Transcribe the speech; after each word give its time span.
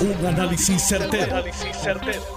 Un 0.00 0.26
análisis 0.26 0.80
certero, 0.80 1.44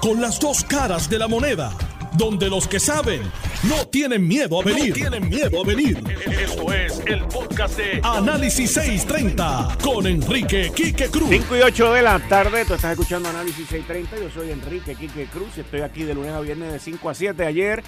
Con 0.01 0.19
las 0.19 0.37
dos 0.37 0.65
caras 0.65 1.09
de 1.09 1.17
la 1.17 1.29
moneda. 1.29 1.71
Donde 2.17 2.49
los 2.49 2.67
que 2.67 2.77
saben 2.77 3.21
no 3.69 3.87
tienen 3.87 4.27
miedo 4.27 4.59
a 4.59 4.65
venir. 4.65 4.93
tienen 4.93 5.29
miedo 5.29 5.61
a 5.63 5.65
venir. 5.65 6.03
Esto 6.29 6.73
es 6.73 7.01
el 7.05 7.23
podcast 7.23 7.77
de 7.77 8.01
Análisis 8.03 8.69
630 8.73 9.77
con 9.81 10.05
Enrique 10.05 10.73
Quique 10.75 11.07
Cruz. 11.07 11.29
5 11.29 11.55
y 11.55 11.61
8 11.61 11.93
de 11.93 12.01
la 12.01 12.19
tarde, 12.27 12.65
tú 12.65 12.73
estás 12.73 12.91
escuchando 12.91 13.29
Análisis 13.29 13.65
630. 13.69 14.17
Yo 14.17 14.29
soy 14.29 14.51
Enrique 14.51 14.95
Quique 14.95 15.27
Cruz. 15.27 15.57
Estoy 15.57 15.81
aquí 15.81 16.03
de 16.03 16.15
lunes 16.15 16.33
a 16.33 16.41
viernes 16.41 16.73
de 16.73 16.79
5 16.79 17.09
a 17.09 17.13
7. 17.13 17.45
Ayer 17.45 17.81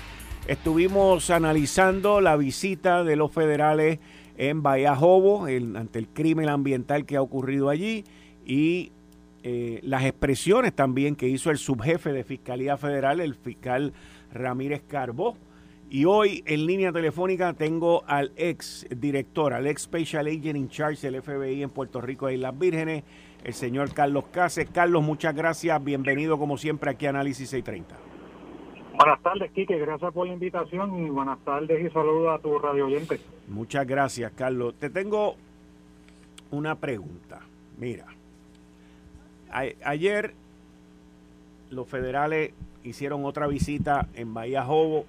estuvimos 0.47 1.29
analizando 1.31 2.21
la 2.21 2.37
visita 2.37 3.03
de 3.03 3.17
los 3.17 3.29
federales 3.29 3.99
en 4.37 4.63
Bahía 4.63 4.95
Jobo 4.95 5.47
ante 5.47 5.99
el 5.99 6.07
crimen 6.07 6.47
ambiental 6.47 7.05
que 7.05 7.17
ha 7.17 7.21
ocurrido 7.21 7.69
allí 7.69 8.05
y 8.45 8.91
eh, 9.47 9.79
las 9.83 10.03
expresiones 10.03 10.73
también 10.73 11.15
que 11.15 11.27
hizo 11.27 11.51
el 11.51 11.59
subjefe 11.59 12.11
de 12.11 12.23
Fiscalía 12.23 12.77
Federal, 12.77 13.19
el 13.19 13.35
fiscal 13.35 13.93
Ramírez 14.33 14.81
Carbó. 14.87 15.37
Y 15.87 16.05
hoy 16.05 16.43
en 16.47 16.65
línea 16.65 16.91
telefónica 16.91 17.53
tengo 17.53 18.03
al 18.07 18.31
ex 18.37 18.87
director, 18.89 19.53
al 19.53 19.67
ex 19.67 19.83
Special 19.83 20.25
Agent 20.25 20.57
in 20.57 20.67
Charge 20.67 21.11
del 21.11 21.21
FBI 21.21 21.61
en 21.61 21.69
Puerto 21.69 22.01
Rico 22.01 22.27
e 22.27 22.33
Islas 22.33 22.57
Vírgenes, 22.57 23.03
el 23.43 23.53
señor 23.53 23.93
Carlos 23.93 24.23
Cáceres. 24.31 24.71
Carlos, 24.73 25.03
muchas 25.03 25.35
gracias. 25.35 25.83
Bienvenido 25.83 26.39
como 26.39 26.57
siempre 26.57 26.89
aquí 26.89 27.05
a 27.05 27.11
Análisis 27.11 27.47
630. 27.47 27.95
Buenas 28.97 29.21
tardes, 29.21 29.51
Quique. 29.51 29.77
Gracias 29.77 30.11
por 30.11 30.25
la 30.25 30.33
invitación 30.33 31.05
y 31.05 31.09
buenas 31.11 31.37
tardes 31.45 31.85
y 31.85 31.93
saludos 31.93 32.33
a 32.33 32.41
tu 32.41 32.57
radio 32.57 32.87
oyente. 32.87 33.19
Muchas 33.47 33.85
gracias, 33.85 34.31
Carlos. 34.31 34.73
Te 34.79 34.89
tengo 34.89 35.35
una 36.49 36.73
pregunta. 36.73 37.41
Mira, 37.77 38.07
ayer 39.83 40.33
los 41.69 41.87
federales 41.87 42.51
hicieron 42.83 43.25
otra 43.25 43.47
visita 43.47 44.07
en 44.13 44.33
Bahía 44.33 44.63
Jobo. 44.63 45.05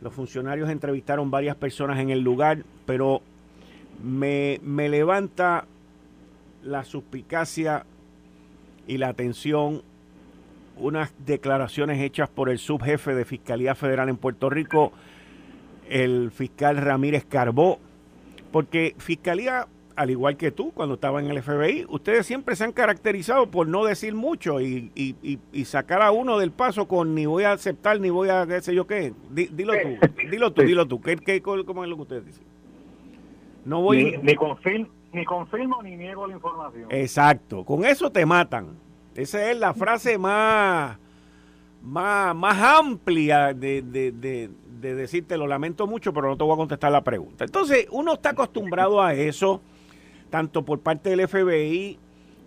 Los 0.00 0.12
funcionarios 0.12 0.70
entrevistaron 0.70 1.30
varias 1.30 1.56
personas 1.56 1.98
en 1.98 2.10
el 2.10 2.20
lugar, 2.20 2.64
pero 2.84 3.22
me, 4.02 4.60
me 4.62 4.88
levanta 4.88 5.66
la 6.62 6.84
suspicacia 6.84 7.84
y 8.86 8.98
la 8.98 9.08
atención 9.08 9.82
unas 10.78 11.12
declaraciones 11.24 12.00
hechas 12.02 12.28
por 12.28 12.50
el 12.50 12.58
subjefe 12.58 13.14
de 13.14 13.24
Fiscalía 13.24 13.74
Federal 13.74 14.08
en 14.08 14.18
Puerto 14.18 14.50
Rico, 14.50 14.92
el 15.88 16.30
fiscal 16.30 16.76
Ramírez 16.76 17.24
Carbó, 17.24 17.78
porque 18.52 18.94
Fiscalía 18.98 19.66
al 19.96 20.10
igual 20.10 20.36
que 20.36 20.50
tú, 20.52 20.72
cuando 20.72 20.96
estaba 20.96 21.20
en 21.20 21.30
el 21.30 21.42
FBI, 21.42 21.86
ustedes 21.88 22.26
siempre 22.26 22.54
se 22.54 22.64
han 22.64 22.72
caracterizado 22.72 23.50
por 23.50 23.66
no 23.66 23.84
decir 23.84 24.14
mucho 24.14 24.60
y, 24.60 24.92
y, 24.94 25.64
sacar 25.64 26.02
a 26.02 26.12
uno 26.12 26.38
del 26.38 26.52
paso 26.52 26.86
con 26.86 27.14
ni 27.14 27.26
voy 27.26 27.44
a 27.44 27.52
aceptar 27.52 27.98
ni 27.98 28.10
voy 28.10 28.28
a 28.28 28.46
qué 28.46 28.60
sé 28.60 28.74
yo 28.74 28.86
qué. 28.86 29.14
dilo 29.30 29.72
tú, 29.72 30.08
dilo 30.30 30.52
tú, 30.52 30.62
dilo 30.62 30.86
tú. 30.86 31.00
¿Qué, 31.00 31.16
qué, 31.16 31.40
cómo 31.40 31.82
es 31.82 31.90
lo 31.90 31.96
que 31.96 32.02
ustedes 32.02 32.26
dicen? 32.26 32.44
No 33.64 33.80
voy... 33.80 34.18
Ni, 34.22 34.34
confirmo, 34.36 34.88
ni 35.12 35.24
confirmo 35.24 35.82
ni 35.82 35.96
niego 35.96 36.26
la 36.26 36.34
información. 36.34 36.86
Exacto, 36.90 37.64
con 37.64 37.84
eso 37.84 38.12
te 38.12 38.24
matan. 38.26 38.76
Esa 39.14 39.50
es 39.50 39.58
la 39.58 39.72
frase 39.72 40.18
más, 40.18 40.98
más, 41.82 42.36
más 42.36 42.58
amplia 42.58 43.54
de, 43.54 43.80
de, 43.80 44.12
de, 44.12 44.50
de 44.78 44.94
decirte, 44.94 45.38
lo 45.38 45.46
lamento 45.46 45.86
mucho, 45.86 46.12
pero 46.12 46.28
no 46.28 46.36
te 46.36 46.44
voy 46.44 46.52
a 46.52 46.58
contestar 46.58 46.92
la 46.92 47.02
pregunta. 47.02 47.44
Entonces, 47.44 47.88
uno 47.90 48.12
está 48.12 48.30
acostumbrado 48.30 49.02
a 49.02 49.14
eso 49.14 49.62
tanto 50.30 50.64
por 50.64 50.80
parte 50.80 51.10
del 51.10 51.28
FBI 51.28 51.98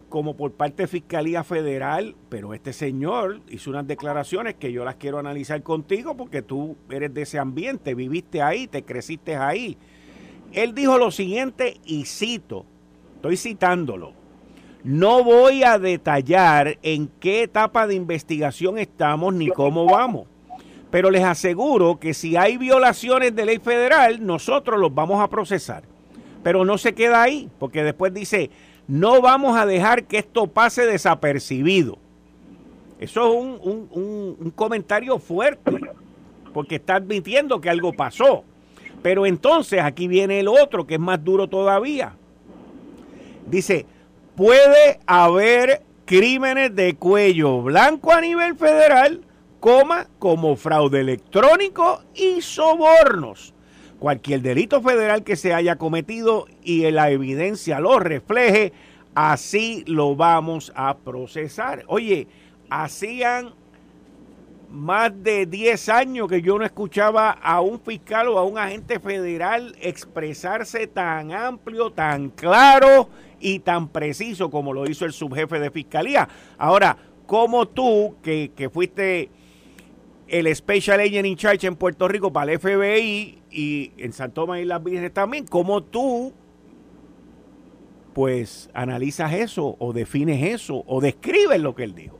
como 0.09 0.35
por 0.35 0.53
parte 0.53 0.83
de 0.83 0.87
Fiscalía 0.87 1.43
Federal, 1.43 2.15
pero 2.29 2.53
este 2.53 2.73
señor 2.73 3.41
hizo 3.49 3.69
unas 3.69 3.87
declaraciones 3.87 4.55
que 4.55 4.71
yo 4.71 4.83
las 4.83 4.95
quiero 4.95 5.19
analizar 5.19 5.61
contigo 5.61 6.17
porque 6.17 6.41
tú 6.41 6.75
eres 6.89 7.13
de 7.13 7.21
ese 7.21 7.39
ambiente, 7.39 7.93
viviste 7.93 8.41
ahí, 8.41 8.67
te 8.67 8.83
creciste 8.83 9.35
ahí. 9.35 9.77
Él 10.51 10.73
dijo 10.73 10.97
lo 10.97 11.11
siguiente 11.11 11.77
y 11.85 12.05
cito, 12.05 12.65
estoy 13.15 13.37
citándolo, 13.37 14.13
no 14.83 15.23
voy 15.23 15.63
a 15.63 15.77
detallar 15.77 16.79
en 16.81 17.07
qué 17.19 17.43
etapa 17.43 17.85
de 17.85 17.95
investigación 17.95 18.79
estamos 18.79 19.33
ni 19.33 19.49
cómo 19.49 19.85
vamos, 19.85 20.27
pero 20.89 21.11
les 21.11 21.23
aseguro 21.23 21.99
que 21.99 22.15
si 22.15 22.35
hay 22.35 22.57
violaciones 22.57 23.35
de 23.35 23.45
ley 23.45 23.59
federal, 23.59 24.25
nosotros 24.25 24.79
los 24.79 24.93
vamos 24.93 25.21
a 25.21 25.27
procesar. 25.27 25.83
Pero 26.43 26.65
no 26.65 26.77
se 26.77 26.93
queda 26.93 27.21
ahí, 27.21 27.49
porque 27.59 27.83
después 27.83 28.13
dice, 28.13 28.49
no 28.87 29.21
vamos 29.21 29.57
a 29.57 29.65
dejar 29.65 30.05
que 30.05 30.17
esto 30.17 30.47
pase 30.47 30.85
desapercibido. 30.85 31.97
Eso 32.99 33.33
es 33.33 33.61
un, 33.61 34.53
comentario 34.55 35.19
fuerte, 35.19 35.71
porque 36.53 36.75
está 36.75 36.95
admitiendo 36.95 37.61
que 37.61 37.69
algo 37.69 37.93
pasó. 37.93 38.43
Pero 39.01 39.25
entonces 39.25 39.81
aquí 39.81 40.07
viene 40.07 40.39
el 40.39 40.47
otro, 40.47 40.85
que 40.85 40.95
es 40.95 40.99
más 40.99 41.23
duro 41.23 41.47
todavía. 41.47 42.13
Dice, 43.45 43.85
puede 44.35 44.99
haber 45.05 45.83
crímenes 46.05 46.75
de 46.75 46.95
cuello 46.95 47.61
blanco 47.61 48.11
a 48.11 48.21
nivel 48.21 48.55
federal, 48.55 49.21
coma, 49.59 50.07
como 50.19 50.55
fraude 50.55 51.01
electrónico 51.01 52.01
y 52.15 52.41
sobornos 52.41 53.53
cualquier 53.99 54.41
delito 54.41 54.81
federal 54.81 55.23
que 55.23 55.35
se 55.35 55.53
haya 55.53 55.75
cometido 55.75 56.47
y 56.63 56.89
la 56.91 57.11
evidencia 57.11 57.79
lo 57.79 57.99
refleje, 57.99 58.73
así 59.13 59.83
lo 59.85 60.15
vamos 60.15 60.71
a 60.75 60.97
procesar. 60.97 61.83
Oye, 61.87 62.27
hacían 62.69 63.53
más 64.69 65.11
de 65.23 65.45
10 65.45 65.89
años 65.89 66.27
que 66.27 66.41
yo 66.41 66.57
no 66.57 66.65
escuchaba 66.65 67.31
a 67.31 67.59
un 67.61 67.79
fiscal 67.79 68.27
o 68.29 68.37
a 68.37 68.45
un 68.45 68.57
agente 68.57 68.99
federal 68.99 69.75
expresarse 69.81 70.87
tan 70.87 71.31
amplio, 71.31 71.91
tan 71.91 72.29
claro 72.29 73.09
y 73.39 73.59
tan 73.59 73.89
preciso 73.89 74.49
como 74.49 74.73
lo 74.73 74.89
hizo 74.89 75.05
el 75.05 75.13
subjefe 75.13 75.59
de 75.59 75.71
fiscalía. 75.71 76.29
Ahora, 76.57 76.97
como 77.25 77.67
tú, 77.67 78.15
que, 78.21 78.51
que 78.55 78.69
fuiste 78.69 79.29
el 80.29 80.55
Special 80.55 80.99
Agent 80.99 81.25
in 81.25 81.35
Charge 81.35 81.67
en 81.67 81.75
Puerto 81.75 82.07
Rico 82.07 82.31
para 82.31 82.51
el 82.51 82.59
FBI 82.59 83.41
y 83.51 83.91
en 83.97 84.13
San 84.13 84.31
Tomás 84.31 84.59
y 84.59 84.65
las 84.65 84.83
Vírgenes 84.83 85.13
también, 85.13 85.45
¿cómo 85.45 85.83
tú 85.83 86.33
pues 88.13 88.69
analizas 88.73 89.33
eso 89.33 89.75
o 89.79 89.93
defines 89.93 90.43
eso 90.43 90.83
o 90.87 91.01
describes 91.01 91.61
lo 91.61 91.75
que 91.75 91.83
él 91.83 91.95
dijo? 91.95 92.19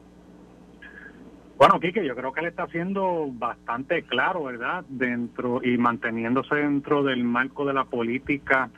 Bueno, 1.57 1.79
Quique, 1.79 2.05
yo 2.05 2.15
creo 2.15 2.31
que 2.31 2.39
él 2.39 2.45
está 2.45 2.67
siendo 2.67 3.27
bastante 3.33 4.03
claro, 4.03 4.45
¿verdad? 4.45 4.85
Dentro 4.87 5.59
y 5.61 5.77
manteniéndose 5.77 6.55
dentro 6.55 7.03
del 7.03 7.25
marco 7.25 7.65
de 7.65 7.73
la 7.73 7.83
política 7.83 8.69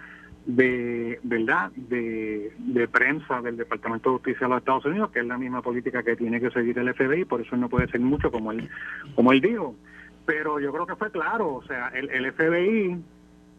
de 0.45 1.19
verdad 1.23 1.71
de, 1.75 2.51
de, 2.57 2.87
prensa 2.87 3.41
del 3.41 3.57
Departamento 3.57 4.09
de 4.09 4.15
Justicia 4.17 4.47
de 4.47 4.49
los 4.49 4.59
Estados 4.59 4.85
Unidos, 4.85 5.11
que 5.11 5.19
es 5.19 5.25
la 5.25 5.37
misma 5.37 5.61
política 5.61 6.03
que 6.03 6.15
tiene 6.15 6.39
que 6.39 6.49
seguir 6.49 6.77
el 6.79 6.93
FBI, 6.93 7.25
por 7.25 7.41
eso 7.41 7.55
no 7.55 7.69
puede 7.69 7.87
ser 7.89 7.99
mucho 7.99 8.31
como 8.31 8.51
él, 8.51 8.69
como 9.15 9.31
él 9.31 9.41
dijo. 9.41 9.75
Pero 10.25 10.59
yo 10.59 10.71
creo 10.71 10.87
que 10.87 10.95
fue 10.95 11.11
claro, 11.11 11.55
o 11.55 11.63
sea, 11.63 11.89
el, 11.89 12.09
el 12.09 12.31
FBI, 12.33 12.97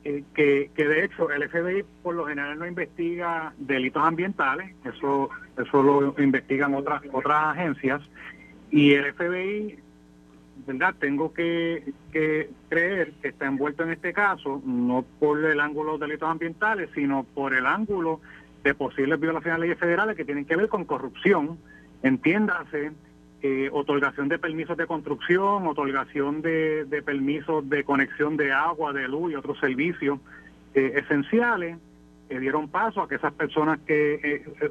eh, 0.05 0.25
que, 0.35 0.71
que 0.75 0.89
de 0.89 1.05
hecho 1.05 1.31
el 1.31 1.49
FBI 1.49 1.85
por 2.03 2.15
lo 2.15 2.27
general 2.27 2.59
no 2.59 2.67
investiga 2.67 3.53
delitos 3.59 4.03
ambientales, 4.03 4.75
eso, 4.85 5.31
eso 5.57 5.83
lo 5.83 6.15
investigan 6.21 6.75
otras, 6.75 7.03
otras 7.13 7.57
agencias, 7.57 8.03
y 8.71 8.95
el 8.95 9.13
FBI 9.15 9.79
¿verdad? 10.67 10.95
Tengo 10.99 11.33
que, 11.33 11.93
creer 12.11 13.13
que 13.21 13.29
está 13.29 13.47
envuelto 13.47 13.83
en 13.83 13.91
este 13.91 14.13
caso, 14.13 14.63
no 14.65 15.05
por 15.19 15.45
el 15.45 15.61
ángulo 15.61 15.99
de 15.99 16.07
delitos 16.07 16.29
ambientales, 16.29 16.91
sino 16.95 17.25
por 17.25 17.55
el 17.55 17.67
ángulo 17.67 18.21
de 18.63 18.75
posibles 18.75 19.19
violaciones 19.19 19.59
de 19.59 19.67
leyes 19.67 19.79
federales 19.79 20.17
que 20.17 20.25
tienen 20.25 20.45
que 20.45 20.57
ver 20.57 20.69
con 20.69 20.85
corrupción, 20.85 21.59
entiéndase, 22.03 22.93
eh, 23.43 23.71
otorgación 23.73 24.29
de 24.29 24.39
permisos 24.39 24.77
de 24.77 24.87
construcción, 24.87 25.67
otorgación 25.67 26.43
de, 26.43 27.03
permisos 27.05 27.69
de 27.69 27.83
conexión 27.83 28.37
de 28.37 28.53
agua, 28.53 28.93
de 28.93 29.09
luz 29.09 29.33
y 29.33 29.35
otros 29.35 29.59
servicios 29.59 30.21
eh, 30.75 31.03
esenciales, 31.03 31.77
que 32.29 32.39
dieron 32.39 32.69
paso 32.69 33.03
a 33.03 33.09
que 33.09 33.17
esas 33.17 33.33
personas 33.33 33.81
que 33.81 34.15
eh, 34.23 34.71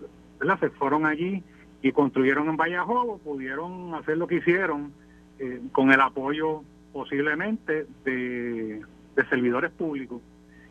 se 0.59 0.69
fueron 0.71 1.05
allí 1.05 1.43
y 1.81 1.91
construyeron 1.91 2.47
en 2.47 2.57
Vallajobo 2.57 3.17
pudieron 3.19 3.93
hacer 3.95 4.17
lo 4.17 4.27
que 4.27 4.35
hicieron 4.35 4.93
eh, 5.41 5.61
con 5.71 5.91
el 5.91 5.99
apoyo 5.99 6.63
posiblemente 6.93 7.85
de, 8.05 8.81
servidores 9.29 9.71
públicos. 9.71 10.21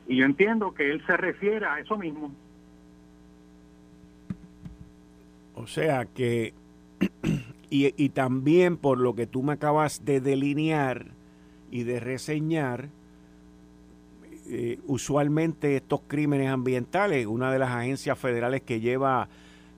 Y 0.09 0.17
yo 0.17 0.25
entiendo 0.25 0.75
que 0.75 0.91
él 0.91 1.05
se 1.07 1.17
refiere 1.17 1.67
a 1.67 1.79
eso 1.79 1.97
mismo. 1.97 2.33
O 5.55 5.67
sea 5.67 6.05
que, 6.07 6.53
y, 7.71 8.03
y 8.03 8.09
también 8.09 8.77
por 8.77 8.99
lo 8.99 9.15
que 9.15 9.27
tú 9.27 9.43
me 9.43 9.53
acabas 9.53 10.05
de 10.05 10.21
delinear 10.21 11.07
y 11.71 11.85
de 11.85 12.01
reseñar, 12.01 12.89
eh, 14.53 14.81
usualmente 14.89 15.77
estos 15.77 16.01
crímenes 16.09 16.49
ambientales, 16.49 17.25
una 17.27 17.53
de 17.53 17.61
las 17.61 17.71
agencias 17.71 18.19
federales 18.19 18.63
que 18.63 18.81
lleva 18.81 19.29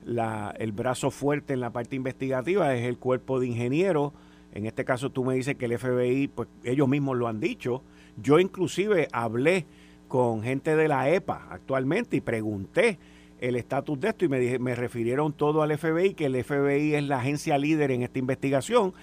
la, 0.03 0.51
el 0.57 0.71
brazo 0.71 1.11
fuerte 1.11 1.53
en 1.53 1.59
la 1.59 1.69
parte 1.69 1.95
investigativa 1.95 2.73
es 2.73 2.87
el 2.87 2.97
cuerpo 2.97 3.39
de 3.39 3.47
ingenieros. 3.47 4.13
En 4.53 4.65
este 4.65 4.85
caso 4.85 5.09
tú 5.09 5.23
me 5.23 5.35
dices 5.35 5.55
que 5.55 5.65
el 5.65 5.77
FBI, 5.77 6.27
pues 6.27 6.47
ellos 6.63 6.87
mismos 6.87 7.17
lo 7.17 7.27
han 7.27 7.39
dicho. 7.39 7.83
Yo 8.21 8.39
inclusive 8.39 9.07
hablé 9.11 9.65
con 10.07 10.43
gente 10.43 10.75
de 10.75 10.87
la 10.87 11.09
EPA 11.09 11.47
actualmente 11.49 12.17
y 12.17 12.21
pregunté 12.21 12.99
el 13.39 13.55
estatus 13.55 13.99
de 13.99 14.09
esto 14.09 14.25
y 14.25 14.29
me, 14.29 14.59
me 14.59 14.75
refirieron 14.75 15.33
todo 15.33 15.63
al 15.63 15.77
FBI, 15.77 16.13
que 16.13 16.27
el 16.27 16.43
FBI 16.43 16.95
es 16.95 17.03
la 17.03 17.17
agencia 17.17 17.57
líder 17.57 17.91
en 17.91 18.03
esta 18.03 18.19
investigación. 18.19 18.93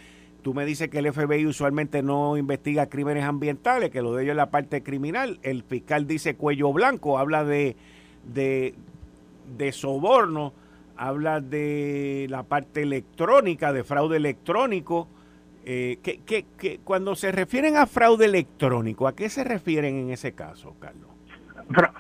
Tú 0.43 0.55
me 0.55 0.64
dices 0.64 0.88
que 0.88 1.00
el 1.00 1.12
FBI 1.12 1.44
usualmente 1.47 2.02
no 2.02 2.37
investiga 2.37 2.87
crímenes 2.87 3.25
ambientales, 3.25 3.91
que 3.91 4.00
lo 4.00 4.14
de 4.14 4.23
ellos 4.23 4.32
es 4.32 4.37
la 4.37 4.50
parte 4.50 4.82
criminal. 4.82 5.38
El 5.43 5.64
fiscal 5.64 6.06
dice 6.06 6.37
cuello 6.37 6.73
blanco, 6.73 7.19
habla 7.19 7.44
de, 7.44 7.76
de 8.32 9.73
soborno 9.73 10.55
habla 11.00 11.41
de 11.41 12.26
la 12.29 12.43
parte 12.43 12.82
electrónica, 12.82 13.73
de 13.73 13.85
fraude 13.85 14.19
electrónico. 14.19 15.08
Eh, 15.65 15.99
que, 16.03 16.81
cuando 16.85 17.15
se 17.15 17.33
refieren 17.33 17.77
a 17.77 17.87
fraude 17.87 18.25
electrónico, 18.25 19.07
¿a 19.07 19.15
qué 19.15 19.29
se 19.29 19.45
refieren 19.45 19.97
en 19.97 20.11
ese 20.11 20.33
caso, 20.33 20.75
Carlos? 20.79 21.09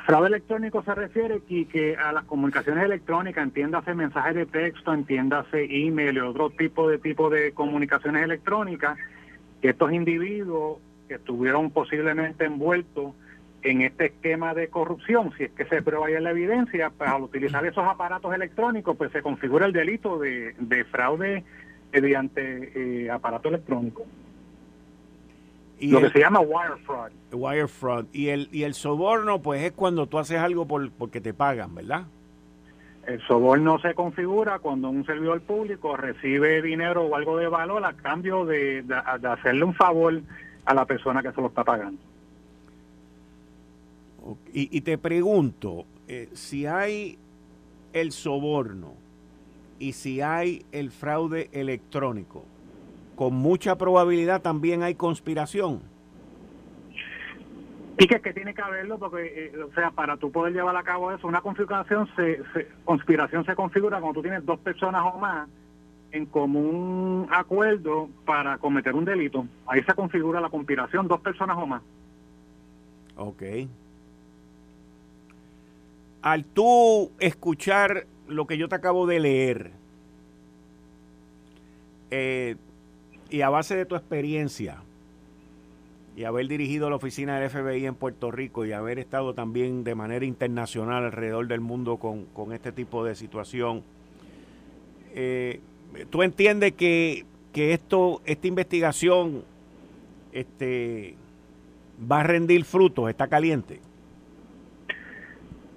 fraude 0.04 0.26
electrónico 0.26 0.82
se 0.82 0.94
refiere 0.96 1.42
que, 1.48 1.68
que 1.68 1.96
a 1.96 2.10
las 2.10 2.24
comunicaciones 2.24 2.84
electrónicas, 2.84 3.44
entiéndase 3.44 3.94
mensajes 3.94 4.34
de 4.34 4.46
texto, 4.46 4.92
entiéndase 4.92 5.64
email 5.70 6.16
y 6.16 6.20
otro 6.20 6.50
tipo 6.50 6.88
de 6.88 6.98
tipo 6.98 7.30
de 7.30 7.52
comunicaciones 7.52 8.24
electrónicas, 8.24 8.98
que 9.62 9.68
estos 9.68 9.92
individuos 9.92 10.78
que 11.06 11.14
estuvieron 11.14 11.70
posiblemente 11.70 12.46
envueltos 12.46 13.14
en 13.62 13.82
este 13.82 14.06
esquema 14.06 14.54
de 14.54 14.68
corrupción, 14.68 15.32
si 15.36 15.44
es 15.44 15.52
que 15.52 15.64
se 15.66 15.82
prueba 15.82 16.10
ya 16.10 16.20
la 16.20 16.30
evidencia, 16.30 16.90
pues 16.96 17.10
al 17.10 17.22
utilizar 17.22 17.64
esos 17.66 17.84
aparatos 17.84 18.34
electrónicos, 18.34 18.96
pues 18.96 19.12
se 19.12 19.22
configura 19.22 19.66
el 19.66 19.72
delito 19.72 20.18
de, 20.18 20.54
fraude 20.90 21.44
mediante 21.92 23.04
eh, 23.04 23.10
aparato 23.10 23.48
electrónico. 23.48 24.04
Y 25.78 25.88
Lo 25.88 26.00
que 26.00 26.10
se 26.10 26.18
llama 26.18 26.40
wire 26.40 26.76
fraud. 26.84 27.10
Wire 27.32 27.68
fraud. 27.68 28.06
Y 28.12 28.28
el, 28.28 28.48
y 28.52 28.64
el 28.64 28.74
soborno, 28.74 29.40
pues 29.40 29.62
es 29.62 29.72
cuando 29.72 30.06
tú 30.06 30.18
haces 30.18 30.38
algo 30.38 30.66
por, 30.66 30.90
porque 30.90 31.20
te 31.20 31.32
pagan, 31.32 31.74
¿verdad? 31.74 32.04
El 33.06 33.20
soborno 33.26 33.78
se 33.80 33.94
configura 33.94 34.58
cuando 34.58 34.90
un 34.90 35.06
servidor 35.06 35.40
público 35.40 35.96
recibe 35.96 36.60
dinero 36.60 37.04
o 37.04 37.16
algo 37.16 37.38
de 37.38 37.48
valor 37.48 37.84
a 37.84 37.94
cambio 37.94 38.44
de 38.44 38.84
hacerle 39.24 39.64
un 39.64 39.74
favor 39.74 40.20
a 40.66 40.74
la 40.74 40.84
persona 40.84 41.22
que 41.22 41.32
se 41.32 41.40
lo 41.40 41.48
está 41.48 41.64
pagando. 41.64 41.98
Y, 44.52 44.80
te 44.82 44.98
pregunto, 44.98 45.86
eh, 46.06 46.28
si 46.34 46.66
hay 46.66 47.18
el 47.92 48.12
soborno 48.12 48.94
y 49.80 49.94
si 49.94 50.20
hay 50.20 50.64
el 50.70 50.92
fraude 50.92 51.48
electrónico, 51.52 52.44
con 53.16 53.34
mucha 53.34 53.76
probabilidad 53.76 54.42
también 54.42 54.82
hay 54.82 54.94
conspiración. 54.94 55.80
Y 57.98 58.06
que, 58.06 58.20
que 58.20 58.32
tiene 58.32 58.54
que 58.54 58.62
haberlo 58.62 58.98
porque, 58.98 59.50
eh, 59.52 59.62
o 59.62 59.72
sea, 59.74 59.90
para 59.90 60.16
tú 60.16 60.30
poder 60.30 60.52
llevar 60.52 60.76
a 60.76 60.82
cabo 60.82 61.10
eso, 61.12 61.26
una 61.26 61.40
configuración, 61.40 62.08
se, 62.14 62.40
conspiración 62.84 63.44
se 63.44 63.54
configura 63.54 64.00
cuando 64.00 64.20
tú 64.20 64.22
tienes 64.22 64.44
dos 64.46 64.60
personas 64.60 65.02
o 65.02 65.18
más 65.18 65.48
en 66.12 66.26
común 66.26 67.26
acuerdo 67.30 68.08
para 68.24 68.58
cometer 68.58 68.94
un 68.94 69.04
delito. 69.04 69.46
Ahí 69.66 69.82
se 69.82 69.94
configura 69.94 70.40
la 70.40 70.50
conspiración, 70.50 71.08
dos 71.08 71.20
personas 71.20 71.56
o 71.58 71.66
más. 71.66 71.82
Ok 73.16 73.42
al 76.22 76.44
tú 76.44 77.10
escuchar 77.18 78.06
lo 78.30 78.46
que 78.46 78.56
yo 78.56 78.68
te 78.68 78.76
acabo 78.76 79.06
de 79.06 79.20
leer, 79.20 79.72
eh, 82.10 82.56
y 83.28 83.42
a 83.42 83.50
base 83.50 83.76
de 83.76 83.84
tu 83.84 83.96
experiencia, 83.96 84.82
y 86.16 86.24
haber 86.24 86.48
dirigido 86.48 86.90
la 86.90 86.96
oficina 86.96 87.38
del 87.38 87.50
FBI 87.50 87.86
en 87.86 87.94
Puerto 87.94 88.30
Rico 88.30 88.64
y 88.64 88.72
haber 88.72 88.98
estado 88.98 89.34
también 89.34 89.84
de 89.84 89.94
manera 89.94 90.24
internacional 90.24 91.04
alrededor 91.04 91.46
del 91.46 91.60
mundo 91.60 91.96
con, 91.98 92.52
este 92.52 92.72
tipo 92.72 93.04
de 93.04 93.14
situación, 93.14 93.82
eh, 95.14 95.60
¿tú 96.10 96.22
entiendes 96.22 96.72
que, 96.72 97.24
que, 97.52 97.72
esto, 97.72 98.20
esta 98.24 98.46
investigación 98.46 99.44
este, 100.32 101.14
va 102.10 102.20
a 102.20 102.24
rendir 102.24 102.64
frutos, 102.64 103.08
está 103.08 103.28
caliente? 103.28 103.80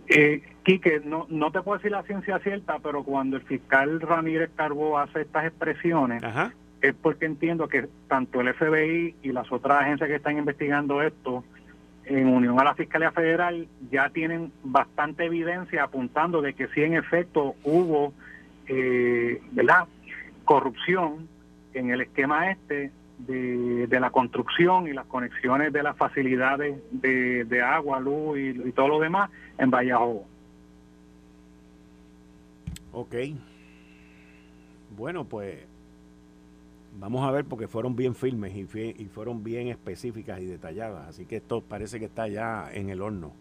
Eh, 0.08 0.42
Quique, 0.64 1.02
no, 1.04 1.26
no 1.30 1.52
te 1.52 1.62
puedo 1.62 1.78
decir 1.78 1.92
la 1.92 2.04
ciencia 2.04 2.40
cierta, 2.40 2.80
pero 2.80 3.04
cuando 3.04 3.38
el 3.38 3.44
fiscal 3.44 4.00
Ramírez 4.00 4.52
Carbó 4.56 4.98
hace 4.98 5.22
estas 5.22 5.46
expresiones, 5.46 6.24
es 6.82 6.94
porque 6.96 7.26
entiendo 7.26 7.68
que 7.68 7.88
tanto 8.08 8.42
el 8.42 8.54
FBI 8.54 9.16
y 9.22 9.32
las 9.32 9.52
otras 9.52 9.82
agencias 9.82 10.10
que 10.10 10.16
están 10.16 10.38
investigando 10.38 11.02
esto, 11.02 11.44
en 12.06 12.28
unión 12.28 12.60
a 12.60 12.64
la 12.66 12.76
Fiscalía 12.76 13.12
Federal, 13.12 13.68
ya 13.90 14.10
tienen 14.10 14.52
bastante 14.64 15.26
evidencia 15.26 15.84
apuntando 15.84 16.42
de 16.42 16.54
que 16.54 16.68
sí 16.70 16.84
en 16.84 16.96
efecto 16.96 17.56
hubo, 17.64 18.14
eh, 18.68 19.42
¿verdad?, 19.52 19.86
corrupción 20.44 21.30
en 21.74 21.90
el 21.90 22.02
esquema 22.02 22.52
este 22.52 22.92
de, 23.20 24.00
la 24.00 24.10
construcción 24.10 24.88
y 24.88 24.94
las 24.94 25.06
conexiones 25.06 25.72
de 25.72 25.84
las 25.84 25.96
facilidades 25.96 26.76
de, 26.92 27.62
agua, 27.62 28.00
luz 28.00 28.38
y, 28.38 28.72
todo 28.74 28.90
lo 28.90 29.00
demás 29.00 29.30
en 29.58 29.70
Vallejo. 29.70 30.26
Ok. 32.94 33.16
Bueno, 34.96 35.26
pues 35.26 35.66
vamos 37.00 37.28
a 37.28 37.32
ver 37.32 37.46
porque 37.46 37.68
fueron 37.68 37.96
bien 37.96 38.16
firmes 38.16 38.56
y, 38.56 38.62
y 38.62 39.06
fueron 39.06 39.44
bien 39.44 39.68
específicas 39.68 40.40
y 40.40 40.46
detalladas. 40.46 41.10
Así 41.10 41.26
que 41.26 41.38
esto 41.38 41.62
parece 41.62 42.00
que 42.00 42.06
está 42.06 42.28
ya 42.28 42.70
en 42.72 42.90
el 42.90 43.02
horno. 43.02 43.34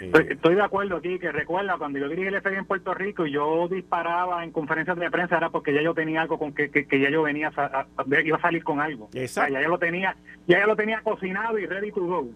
Estoy, 0.00 0.54
de 0.54 0.62
acuerdo 0.62 0.96
aquí, 0.96 1.18
que 1.18 1.30
recuerda, 1.30 1.76
cuando 1.76 1.98
yo 1.98 2.08
dirigí 2.08 2.28
el 2.28 2.40
FBI 2.40 2.56
en 2.56 2.64
Puerto 2.64 2.94
Rico 2.94 3.26
y 3.26 3.32
yo 3.32 3.68
disparaba 3.68 4.42
en 4.42 4.50
conferencias 4.50 4.96
de 4.96 5.10
prensa 5.10 5.36
era 5.36 5.50
porque 5.50 5.74
ya 5.74 5.82
yo 5.82 5.92
tenía 5.92 6.22
algo 6.22 6.38
con 6.38 6.54
que, 6.54 6.70
que, 6.70 7.00
ya 7.00 7.10
yo 7.10 7.22
venía 7.22 7.52
a, 7.54 7.86
iba 8.24 8.38
a 8.38 8.40
salir 8.40 8.64
con 8.64 8.80
algo. 8.80 9.10
Exacto. 9.12 9.52
ya 9.52 9.60
yo 9.60 9.68
lo 9.68 9.78
tenía, 9.78 10.16
ya 10.46 10.60
yo 10.60 10.66
lo 10.66 10.76
tenía 10.76 11.02
cocinado 11.02 11.58
y 11.58 11.66
ready 11.66 11.92
to 11.92 12.00
go. 12.00 12.30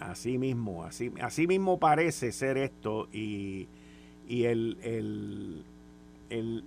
Así 0.00 0.36
mismo, 0.36 0.82
así, 0.82 1.12
así 1.20 1.46
mismo 1.46 1.78
parece 1.78 2.32
ser 2.32 2.58
esto 2.58 3.08
y, 3.12 3.68
y 4.32 4.46
el, 4.46 4.78
el, 4.82 5.62
el, 6.30 6.64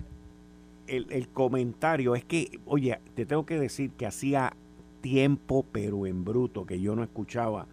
el, 0.87 1.27
comentario 1.29 2.13
es 2.13 2.23
que, 2.23 2.59
oye, 2.67 2.99
te 3.15 3.25
tengo 3.25 3.43
que 3.43 3.57
decir 3.57 3.89
que 3.97 4.05
hacía 4.05 4.53
tiempo, 5.01 5.65
pero 5.71 6.05
en 6.05 6.23
bruto, 6.23 6.67
que 6.67 6.79
yo 6.79 6.95
no 6.95 7.01
escuchaba 7.01 7.65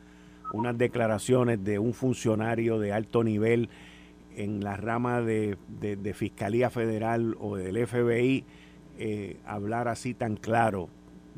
unas 0.55 0.79
declaraciones 0.79 1.63
de 1.63 1.79
un 1.79 1.93
funcionario 1.93 2.79
de 2.79 2.91
alto 2.91 3.23
nivel 3.23 3.69
en 4.35 4.65
la 4.65 4.79
rama 4.79 5.21
de, 5.21 5.59
Fiscalía 6.15 6.71
Federal 6.71 7.37
o 7.39 7.57
del 7.57 7.87
FBI 7.87 8.47
eh, 8.99 9.37
hablar 9.45 9.89
así 9.89 10.15
tan 10.15 10.37
claro. 10.37 10.89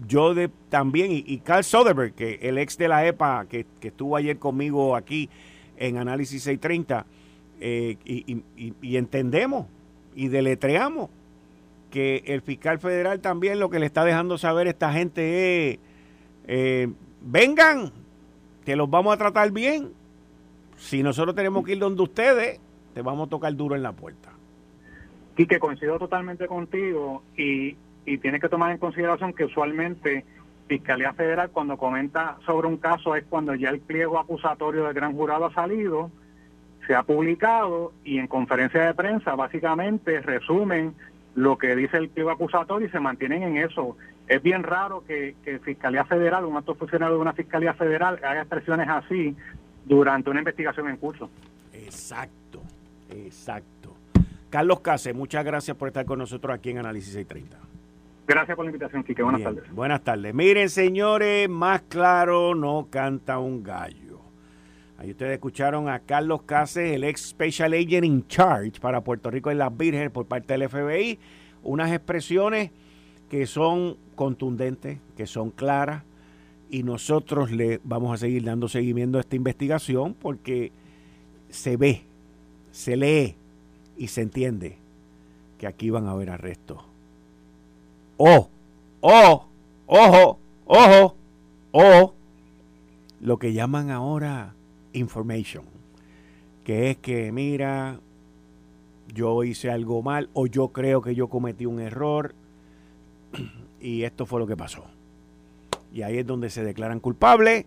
Yo 0.07 0.33
de, 0.33 0.49
también, 0.69 1.11
y, 1.11 1.38
Carl 1.38 1.64
Soderberg, 1.64 2.14
que 2.14 2.38
el 2.40 2.59
ex 2.59 2.79
de 2.79 2.87
la 2.87 3.05
EPA, 3.05 3.47
que, 3.49 3.67
estuvo 3.83 4.14
ayer 4.14 4.38
conmigo 4.38 4.95
aquí 4.95 5.29
en 5.76 5.97
Análisis 5.97 6.45
630, 6.45 7.05
eh, 7.61 7.97
y, 8.05 8.43
y, 8.57 8.97
entendemos 8.97 9.67
y 10.15 10.29
deletreamos 10.29 11.11
que 11.91 12.23
el 12.27 12.43
fiscal 12.43 12.79
federal 12.79 13.21
también 13.21 13.61
lo 13.61 13.71
que 13.71 13.79
le 13.79 13.87
está 13.87 14.05
dejando 14.05 14.37
saber 14.39 14.67
a 14.67 14.71
esta 14.71 14.93
gente 14.93 15.71
es, 15.71 15.79
eh, 16.47 16.89
vengan, 17.21 17.93
que 18.65 18.77
los 18.77 18.91
vamos 18.91 19.15
a 19.15 19.17
tratar 19.17 19.51
bien. 19.53 19.91
Si 20.77 21.03
nosotros 21.03 21.35
tenemos 21.35 21.65
que 21.65 21.73
ir 21.73 21.79
donde 21.79 22.03
ustedes, 22.03 22.61
te 22.95 23.03
vamos 23.03 23.29
a 23.29 23.31
tocar 23.31 23.55
duro 23.55 23.77
en 23.77 23.83
la 23.83 23.93
puerta. 23.93 24.31
Y 25.37 25.47
que 25.47 25.59
coincido 25.59 25.99
totalmente 25.99 26.47
contigo 26.47 27.23
y, 27.37 27.77
y 28.07 28.19
tienes 28.19 28.41
que 28.41 28.49
tomar 28.49 28.73
en 28.73 28.79
consideración 28.79 29.33
que 29.33 29.45
usualmente 29.45 30.25
Fiscalía 30.67 31.13
Federal 31.13 31.51
cuando 31.51 31.77
comenta 31.77 32.39
sobre 32.47 32.69
un 32.69 32.79
caso 32.79 33.15
es 33.15 33.25
cuando 33.29 33.55
ya 33.55 33.69
el 33.69 33.81
pliego 33.81 34.19
acusatorio 34.19 34.85
del 34.85 34.95
gran 34.95 35.13
jurado 35.13 35.47
ha 35.47 35.55
salido, 35.55 36.11
se 36.87 36.95
ha 36.95 37.03
publicado 37.03 37.93
y 38.05 38.19
en 38.19 38.26
conferencia 38.26 38.83
de 38.87 38.95
prensa 38.95 39.35
básicamente 39.35 40.21
resumen 40.21 40.95
lo 41.35 41.59
que 41.59 41.75
dice 41.75 41.97
el 41.97 42.09
pliego 42.09 42.31
acusatorio 42.31 42.87
y 42.87 42.91
se 42.91 43.00
mantienen 43.00 43.43
en 43.43 43.57
eso. 43.57 43.97
Es 44.29 44.43
bien 44.43 44.62
raro 44.62 45.05
que, 45.07 45.35
que 45.45 45.59
Fiscalía 45.59 46.05
Federal, 46.05 46.45
un 46.45 46.57
alto 46.57 46.75
funcionario 46.75 47.17
de 47.17 47.21
una 47.21 47.33
Fiscalía 47.33 47.75
Federal, 47.75 48.21
haga 48.23 48.41
expresiones 48.41 48.88
así 48.88 49.37
durante 49.85 50.31
una 50.31 50.41
investigación 50.41 50.88
en 50.88 50.97
curso. 50.97 51.29
Exacto, 51.73 52.62
exacto. 53.11 53.95
Carlos 54.50 54.81
Case, 54.81 55.12
muchas 55.12 55.45
gracias 55.45 55.76
por 55.76 55.88
estar 55.88 56.07
con 56.07 56.19
nosotros 56.21 56.55
aquí 56.55 56.71
en 56.71 56.79
Análisis 56.79 57.12
630. 57.12 57.59
Gracias 58.26 58.57
por 58.57 58.64
la 58.64 58.71
invitación, 58.71 59.05
Quique. 59.05 59.23
Buenas 59.23 59.43
tardes. 59.43 59.71
Buenas 59.73 60.03
tardes. 60.03 60.35
Miren, 60.35 60.71
señores, 60.71 61.49
más 61.49 61.83
claro 61.83 62.55
no 62.55 62.87
canta 62.91 63.38
un 63.38 63.62
gallo. 63.62 64.04
Ahí 64.99 65.11
ustedes 65.11 65.33
escucharon 65.33 65.89
a 65.89 65.99
Carlos 65.99 66.43
Cáceres, 66.43 66.95
el 66.95 67.05
ex 67.05 67.29
Special 67.29 67.73
Agent 67.73 68.05
in 68.05 68.27
Charge 68.29 68.81
para 68.81 69.03
Puerto 69.03 69.31
Rico 69.31 69.51
y 69.51 69.55
las 69.55 69.77
Vírgenes 69.77 70.11
por 70.11 70.27
parte 70.27 70.57
del 70.57 70.69
FBI. 70.69 71.19
Unas 71.63 71.93
expresiones 71.93 72.71
que 73.29 73.47
son 73.47 73.97
contundentes, 74.15 74.99
que 75.17 75.27
son 75.27 75.51
claras, 75.51 76.05
y 76.71 76.83
nosotros 76.83 77.51
le 77.51 77.81
vamos 77.85 78.15
a 78.15 78.17
seguir 78.17 78.45
dando 78.45 78.69
seguimiento 78.69 79.19
a 79.19 79.21
esta 79.21 79.37
investigación 79.37 80.15
porque 80.15 80.73
se 81.49 81.77
ve, 81.77 82.03
se 82.73 82.97
lee 82.97 83.37
y 83.97 84.09
se 84.09 84.23
entiende 84.23 84.79
que 85.59 85.67
aquí 85.67 85.91
van 85.91 86.07
a 86.07 86.13
haber 86.13 86.31
arrestos. 86.31 86.79
¡Oh! 88.17 88.49
¡Oh! 89.01 89.47
¡Ojo! 89.87 90.39
¡Ojo! 90.67 91.17
¡Oh! 91.73 92.15
Lo 93.21 93.39
que 93.39 93.53
llaman 93.53 93.91
ahora 93.91 94.55
information, 94.95 95.65
que 96.65 96.91
es 96.91 96.97
que, 96.97 97.31
mira, 97.31 98.01
yo 99.13 99.45
hice 99.45 99.71
algo 99.71 100.03
mal 100.03 100.31
o 100.33 100.47
yo 100.47 100.69
creo 100.69 101.03
que 101.03 101.15
yo 101.15 101.29
cometí 101.29 101.67
un 101.67 101.81
error 101.81 102.35
y 103.81 104.03
esto 104.03 104.25
fue 104.25 104.41
lo 104.41 104.47
que 104.47 104.57
pasó. 104.57 104.85
Y 105.93 106.03
ahí 106.03 106.19
es 106.19 106.27
donde 106.27 106.51
se 106.51 106.65
declaran 106.65 107.01
culpables 107.01 107.67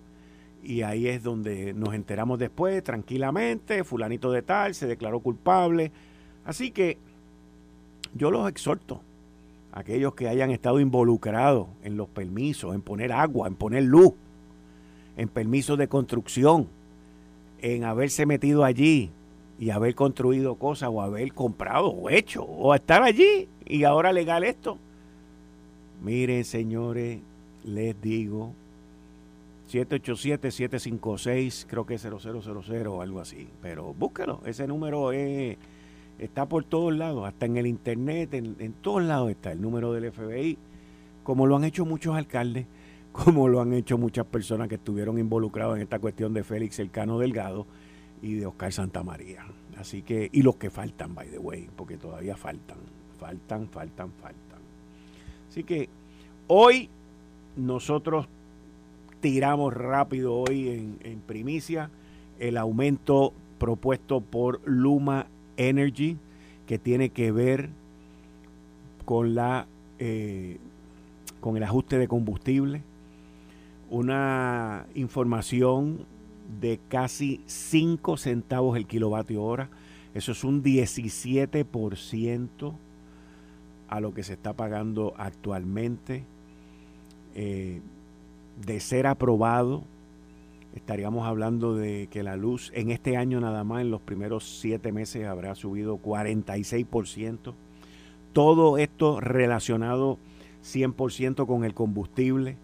y 0.63 0.81
ahí 0.81 1.07
es 1.07 1.23
donde 1.23 1.73
nos 1.73 1.93
enteramos 1.93 2.39
después, 2.39 2.83
tranquilamente, 2.83 3.83
fulanito 3.83 4.31
de 4.31 4.41
tal 4.41 4.73
se 4.73 4.87
declaró 4.87 5.19
culpable. 5.19 5.91
Así 6.43 6.71
que 6.71 6.97
yo 8.13 8.31
los 8.31 8.49
exhorto, 8.49 9.01
aquellos 9.71 10.15
que 10.15 10.27
hayan 10.27 10.51
estado 10.51 10.79
involucrados 10.79 11.67
en 11.83 11.97
los 11.97 12.09
permisos, 12.09 12.73
en 12.73 12.81
poner 12.81 13.11
agua, 13.11 13.47
en 13.47 13.55
poner 13.55 13.83
luz, 13.83 14.13
en 15.15 15.29
permisos 15.29 15.77
de 15.77 15.87
construcción, 15.87 16.67
en 17.61 17.83
haberse 17.83 18.25
metido 18.25 18.63
allí 18.63 19.11
y 19.59 19.71
haber 19.71 19.95
construido 19.95 20.55
cosas 20.55 20.89
o 20.91 21.01
haber 21.01 21.33
comprado 21.33 21.89
o 21.89 22.09
hecho 22.09 22.43
o 22.43 22.75
estar 22.75 23.03
allí 23.03 23.47
y 23.65 23.83
ahora 23.83 24.13
legal 24.13 24.43
esto. 24.43 24.77
Miren, 26.03 26.45
señores, 26.45 27.19
les 27.63 27.99
digo, 28.01 28.53
787-756, 29.71 31.65
creo 31.67 31.85
que 31.85 31.95
es 31.95 32.03
0000 32.03 32.87
o 32.87 33.01
algo 33.01 33.19
así, 33.19 33.49
pero 33.61 33.93
búsquelo, 33.93 34.41
ese 34.45 34.67
número 34.67 35.11
está 35.11 36.45
por 36.45 36.63
todos 36.63 36.95
lados, 36.95 37.27
hasta 37.27 37.47
en 37.47 37.57
el 37.57 37.65
internet, 37.67 38.33
en 38.33 38.73
todos 38.81 39.01
lados 39.03 39.31
está 39.31 39.51
el 39.51 39.59
número 39.59 39.91
del 39.91 40.11
FBI, 40.11 40.57
como 41.23 41.47
lo 41.47 41.55
han 41.57 41.63
hecho 41.63 41.85
muchos 41.85 42.15
alcaldes 42.15 42.67
como 43.23 43.47
lo 43.47 43.61
han 43.61 43.73
hecho 43.73 43.97
muchas 43.97 44.27
personas 44.27 44.67
que 44.67 44.75
estuvieron 44.75 45.17
involucrados 45.17 45.75
en 45.75 45.81
esta 45.81 45.97
cuestión 45.97 46.33
de 46.33 46.43
Félix 46.43 46.77
Elcano 46.77 47.17
Delgado 47.17 47.65
y 48.21 48.35
de 48.35 48.45
Oscar 48.45 48.71
Santamaría. 48.71 49.43
Así 49.77 50.03
que, 50.03 50.29
y 50.31 50.43
los 50.43 50.57
que 50.57 50.69
faltan, 50.69 51.15
by 51.15 51.27
the 51.29 51.39
way, 51.39 51.67
porque 51.75 51.97
todavía 51.97 52.37
faltan, 52.37 52.77
faltan, 53.19 53.67
faltan, 53.69 54.11
faltan. 54.21 54.59
Así 55.49 55.63
que 55.63 55.89
hoy 56.45 56.89
nosotros 57.55 58.27
tiramos 59.19 59.73
rápido 59.73 60.35
hoy 60.35 60.97
en, 61.03 61.19
primicia 61.21 61.89
el 62.37 62.55
aumento 62.55 63.33
propuesto 63.57 64.21
por 64.21 64.61
Luma 64.63 65.25
Energy, 65.57 66.17
que 66.67 66.77
tiene 66.77 67.09
que 67.09 67.31
ver 67.31 67.69
con 69.05 69.33
la 69.33 69.65
eh, 69.97 70.59
con 71.39 71.57
el 71.57 71.63
ajuste 71.63 71.97
de 71.97 72.07
combustible 72.07 72.83
una 73.89 74.87
información 74.95 76.05
de 76.59 76.79
casi 76.87 77.41
5 77.45 78.17
centavos 78.17 78.77
el 78.77 78.87
kilovatio 78.87 79.43
hora. 79.43 79.69
Eso 80.13 80.31
es 80.31 80.43
un 80.43 80.63
17% 80.63 82.73
a 83.87 83.99
lo 83.99 84.13
que 84.13 84.23
se 84.23 84.33
está 84.33 84.53
pagando 84.53 85.13
actualmente. 85.17 86.23
Eh, 87.35 87.81
de 88.65 88.79
ser 88.79 89.05
aprobado, 89.05 89.83
estaríamos 90.73 91.27
hablando 91.27 91.75
de 91.75 92.07
que 92.09 92.23
la 92.23 92.35
luz 92.35 92.71
en 92.73 92.89
este 92.89 93.15
año 93.15 93.39
nada 93.39 93.63
más, 93.63 93.81
en 93.81 93.91
los 93.91 94.01
primeros 94.01 94.59
7 94.59 94.91
meses, 94.91 95.27
habrá 95.27 95.53
subido 95.53 95.97
46%. 95.97 97.53
Todo 98.33 98.77
esto 98.77 99.19
relacionado 99.19 100.17
100% 100.63 101.45
con 101.45 101.63
el 101.63 101.73
combustible 101.73 102.57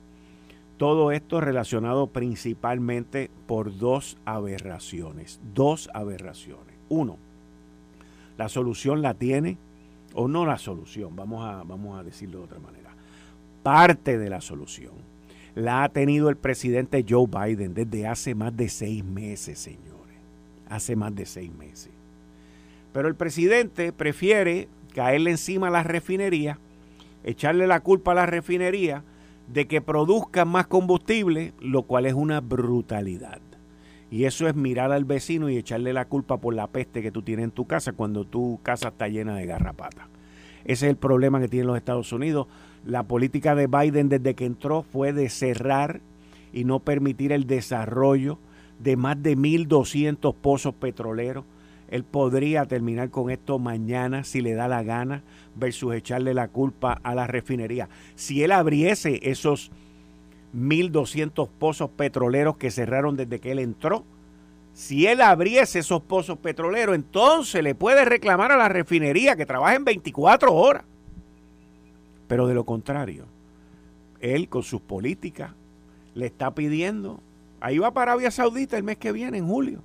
todo 0.83 1.13
esto 1.13 1.39
relacionado 1.39 2.07
principalmente 2.07 3.31
por 3.47 3.77
dos 3.77 4.17
aberraciones. 4.25 5.39
Dos 5.55 5.89
aberraciones. 5.93 6.75
Uno, 6.89 7.17
la 8.37 8.49
solución 8.49 9.01
la 9.01 9.13
tiene, 9.13 9.57
o 10.13 10.27
no 10.27 10.45
la 10.45 10.57
solución, 10.57 11.15
vamos 11.15 11.45
a, 11.45 11.63
vamos 11.63 11.97
a 11.97 12.03
decirlo 12.03 12.39
de 12.39 12.43
otra 12.43 12.59
manera. 12.59 12.89
Parte 13.63 14.17
de 14.17 14.29
la 14.29 14.41
solución 14.41 14.91
la 15.55 15.85
ha 15.85 15.87
tenido 15.87 16.27
el 16.27 16.35
presidente 16.35 17.05
Joe 17.07 17.27
Biden 17.27 17.73
desde 17.73 18.05
hace 18.05 18.35
más 18.35 18.53
de 18.57 18.67
seis 18.67 19.05
meses, 19.05 19.59
señores. 19.59 20.17
Hace 20.67 20.97
más 20.97 21.15
de 21.15 21.25
seis 21.25 21.53
meses. 21.55 21.91
Pero 22.91 23.07
el 23.07 23.15
presidente 23.15 23.93
prefiere 23.93 24.67
caerle 24.93 25.31
encima 25.31 25.69
a 25.69 25.71
la 25.71 25.83
refinería, 25.83 26.59
echarle 27.23 27.67
la 27.67 27.79
culpa 27.79 28.11
a 28.11 28.15
la 28.15 28.25
refinería 28.25 29.05
de 29.47 29.67
que 29.67 29.81
produzcan 29.81 30.47
más 30.47 30.67
combustible, 30.67 31.53
lo 31.59 31.83
cual 31.83 32.05
es 32.05 32.13
una 32.13 32.41
brutalidad. 32.41 33.41
Y 34.09 34.25
eso 34.25 34.47
es 34.47 34.55
mirar 34.55 34.91
al 34.91 35.05
vecino 35.05 35.49
y 35.49 35.57
echarle 35.57 35.91
la 35.91 36.05
culpa 36.05 36.37
por 36.37 36.53
la 36.53 36.67
peste 36.67 37.01
que 37.01 37.11
tú 37.11 37.23
tienes 37.23 37.45
en 37.45 37.51
tu 37.51 37.65
casa 37.65 37.93
cuando 37.93 38.25
tu 38.25 38.59
casa 38.61 38.89
está 38.89 39.07
llena 39.07 39.35
de 39.35 39.45
garrapata. 39.45 40.07
Ese 40.65 40.85
es 40.85 40.91
el 40.91 40.97
problema 40.97 41.39
que 41.39 41.47
tienen 41.47 41.67
los 41.67 41.77
Estados 41.77 42.13
Unidos. 42.13 42.47
La 42.85 43.03
política 43.03 43.55
de 43.55 43.67
Biden 43.67 44.09
desde 44.09 44.35
que 44.35 44.45
entró 44.45 44.83
fue 44.83 45.13
de 45.13 45.29
cerrar 45.29 46.01
y 46.53 46.63
no 46.63 46.79
permitir 46.79 47.31
el 47.31 47.47
desarrollo 47.47 48.37
de 48.79 48.95
más 48.97 49.21
de 49.21 49.35
1.200 49.37 50.35
pozos 50.35 50.75
petroleros 50.75 51.45
él 51.93 52.03
podría 52.03 52.65
terminar 52.65 53.11
con 53.11 53.29
esto 53.29 53.59
mañana 53.59 54.23
si 54.23 54.41
le 54.41 54.55
da 54.55 54.67
la 54.67 54.81
gana 54.81 55.21
versus 55.53 55.93
echarle 55.93 56.33
la 56.33 56.47
culpa 56.47 56.99
a 57.03 57.13
la 57.13 57.27
refinería. 57.27 57.87
Si 58.15 58.41
él 58.41 58.51
abriese 58.51 59.19
esos 59.21 59.71
1.200 60.55 61.47
pozos 61.47 61.91
petroleros 61.91 62.57
que 62.57 62.71
cerraron 62.71 63.15
desde 63.15 63.39
que 63.39 63.51
él 63.51 63.59
entró, 63.59 64.05
si 64.73 65.05
él 65.05 65.21
abriese 65.21 65.77
esos 65.77 66.01
pozos 66.01 66.39
petroleros, 66.39 66.95
entonces 66.95 67.61
le 67.61 67.75
puede 67.75 68.05
reclamar 68.05 68.51
a 68.51 68.57
la 68.57 68.69
refinería 68.69 69.35
que 69.35 69.45
trabaja 69.45 69.75
en 69.75 69.85
24 69.85 70.51
horas. 70.51 70.85
Pero 72.27 72.47
de 72.47 72.55
lo 72.55 72.65
contrario, 72.65 73.27
él 74.19 74.49
con 74.49 74.63
sus 74.63 74.81
políticas 74.81 75.51
le 76.15 76.25
está 76.25 76.55
pidiendo, 76.55 77.19
ahí 77.59 77.77
va 77.77 77.93
para 77.93 78.13
Arabia 78.13 78.31
Saudita 78.31 78.77
el 78.77 78.83
mes 78.83 78.97
que 78.97 79.11
viene, 79.11 79.37
en 79.37 79.47
julio 79.47 79.83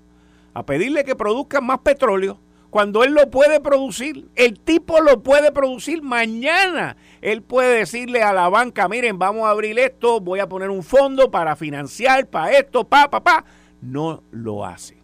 a 0.54 0.64
pedirle 0.64 1.04
que 1.04 1.14
produzcan 1.14 1.64
más 1.64 1.80
petróleo 1.80 2.38
cuando 2.70 3.02
él 3.02 3.12
lo 3.12 3.30
puede 3.30 3.60
producir. 3.60 4.28
El 4.34 4.58
tipo 4.60 5.00
lo 5.00 5.22
puede 5.22 5.52
producir 5.52 6.02
mañana. 6.02 6.96
Él 7.20 7.42
puede 7.42 7.78
decirle 7.78 8.22
a 8.22 8.32
la 8.32 8.48
banca, 8.48 8.88
miren, 8.88 9.18
vamos 9.18 9.44
a 9.44 9.50
abrir 9.50 9.78
esto, 9.78 10.20
voy 10.20 10.40
a 10.40 10.48
poner 10.48 10.70
un 10.70 10.82
fondo 10.82 11.30
para 11.30 11.56
financiar, 11.56 12.26
para 12.26 12.52
esto, 12.52 12.84
pa, 12.84 13.10
pa, 13.10 13.22
pa. 13.22 13.44
No 13.80 14.22
lo 14.30 14.64
hace. 14.64 14.96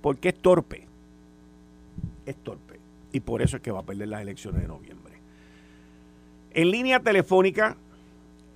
Porque 0.00 0.28
es 0.28 0.34
torpe. 0.34 0.86
Es 2.26 2.36
torpe. 2.36 2.78
Y 3.12 3.20
por 3.20 3.42
eso 3.42 3.56
es 3.56 3.62
que 3.62 3.70
va 3.70 3.80
a 3.80 3.84
perder 3.84 4.08
las 4.08 4.22
elecciones 4.22 4.62
de 4.62 4.68
noviembre. 4.68 5.14
En 6.52 6.70
línea 6.70 7.00
telefónica 7.00 7.76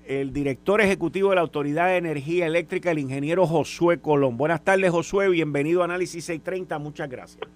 el 0.08 0.32
director 0.32 0.80
ejecutivo 0.80 1.28
de 1.28 1.34
la 1.34 1.42
Autoridad 1.42 1.88
de 1.88 1.98
Energía 1.98 2.46
Eléctrica, 2.46 2.90
el 2.90 2.98
ingeniero 2.98 3.46
Josué 3.46 4.00
Colón. 4.00 4.38
Buenas 4.38 4.64
tardes, 4.64 4.90
Josué. 4.90 5.28
Bienvenido 5.28 5.82
a 5.82 5.84
Análisis 5.84 6.24
630. 6.24 6.78
Muchas 6.78 7.10
gracias. 7.10 7.46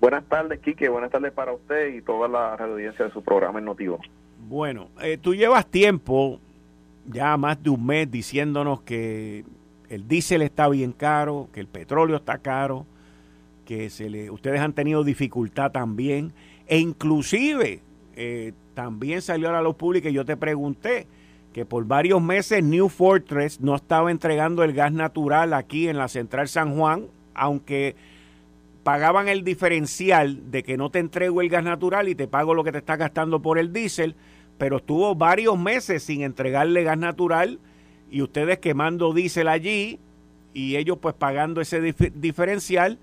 Buenas 0.00 0.24
tardes, 0.26 0.60
Quique. 0.60 0.88
Buenas 0.88 1.10
tardes 1.10 1.32
para 1.32 1.52
usted 1.52 1.96
y 1.96 2.00
toda 2.00 2.28
la 2.28 2.54
audiencia 2.54 3.06
de 3.06 3.10
su 3.10 3.22
programa 3.22 3.58
en 3.58 3.64
Notivo. 3.64 3.98
Bueno, 4.48 4.88
eh, 5.02 5.18
tú 5.20 5.34
llevas 5.34 5.66
tiempo, 5.66 6.38
ya 7.06 7.36
más 7.36 7.60
de 7.60 7.70
un 7.70 7.84
mes, 7.84 8.08
diciéndonos 8.08 8.82
que 8.82 9.44
el 9.88 10.06
diésel 10.06 10.42
está 10.42 10.68
bien 10.68 10.92
caro, 10.92 11.48
que 11.52 11.58
el 11.58 11.66
petróleo 11.66 12.18
está 12.18 12.38
caro, 12.38 12.86
que 13.64 13.90
se 13.90 14.08
le, 14.08 14.30
ustedes 14.30 14.60
han 14.60 14.74
tenido 14.74 15.02
dificultad 15.02 15.72
también, 15.72 16.32
e 16.68 16.78
inclusive 16.78 17.80
eh, 18.16 18.52
también 18.74 19.22
salió 19.22 19.48
a 19.48 19.52
la 19.52 19.62
luz 19.62 19.76
y 20.02 20.12
yo 20.12 20.24
te 20.24 20.36
pregunté, 20.36 21.06
que 21.52 21.64
por 21.64 21.86
varios 21.86 22.20
meses 22.20 22.62
New 22.62 22.90
Fortress 22.90 23.60
no 23.60 23.74
estaba 23.74 24.10
entregando 24.10 24.62
el 24.62 24.74
gas 24.74 24.92
natural 24.92 25.54
aquí 25.54 25.88
en 25.88 25.96
la 25.96 26.08
central 26.08 26.48
San 26.48 26.76
Juan, 26.76 27.06
aunque 27.32 27.96
pagaban 28.82 29.28
el 29.28 29.42
diferencial 29.42 30.50
de 30.50 30.62
que 30.62 30.76
no 30.76 30.90
te 30.90 30.98
entrego 30.98 31.40
el 31.40 31.48
gas 31.48 31.64
natural 31.64 32.08
y 32.08 32.14
te 32.14 32.28
pago 32.28 32.52
lo 32.52 32.62
que 32.62 32.72
te 32.72 32.78
está 32.78 32.96
gastando 32.96 33.40
por 33.40 33.58
el 33.58 33.72
diésel, 33.72 34.14
pero 34.58 34.76
estuvo 34.76 35.14
varios 35.14 35.58
meses 35.58 36.02
sin 36.02 36.22
entregarle 36.22 36.84
gas 36.84 36.98
natural 36.98 37.58
y 38.10 38.20
ustedes 38.20 38.58
quemando 38.58 39.14
diésel 39.14 39.48
allí 39.48 39.98
y 40.52 40.76
ellos 40.76 40.98
pues 41.00 41.14
pagando 41.14 41.60
ese 41.60 41.80
diferencial. 41.80 42.98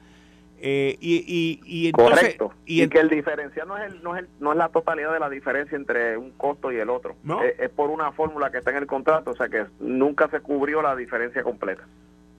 Eh, 0.66 0.96
y, 1.02 1.60
y, 1.66 1.92
Correcto. 1.92 2.54
Y, 2.66 2.88
que 2.88 3.00
el 3.02 3.10
diferencial 3.10 3.68
no 3.68 3.78
es, 3.78 3.92
el, 3.92 4.02
no, 4.02 4.16
es 4.16 4.24
no 4.40 4.54
es 4.54 4.58
la 4.58 4.70
totalidad 4.70 5.12
de 5.12 5.20
la 5.20 5.30
diferencia 5.30 5.76
entre 5.76 6.18
un 6.18 6.32
costo 6.32 6.72
y 6.72 6.78
el 6.78 6.90
otro. 6.90 7.18
Es, 7.60 7.70
por 7.72 7.90
una 7.90 8.14
fórmula 8.14 8.50
que 8.50 8.60
está 8.60 8.72
en 8.72 8.78
el 8.78 8.88
contrato, 8.88 9.32
o 9.32 9.36
sea 9.36 9.50
que 9.50 9.66
nunca 9.82 10.30
se 10.30 10.40
cubrió 10.40 10.82
la 10.82 10.96
diferencia 10.96 11.44
completa. 11.44 11.86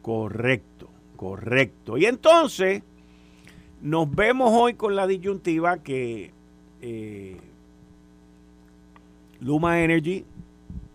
Correcto, 0.00 0.88
correcto. 1.16 1.98
Y 1.98 2.06
entonces 2.06 2.82
nos 3.82 4.10
vemos 4.10 4.52
hoy 4.54 4.72
con 4.72 4.96
la 4.96 5.06
disyuntiva 5.06 5.82
que 5.82 6.32
eh, 6.80 7.36
Luma 9.42 9.82
Energy 9.82 10.24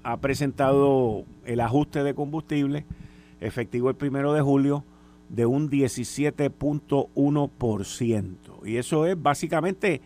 ha 0.02 0.18
presentado 0.18 1.26
el 1.46 1.60
ajuste 1.60 2.04
de 2.04 2.16
combustible 2.16 2.86
efectivo 3.40 3.92
el 3.92 3.96
primero 3.96 4.34
de 4.34 4.42
julio 4.42 4.84
de 5.30 5.46
un 5.46 5.70
17.1%. 5.70 8.66
Y 8.66 8.78
eso 8.78 9.06
es 9.06 9.22
básicamente 9.22 10.02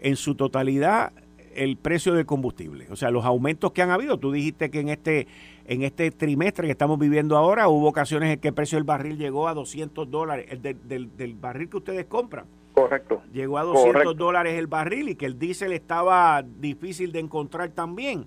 en 0.00 0.16
su 0.16 0.34
totalidad 0.34 1.12
el 1.54 1.76
precio 1.76 2.14
del 2.14 2.26
combustible. 2.26 2.86
O 2.90 2.96
sea, 2.96 3.10
los 3.10 3.24
aumentos 3.24 3.72
que 3.72 3.82
han 3.82 3.90
habido. 3.90 4.18
Tú 4.18 4.32
dijiste 4.32 4.70
que 4.70 4.80
en 4.80 4.88
este, 4.88 5.26
en 5.66 5.82
este 5.82 6.10
trimestre 6.10 6.66
que 6.66 6.72
estamos 6.72 6.98
viviendo 6.98 7.36
ahora 7.36 7.68
hubo 7.68 7.88
ocasiones 7.88 8.32
en 8.32 8.40
que 8.40 8.48
el 8.48 8.54
precio 8.54 8.78
del 8.78 8.84
barril 8.84 9.18
llegó 9.18 9.48
a 9.48 9.54
200 9.54 10.10
dólares, 10.10 10.46
el 10.50 10.62
del, 10.62 11.16
del 11.16 11.34
barril 11.34 11.68
que 11.68 11.76
ustedes 11.78 12.06
compran. 12.06 12.46
Correcto. 12.74 13.22
Llegó 13.32 13.58
a 13.58 13.64
200 13.64 14.16
dólares 14.16 14.56
el 14.56 14.68
barril 14.68 15.10
y 15.10 15.14
que 15.16 15.26
el 15.26 15.38
diésel 15.38 15.72
estaba 15.72 16.42
difícil 16.42 17.12
de 17.12 17.18
encontrar 17.18 17.70
también. 17.70 18.26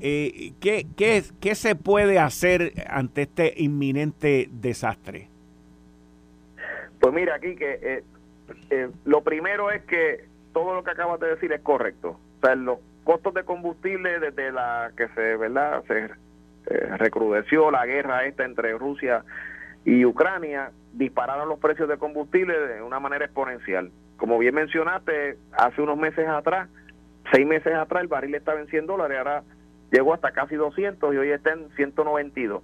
Eh, 0.00 0.54
¿qué, 0.58 0.86
qué, 0.96 1.22
¿Qué 1.38 1.54
se 1.54 1.76
puede 1.76 2.18
hacer 2.18 2.72
ante 2.88 3.22
este 3.22 3.54
inminente 3.58 4.48
desastre? 4.50 5.28
Pues 7.02 7.12
mira, 7.12 7.34
aquí 7.34 7.56
que 7.56 7.80
eh, 7.82 8.04
eh, 8.70 8.88
lo 9.04 9.24
primero 9.24 9.72
es 9.72 9.82
que 9.82 10.24
todo 10.52 10.72
lo 10.72 10.84
que 10.84 10.92
acabas 10.92 11.18
de 11.18 11.30
decir 11.30 11.50
es 11.52 11.60
correcto. 11.60 12.10
O 12.10 12.46
sea, 12.46 12.54
los 12.54 12.78
costos 13.02 13.34
de 13.34 13.42
combustible 13.42 14.20
desde 14.20 14.52
la 14.52 14.92
que 14.96 15.08
se, 15.08 15.36
¿verdad? 15.36 15.82
Se 15.88 16.04
eh, 16.04 16.96
recrudeció 16.98 17.72
la 17.72 17.86
guerra 17.86 18.24
esta 18.24 18.44
entre 18.44 18.78
Rusia 18.78 19.24
y 19.84 20.04
Ucrania, 20.04 20.70
dispararon 20.92 21.48
los 21.48 21.58
precios 21.58 21.88
de 21.88 21.98
combustible 21.98 22.56
de 22.56 22.82
una 22.82 23.00
manera 23.00 23.24
exponencial. 23.24 23.90
Como 24.16 24.38
bien 24.38 24.54
mencionaste, 24.54 25.38
hace 25.58 25.82
unos 25.82 25.98
meses 25.98 26.28
atrás, 26.28 26.68
seis 27.32 27.44
meses 27.44 27.74
atrás, 27.74 28.02
el 28.02 28.08
barril 28.08 28.36
estaba 28.36 28.60
en 28.60 28.68
100 28.68 28.86
dólares, 28.86 29.18
ahora 29.18 29.42
llegó 29.90 30.14
hasta 30.14 30.30
casi 30.30 30.54
200 30.54 31.12
y 31.12 31.16
hoy 31.16 31.30
está 31.30 31.50
en 31.50 31.68
192. 31.74 32.62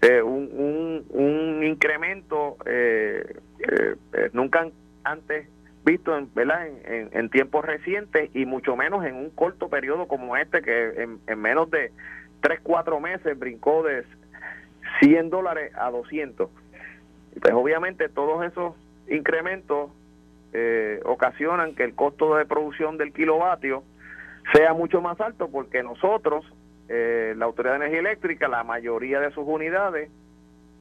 Eh, 0.00 0.22
un, 0.22 1.04
un, 1.10 1.64
incremento 1.64 2.56
eh, 2.66 3.36
eh, 3.60 3.96
eh, 4.12 4.30
nunca 4.32 4.68
antes 5.04 5.48
visto 5.84 6.16
en, 6.16 6.32
¿verdad? 6.34 6.66
En, 6.84 7.30
tiempos 7.30 7.64
recientes 7.64 8.30
y 8.34 8.44
mucho 8.44 8.76
menos 8.76 9.04
en 9.06 9.14
un 9.14 9.30
corto 9.30 9.68
periodo 9.68 10.06
como 10.06 10.36
este 10.36 10.60
que 10.60 11.08
en, 11.26 11.40
menos 11.40 11.70
de 11.70 11.92
3, 12.40 12.60
4 12.62 13.00
meses 13.00 13.38
brincó 13.38 13.82
de 13.82 14.04
100 15.00 15.30
dólares 15.30 15.72
a 15.76 15.90
200. 15.90 16.50
Pues 17.40 17.54
obviamente 17.54 18.08
todos 18.08 18.44
esos 18.44 18.74
incrementos 19.08 19.90
ocasionan 21.04 21.74
que 21.74 21.84
el 21.84 21.94
costo 21.94 22.36
de 22.36 22.44
producción 22.44 22.98
del 22.98 23.12
kilovatio 23.12 23.82
sea 24.52 24.74
mucho 24.74 25.00
más 25.00 25.20
alto 25.20 25.48
porque 25.48 25.82
nosotros 25.82 26.44
eh, 26.88 27.34
la 27.36 27.44
Autoridad 27.44 27.74
de 27.74 27.86
Energía 27.86 28.00
Eléctrica, 28.00 28.48
la 28.48 28.64
mayoría 28.64 29.20
de 29.20 29.30
sus 29.32 29.46
unidades 29.46 30.10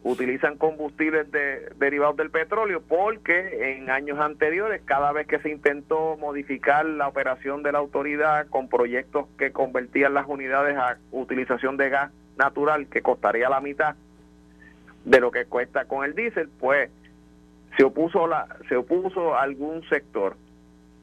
utilizan 0.04 0.58
combustibles 0.58 1.32
de, 1.32 1.70
derivados 1.78 2.18
del 2.18 2.30
petróleo 2.30 2.82
porque 2.88 3.76
en 3.76 3.90
años 3.90 4.20
anteriores, 4.20 4.82
cada 4.86 5.12
vez 5.12 5.28
que 5.28 5.40
se 5.40 5.50
intentó 5.50 6.18
modificar 6.18 6.86
la 6.86 7.08
operación 7.08 7.64
de 7.64 7.72
la 7.72 7.80
autoridad 7.80 8.48
con 8.48 8.70
proyectos 8.70 9.28
que 9.38 9.52
convertían 9.52 10.14
las 10.14 10.28
unidades 10.28 10.78
a 10.78 10.98
utilización 11.12 11.78
de 11.78 11.90
gas 11.90 12.12
natural, 12.38 12.88
que 12.88 13.02
costaría 13.02 13.50
la 13.50 13.60
mitad 13.60 13.96
de 15.04 15.20
lo 15.20 15.32
que 15.32 15.46
cuesta 15.46 15.86
con 15.86 16.06
el 16.06 16.16
diésel, 16.16 16.50
pues 16.60 16.90
se 17.76 17.84
opuso 17.84 18.28
la, 18.28 18.48
se 18.70 18.76
opuso 18.76 19.38
algún 19.38 19.88
sector. 19.90 20.36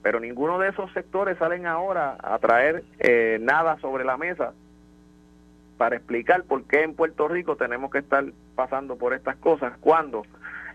Pero 0.03 0.21
ninguno 0.21 0.59
de 0.59 0.69
esos 0.69 0.93
sectores 0.93 1.39
salen 1.39 1.67
ahora 1.67 2.17
a 2.23 2.39
traer 2.39 2.85
eh, 2.99 3.39
nada 3.41 3.79
sobre 3.81 4.05
la 4.05 4.17
mesa 4.17 4.53
para 5.79 5.97
explicar 5.97 6.45
por 6.45 6.65
qué 6.65 6.83
en 6.83 6.95
Puerto 6.95 7.27
Rico 7.29 7.57
tenemos 7.57 7.91
que 7.91 7.99
estar 7.99 8.25
pasando 8.55 8.97
por 8.97 9.15
estas 9.15 9.37
cosas 9.37 9.77
cuando 9.81 10.25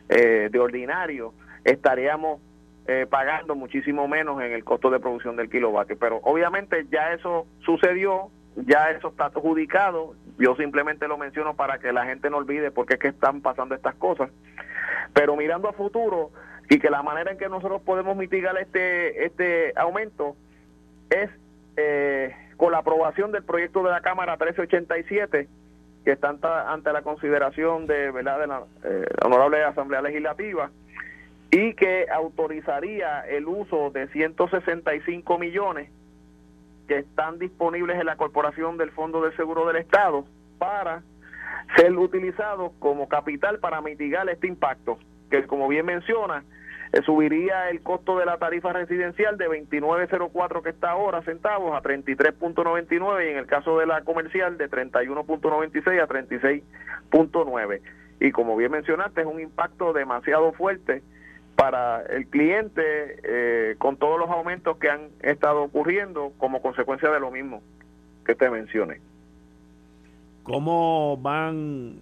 eh, 0.09 0.49
de 0.51 0.59
ordinario 0.59 1.33
estaríamos 1.63 2.41
eh, 2.87 3.05
pagando 3.07 3.55
muchísimo 3.55 4.07
menos 4.07 4.41
en 4.41 4.51
el 4.51 4.63
costo 4.63 4.89
de 4.89 4.99
producción 4.99 5.35
del 5.35 5.49
kilovatio. 5.49 5.97
Pero 5.99 6.17
obviamente 6.23 6.87
ya 6.91 7.13
eso 7.13 7.45
sucedió, 7.63 8.31
ya 8.55 8.89
eso 8.89 9.09
está 9.09 9.25
adjudicado. 9.25 10.15
Yo 10.39 10.55
simplemente 10.55 11.07
lo 11.07 11.17
menciono 11.17 11.55
para 11.55 11.77
que 11.79 11.93
la 11.93 12.05
gente 12.05 12.29
no 12.29 12.37
olvide 12.37 12.71
por 12.71 12.85
qué 12.85 12.95
es 12.95 12.99
que 12.99 13.07
están 13.09 13.41
pasando 13.41 13.75
estas 13.75 13.95
cosas. 13.95 14.31
Pero 15.13 15.35
mirando 15.35 15.69
a 15.69 15.73
futuro 15.73 16.31
y 16.69 16.79
que 16.79 16.89
la 16.89 17.03
manera 17.03 17.31
en 17.31 17.37
que 17.37 17.49
nosotros 17.49 17.81
podemos 17.81 18.15
mitigar 18.15 18.57
este 18.57 19.25
este 19.25 19.73
aumento 19.75 20.35
es 21.09 21.29
eh, 21.77 22.35
con 22.57 22.71
la 22.71 22.79
aprobación 22.79 23.31
del 23.31 23.43
proyecto 23.43 23.83
de 23.83 23.91
la 23.91 24.01
Cámara 24.01 24.33
1387, 24.33 25.47
que 26.03 26.11
está 26.11 26.35
ante 26.71 26.93
la 26.93 27.01
consideración 27.01 27.87
de, 27.87 28.11
¿verdad? 28.11 28.39
de 28.39 28.47
la 28.47 28.63
eh, 28.83 29.05
Honorable 29.23 29.63
Asamblea 29.63 30.01
Legislativa, 30.01 30.71
y 31.51 31.73
que 31.73 32.07
autorizaría 32.11 33.21
el 33.21 33.47
uso 33.47 33.89
de 33.89 34.07
165 34.09 35.39
millones 35.39 35.89
que 36.87 36.99
están 36.99 37.39
disponibles 37.39 37.99
en 37.99 38.05
la 38.05 38.17
Corporación 38.17 38.77
del 38.77 38.91
Fondo 38.91 39.21
de 39.21 39.35
Seguro 39.35 39.65
del 39.67 39.77
Estado 39.77 40.25
para 40.57 41.03
ser 41.75 41.95
utilizados 41.97 42.71
como 42.79 43.07
capital 43.07 43.59
para 43.59 43.81
mitigar 43.81 44.29
este 44.29 44.47
impacto, 44.47 44.97
que 45.29 45.45
como 45.45 45.67
bien 45.67 45.85
menciona, 45.85 46.43
eh, 46.91 47.01
subiría 47.03 47.69
el 47.69 47.81
costo 47.81 48.17
de 48.17 48.25
la 48.25 48.37
tarifa 48.37 48.73
residencial 48.73 49.37
de 49.37 49.47
29.04 49.47 50.63
que 50.63 50.69
está 50.69 50.91
ahora 50.91 51.21
centavos 51.21 51.75
a 51.75 51.83
33.99 51.83 53.25
y 53.25 53.31
en 53.31 53.37
el 53.37 53.45
caso 53.45 53.77
de 53.77 53.85
la 53.85 54.01
comercial 54.01 54.57
de 54.57 54.69
31.96 54.69 56.01
a 56.01 56.07
36.9 56.07 57.81
y 58.19 58.31
como 58.31 58.55
bien 58.57 58.71
mencionaste 58.71 59.21
es 59.21 59.27
un 59.27 59.39
impacto 59.39 59.93
demasiado 59.93 60.51
fuerte 60.53 61.03
para 61.55 62.01
el 62.03 62.25
cliente 62.27 63.19
eh, 63.23 63.75
con 63.77 63.97
todos 63.97 64.17
los 64.17 64.29
aumentos 64.29 64.77
que 64.77 64.89
han 64.89 65.09
estado 65.21 65.63
ocurriendo 65.63 66.31
como 66.37 66.61
consecuencia 66.61 67.11
de 67.11 67.19
lo 67.19 67.31
mismo 67.31 67.61
que 68.25 68.33
te 68.33 68.49
mencioné. 68.49 68.99
¿Cómo 70.43 71.17
van 71.17 71.97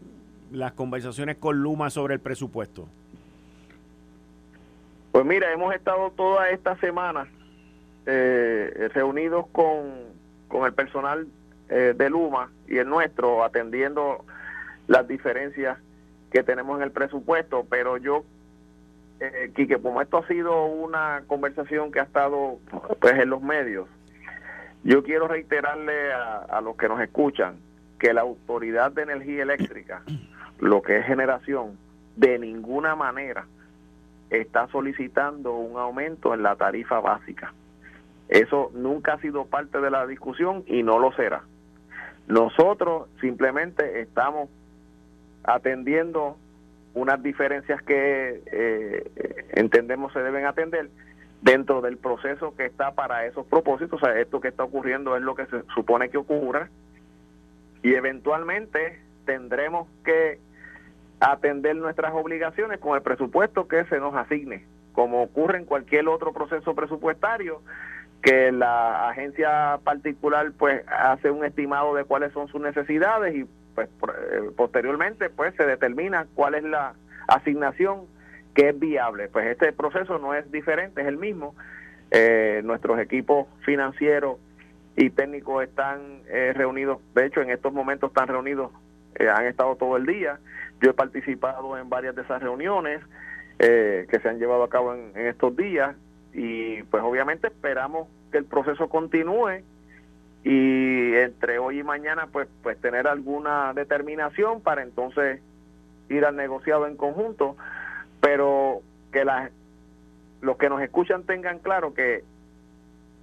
las 0.52 0.74
conversaciones 0.74 1.38
con 1.38 1.62
Luma 1.62 1.90
sobre 1.90 2.14
el 2.14 2.20
presupuesto? 2.20 2.88
Pues 5.18 5.26
mira, 5.26 5.52
hemos 5.52 5.74
estado 5.74 6.12
toda 6.12 6.52
esta 6.52 6.76
semana 6.76 7.26
eh, 8.06 8.88
reunidos 8.94 9.48
con, 9.52 10.14
el 10.64 10.74
personal 10.76 11.26
eh, 11.70 11.96
de 11.98 12.10
Luma 12.12 12.52
y 12.68 12.78
el 12.78 12.88
nuestro, 12.88 13.44
atendiendo 13.44 14.24
las 14.86 15.08
diferencias 15.08 15.80
que 16.32 16.44
tenemos 16.44 16.78
en 16.78 16.84
el 16.84 16.92
presupuesto, 16.92 17.66
pero 17.68 17.98
yo, 17.98 18.26
eh, 19.20 19.52
Quique, 19.56 19.80
como 19.80 20.04
esto 20.04 20.20
ha 20.20 20.28
sido 20.28 20.66
una 20.66 21.24
conversación 21.26 21.92
que 21.92 22.00
ha 22.00 22.04
estado 22.04 22.60
pues 23.00 23.14
en 23.16 23.32
los 23.32 23.42
medios, 23.42 23.88
yo 24.84 25.02
quiero 25.02 25.28
reiterarle 25.28 26.14
a, 26.14 26.42
a 26.42 26.62
los 26.62 26.78
que 26.78 26.90
nos 26.90 27.02
escuchan 27.02 27.56
que 27.98 28.14
la 28.14 28.22
Autoridad 28.22 28.92
de 28.92 29.02
Energía 29.02 29.42
Eléctrica, 29.42 30.04
lo 30.60 30.84
que 30.84 31.00
es 31.00 31.08
generación, 31.08 31.76
de 32.16 32.38
ninguna 32.38 32.96
manera 32.96 33.48
está 34.30 34.68
solicitando 34.68 35.56
un 35.56 35.80
aumento 35.80 36.34
en 36.34 36.44
la 36.44 36.56
tarifa 36.56 37.00
básica. 37.00 37.54
Eso 38.30 38.72
nunca 38.74 39.14
ha 39.14 39.22
sido 39.22 39.46
parte 39.46 39.80
de 39.80 39.90
la 39.90 40.06
discusión 40.06 40.64
y 40.68 40.84
no 40.84 41.00
lo 41.00 41.14
será. 41.14 41.44
Nosotros 42.28 43.08
simplemente 43.22 44.02
estamos 44.02 44.50
atendiendo 45.44 46.38
unas 46.94 47.22
diferencias 47.24 47.82
que 47.84 48.42
eh, 48.52 49.46
entendemos 49.54 50.12
se 50.12 50.20
deben 50.20 50.46
atender 50.46 50.90
dentro 51.42 51.82
del 51.82 51.98
proceso 51.98 52.56
que 52.56 52.66
está 52.66 52.92
para 52.96 53.26
esos 53.26 53.46
propósitos. 53.46 54.02
O 54.02 54.06
sea, 54.06 54.20
esto 54.20 54.42
que 54.42 54.50
está 54.50 54.64
ocurriendo 54.64 55.16
es 55.16 55.22
lo 55.22 55.36
que 55.36 55.46
se 55.46 55.64
supone 55.74 56.10
que 56.10 56.18
ocurra 56.18 56.70
y 57.84 57.94
eventualmente 57.94 59.00
tendremos 59.26 59.88
que 60.04 60.40
atender 61.20 61.76
nuestras 61.76 62.14
obligaciones 62.14 62.80
con 62.80 62.96
el 62.96 63.02
presupuesto 63.02 63.68
que 63.68 63.86
se 63.86 64.00
nos 64.00 64.16
asigne, 64.16 64.66
como 64.94 65.24
ocurre 65.24 65.58
en 65.58 65.66
cualquier 65.66 66.08
otro 66.08 66.34
proceso 66.34 66.76
presupuestario, 66.76 67.62
que 68.22 68.52
la 68.52 69.10
agencia 69.10 69.80
particular 69.84 70.52
pues 70.58 70.82
hace 70.88 71.32
un 71.32 71.46
estimado 71.46 71.96
de 71.96 72.04
cuáles 72.04 72.34
son 72.34 72.48
sus 72.48 72.62
necesidades 72.62 73.36
y 73.36 73.46
pues 73.76 73.90
eh, 73.90 74.50
posteriormente 74.56 75.30
pues 75.30 75.54
se 75.56 75.66
determina 75.66 76.28
cuál 76.34 76.56
es 76.56 76.64
la 76.64 76.94
asignación 77.28 78.06
que 78.54 78.70
es 78.70 78.80
viable. 78.80 79.28
Pues 79.28 79.46
este 79.48 79.72
proceso 79.72 80.18
no 80.18 80.34
es 80.34 80.52
diferente, 80.52 81.02
es 81.02 81.08
el 81.08 81.18
mismo. 81.18 81.56
Eh, 82.10 82.62
nuestros 82.64 83.00
equipos 83.00 83.48
financieros 83.66 84.38
y 84.96 85.10
técnicos 85.12 85.64
están 85.64 86.22
eh, 86.28 86.54
reunidos, 86.56 87.00
de 87.14 87.28
hecho 87.28 87.42
en 87.42 87.52
estos 87.52 87.72
momentos 87.72 88.10
están 88.10 88.30
reunidos, 88.30 88.72
han 89.20 89.46
estado 89.46 89.76
todo 89.76 89.98
el 89.98 90.06
día. 90.06 90.40
Yo 90.82 90.92
he 90.92 90.94
participado 90.94 91.78
en 91.78 91.90
varias 91.90 92.16
de 92.16 92.22
esas 92.22 92.42
reuniones 92.42 93.02
que 93.58 94.20
se 94.22 94.30
han 94.30 94.38
llevado 94.38 94.64
a 94.64 94.70
cabo 94.70 94.94
en 94.94 95.12
estos 95.16 95.56
días 95.56 95.96
y 96.34 96.84
pues 96.84 97.02
obviamente 97.04 97.48
esperamos 97.48 98.08
que 98.32 98.38
el 98.38 98.46
proceso 98.46 98.90
continúe 98.90 99.64
y 100.44 101.16
entre 101.16 101.58
hoy 101.58 101.80
y 101.80 101.84
mañana 101.84 102.28
pues 102.32 102.48
pues 102.62 102.80
tener 102.80 103.08
alguna 103.08 103.74
determinación 103.74 104.62
para 104.62 104.84
entonces 104.84 105.42
ir 106.10 106.26
al 106.26 106.36
negociado 106.36 106.86
en 106.86 106.96
conjunto. 106.96 107.58
Pero 108.22 108.82
que 109.12 109.26
las 109.26 109.52
los 110.42 110.58
que 110.58 110.70
nos 110.70 110.82
escuchan 110.82 111.24
tengan 111.24 111.58
claro 111.60 111.96
que 111.96 112.24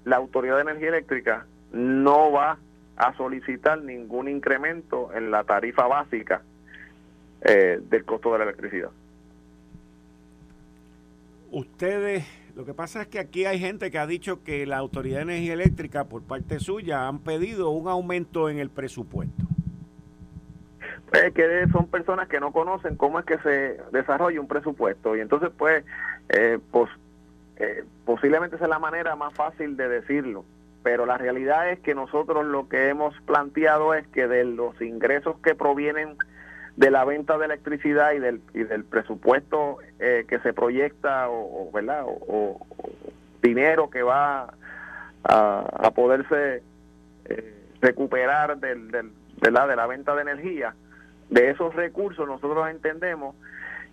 la 0.04 0.16
autoridad 0.16 0.56
de 0.56 0.62
energía 0.62 0.88
eléctrica 0.88 1.46
no 1.72 2.32
va 2.32 2.58
a 2.96 3.14
solicitar 3.16 3.80
ningún 3.80 4.28
incremento 4.28 5.10
en 5.14 5.30
la 5.30 5.44
tarifa 5.44 5.86
básica 5.86 6.42
eh, 7.44 7.80
del 7.88 8.04
costo 8.04 8.32
de 8.32 8.38
la 8.38 8.44
electricidad. 8.44 8.90
Ustedes 11.50 12.24
lo 12.56 12.64
que 12.64 12.72
pasa 12.72 13.02
es 13.02 13.08
que 13.08 13.18
aquí 13.18 13.46
hay 13.46 13.58
gente 13.58 13.90
que 13.90 13.98
ha 13.98 14.06
dicho 14.06 14.44
que 14.44 14.64
la 14.64 14.76
Autoridad 14.76 15.16
de 15.16 15.22
Energía 15.22 15.54
Eléctrica, 15.54 16.04
por 16.04 16.22
parte 16.22 16.60
suya, 16.60 17.08
han 17.08 17.18
pedido 17.18 17.70
un 17.70 17.88
aumento 17.88 18.48
en 18.48 18.58
el 18.58 18.70
presupuesto. 18.70 19.44
Pues 21.10 21.32
que 21.32 21.66
son 21.72 21.88
personas 21.88 22.28
que 22.28 22.38
no 22.38 22.52
conocen 22.52 22.96
cómo 22.96 23.18
es 23.18 23.24
que 23.24 23.38
se 23.38 23.80
desarrolla 23.90 24.40
un 24.40 24.46
presupuesto. 24.46 25.16
Y 25.16 25.20
entonces 25.20 25.50
pues, 25.56 25.84
eh, 26.28 26.60
pues 26.70 26.88
eh, 27.56 27.82
posiblemente 28.04 28.54
esa 28.54 28.66
es 28.66 28.70
la 28.70 28.78
manera 28.78 29.16
más 29.16 29.34
fácil 29.34 29.76
de 29.76 29.88
decirlo, 29.88 30.44
pero 30.84 31.06
la 31.06 31.18
realidad 31.18 31.70
es 31.70 31.80
que 31.80 31.94
nosotros 31.94 32.44
lo 32.46 32.68
que 32.68 32.88
hemos 32.88 33.20
planteado 33.22 33.94
es 33.94 34.06
que 34.08 34.28
de 34.28 34.44
los 34.44 34.80
ingresos 34.80 35.36
que 35.42 35.56
provienen 35.56 36.16
de 36.76 36.90
la 36.90 37.04
venta 37.04 37.38
de 37.38 37.46
electricidad 37.46 38.12
y 38.12 38.18
del, 38.18 38.40
y 38.52 38.64
del 38.64 38.84
presupuesto 38.84 39.78
eh, 40.00 40.24
que 40.28 40.40
se 40.40 40.52
proyecta 40.52 41.28
o, 41.28 41.70
¿verdad? 41.72 42.04
O, 42.06 42.66
dinero 43.42 43.90
que 43.90 44.02
va 44.02 44.54
a, 45.24 45.90
poderse 45.94 46.62
eh, 47.26 47.54
recuperar 47.80 48.58
del, 48.58 48.90
del, 48.90 49.12
de 49.40 49.50
la 49.50 49.86
venta 49.86 50.14
de 50.14 50.22
energía, 50.22 50.74
de 51.28 51.50
esos 51.50 51.74
recursos 51.74 52.26
nosotros 52.26 52.68
entendemos 52.70 53.36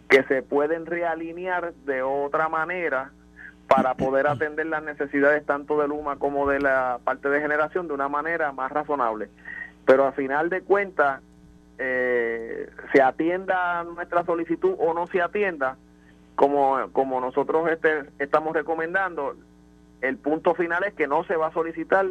que 0.09 0.23
se 0.23 0.41
pueden 0.41 0.85
realinear 0.85 1.73
de 1.85 2.01
otra 2.01 2.49
manera 2.49 3.11
para 3.67 3.93
poder 3.95 4.27
atender 4.27 4.65
las 4.65 4.83
necesidades 4.83 5.45
tanto 5.45 5.79
de 5.79 5.87
Luma 5.87 6.17
como 6.17 6.49
de 6.49 6.59
la 6.59 6.99
parte 7.03 7.29
de 7.29 7.39
generación 7.39 7.87
de 7.87 7.93
una 7.93 8.09
manera 8.09 8.51
más 8.51 8.69
razonable. 8.71 9.29
Pero 9.85 10.05
a 10.05 10.11
final 10.11 10.49
de 10.49 10.61
cuentas, 10.61 11.21
eh, 11.83 12.69
se 12.93 13.01
atienda 13.01 13.83
nuestra 13.83 14.23
solicitud 14.23 14.75
o 14.77 14.93
no 14.93 15.07
se 15.07 15.19
atienda, 15.19 15.77
como, 16.35 16.91
como 16.91 17.19
nosotros 17.19 17.67
este, 17.71 18.03
estamos 18.19 18.53
recomendando, 18.53 19.35
el 20.01 20.17
punto 20.17 20.53
final 20.53 20.83
es 20.83 20.93
que 20.93 21.07
no 21.07 21.23
se 21.23 21.35
va 21.35 21.47
a 21.47 21.53
solicitar 21.53 22.05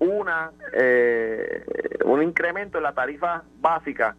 una 0.00 0.50
eh, 0.72 1.62
un 2.04 2.22
incremento 2.22 2.78
en 2.78 2.84
la 2.84 2.94
tarifa 2.94 3.44
básica 3.60 4.16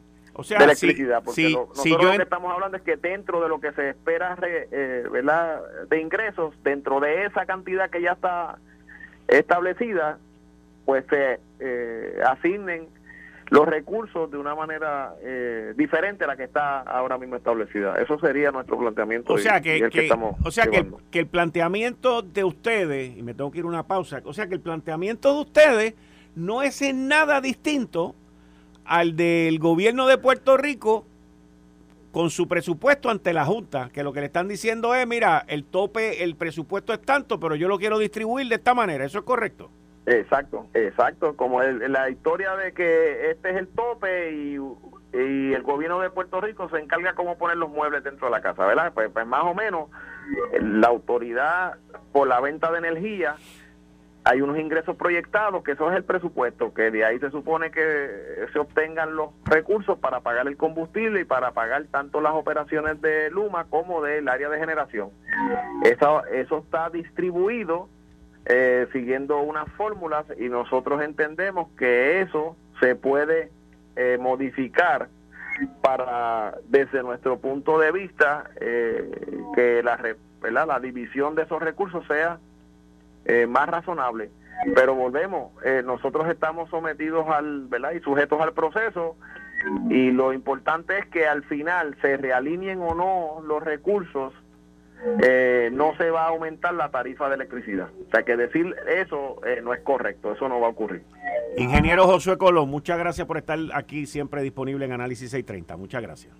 de 0.48 0.56
electricidad, 0.56 1.22
porque 1.24 1.52
nosotros 1.52 2.04
lo 2.04 2.12
que 2.12 2.24
estamos 2.24 2.54
hablando 2.54 2.78
es 2.78 2.84
que 2.84 2.96
dentro 2.96 3.42
de 3.42 3.50
lo 3.50 3.60
que 3.60 3.74
se 3.74 3.90
espera 3.90 4.38
eh, 4.42 5.06
¿verdad? 5.12 5.62
de 5.90 6.00
ingresos, 6.00 6.56
dentro 6.64 7.02
de 7.02 7.26
esa 7.26 7.46
cantidad 7.46 7.90
que 7.90 8.02
ya 8.02 8.14
está 8.14 8.58
establecida, 9.28 10.18
pues 10.86 11.04
se 11.10 11.40
eh, 11.60 12.22
asignen 12.26 12.88
los 13.52 13.68
recursos 13.68 14.32
de 14.32 14.38
una 14.38 14.56
manera 14.56 15.14
eh, 15.22 15.74
diferente 15.76 16.24
a 16.24 16.28
la 16.28 16.38
que 16.38 16.46
está 16.46 16.80
ahora 16.80 17.18
mismo 17.18 17.36
establecida. 17.36 18.02
Eso 18.02 18.18
sería 18.18 18.50
nuestro 18.50 18.80
planteamiento. 18.80 19.34
O 19.34 19.38
sea, 19.38 19.60
que, 19.60 19.84
o 20.42 20.52
sea 20.52 20.68
que, 20.68 20.88
que, 21.12 21.20
el 21.20 21.28
planteamiento 21.28 22.22
de 22.22 22.46
ustedes, 22.46 23.18
y 23.18 23.22
me 23.22 23.34
tengo 23.34 23.52
que 23.52 23.60
ir 23.60 23.66
a 23.66 23.68
una 23.68 23.84
pausa, 23.84 24.22
o 24.24 24.34
sea 24.34 24.48
que 24.48 24.54
el 24.54 24.62
planteamiento 24.62 25.34
de 25.36 25.42
ustedes 25.42 25.94
no 26.34 26.64
es 26.64 26.82
en 26.82 27.10
nada 27.10 27.42
distinto 27.42 28.16
al 28.86 29.18
del 29.18 29.60
gobierno 29.60 30.08
de 30.08 30.18
Puerto 30.18 30.56
Rico 30.56 31.06
con 32.14 32.30
su 32.30 32.48
presupuesto 32.48 33.10
ante 33.10 33.34
la 33.34 33.44
Junta, 33.44 33.90
que 33.92 34.02
lo 34.02 34.14
que 34.14 34.22
le 34.22 34.28
están 34.28 34.48
diciendo 34.48 34.96
es, 34.96 35.06
mira, 35.06 35.44
el 35.50 35.66
tope, 35.66 36.24
el 36.24 36.38
presupuesto 36.38 36.94
es 36.94 37.02
tanto, 37.02 37.38
pero 37.38 37.56
yo 37.56 37.68
lo 37.68 37.78
quiero 37.78 38.00
distribuir 38.00 38.48
de 38.48 38.56
esta 38.56 38.74
manera. 38.74 39.04
¿Eso 39.04 39.20
es 39.20 39.26
correcto? 39.26 39.70
Exacto, 40.06 40.68
exacto. 40.74 41.36
Como 41.36 41.62
la 41.62 42.10
historia 42.10 42.56
de 42.56 42.74
que 42.74 43.32
este 43.32 43.52
es 43.52 43.58
el 43.58 43.68
tope 43.68 44.32
y, 44.32 44.58
el 45.14 45.62
gobierno 45.64 46.00
de 46.00 46.10
Puerto 46.10 46.40
Rico 46.40 46.70
se 46.70 46.80
encarga 46.80 47.14
cómo 47.16 47.38
poner 47.38 47.58
los 47.58 47.70
muebles 47.70 48.02
dentro 48.02 48.28
de 48.28 48.32
la 48.32 48.42
casa, 48.42 48.66
¿verdad? 48.66 48.94
Pues, 48.94 49.10
pues, 49.12 49.28
más 49.28 49.44
o 49.44 49.54
menos 49.54 49.90
la 50.62 50.88
autoridad 50.88 51.76
por 52.14 52.30
la 52.30 52.40
venta 52.40 52.72
de 52.72 52.78
energía 52.78 53.36
hay 54.24 54.42
unos 54.42 54.58
ingresos 54.58 54.96
proyectados, 54.96 55.64
que 55.64 55.72
eso 55.72 55.90
es 55.90 55.98
el 55.98 56.04
presupuesto, 56.04 56.74
que 56.74 56.92
de 56.92 57.04
ahí 57.04 57.20
se 57.20 57.32
supone 57.32 57.72
que 57.72 58.48
se 58.54 58.60
obtengan 58.60 59.16
los 59.16 59.32
recursos 59.46 59.98
para 59.98 60.20
pagar 60.20 60.48
el 60.48 60.58
combustible 60.58 61.22
y 61.22 61.26
para 61.26 61.52
pagar 61.52 61.86
tanto 61.92 62.22
las 62.22 62.34
operaciones 62.34 63.02
de 63.02 63.32
Luma 63.32 63.66
como 63.66 64.02
del 64.02 64.28
área 64.28 64.50
de 64.50 64.60
generación. 64.60 65.10
Eso, 65.84 66.24
eso 66.28 66.60
está 66.60 66.90
distribuido 66.90 67.90
eh, 68.45 68.88
siguiendo 68.91 69.39
unas 69.39 69.69
fórmulas 69.73 70.25
y 70.39 70.49
nosotros 70.49 71.01
entendemos 71.01 71.69
que 71.77 72.21
eso 72.21 72.56
se 72.80 72.95
puede 72.95 73.51
eh, 73.95 74.17
modificar 74.19 75.10
para, 75.82 76.58
desde 76.67 77.04
nuestro 77.04 77.39
punto 77.39 77.77
de 77.77 77.91
vista, 77.91 78.49
eh, 78.60 79.12
que 79.56 79.84
la, 79.84 80.65
la 80.65 80.80
división 80.80 81.36
de 81.36 81.43
esos 81.43 81.62
recursos 81.62 82.06
sea 82.08 82.39
más 83.47 83.69
razonable. 83.69 84.32
Pero 84.75 84.95
volvemos, 84.95 85.51
nosotros 85.86 86.27
estamos 86.27 86.69
sometidos 86.71 87.27
al, 87.27 87.67
¿verdad? 87.67 87.91
Y 87.91 87.99
sujetos 87.99 88.41
al 88.41 88.54
proceso 88.54 89.15
y 89.89 90.12
lo 90.12 90.34
importante 90.34 90.97
es 90.97 91.06
que 91.08 91.27
al 91.27 91.43
final 91.43 91.95
se 92.01 92.17
realineen 92.17 92.82
o 92.82 92.95
no 92.95 93.45
los 93.45 93.63
recursos 93.63 94.34
eh, 95.24 95.70
no 95.74 95.96
se 95.98 96.10
va 96.10 96.26
a 96.26 96.30
aumentar 96.30 96.74
la 96.74 96.90
tarifa 96.90 97.28
de 97.30 97.36
electricidad. 97.36 97.90
O 98.08 98.12
sea 98.12 98.24
que 98.24 98.38
decir 98.38 98.76
eso 98.88 99.42
eh, 99.46 99.62
no 99.64 99.74
es 99.74 99.82
correcto, 99.82 100.34
eso 100.34 100.48
no 100.48 100.60
va 100.60 100.68
a 100.68 100.70
ocurrir. 100.72 101.04
Ingeniero 101.58 102.06
Josué 102.06 102.38
Colón, 102.38 102.70
muchas 102.70 102.98
gracias 102.98 103.26
por 103.28 103.38
estar 103.38 103.58
aquí 103.74 104.06
siempre 104.06 104.42
disponible 104.42 104.86
en 104.86 104.92
Análisis 104.92 105.32
630. 105.32 105.78
Muchas 105.78 106.02
gracias. 106.02 106.34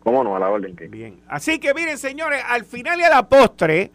¿Cómo 0.00 0.24
no? 0.24 0.36
A 0.36 0.38
la 0.38 0.50
orden. 0.50 0.76
Bien. 0.90 1.20
Así 1.28 1.58
que 1.58 1.74
miren, 1.74 1.98
señores, 1.98 2.42
al 2.48 2.64
final 2.64 3.00
y 3.00 3.04
a 3.04 3.10
la 3.10 3.28
postre, 3.28 3.90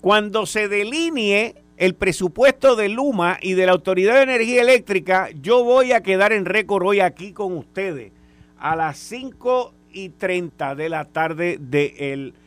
cuando 0.00 0.46
se 0.46 0.68
delinee 0.68 1.54
el 1.76 1.94
presupuesto 1.94 2.76
de 2.76 2.88
Luma 2.88 3.38
y 3.40 3.54
de 3.54 3.66
la 3.66 3.72
Autoridad 3.72 4.16
de 4.16 4.22
Energía 4.22 4.62
Eléctrica, 4.62 5.28
yo 5.40 5.64
voy 5.64 5.92
a 5.92 6.02
quedar 6.02 6.32
en 6.32 6.44
récord 6.44 6.86
hoy 6.86 7.00
aquí 7.00 7.32
con 7.32 7.56
ustedes 7.56 8.12
a 8.58 8.76
las 8.76 8.98
5 8.98 9.72
y 9.92 10.10
30 10.10 10.74
de 10.74 10.88
la 10.88 11.04
tarde 11.06 11.58
del... 11.58 12.32
De 12.32 12.39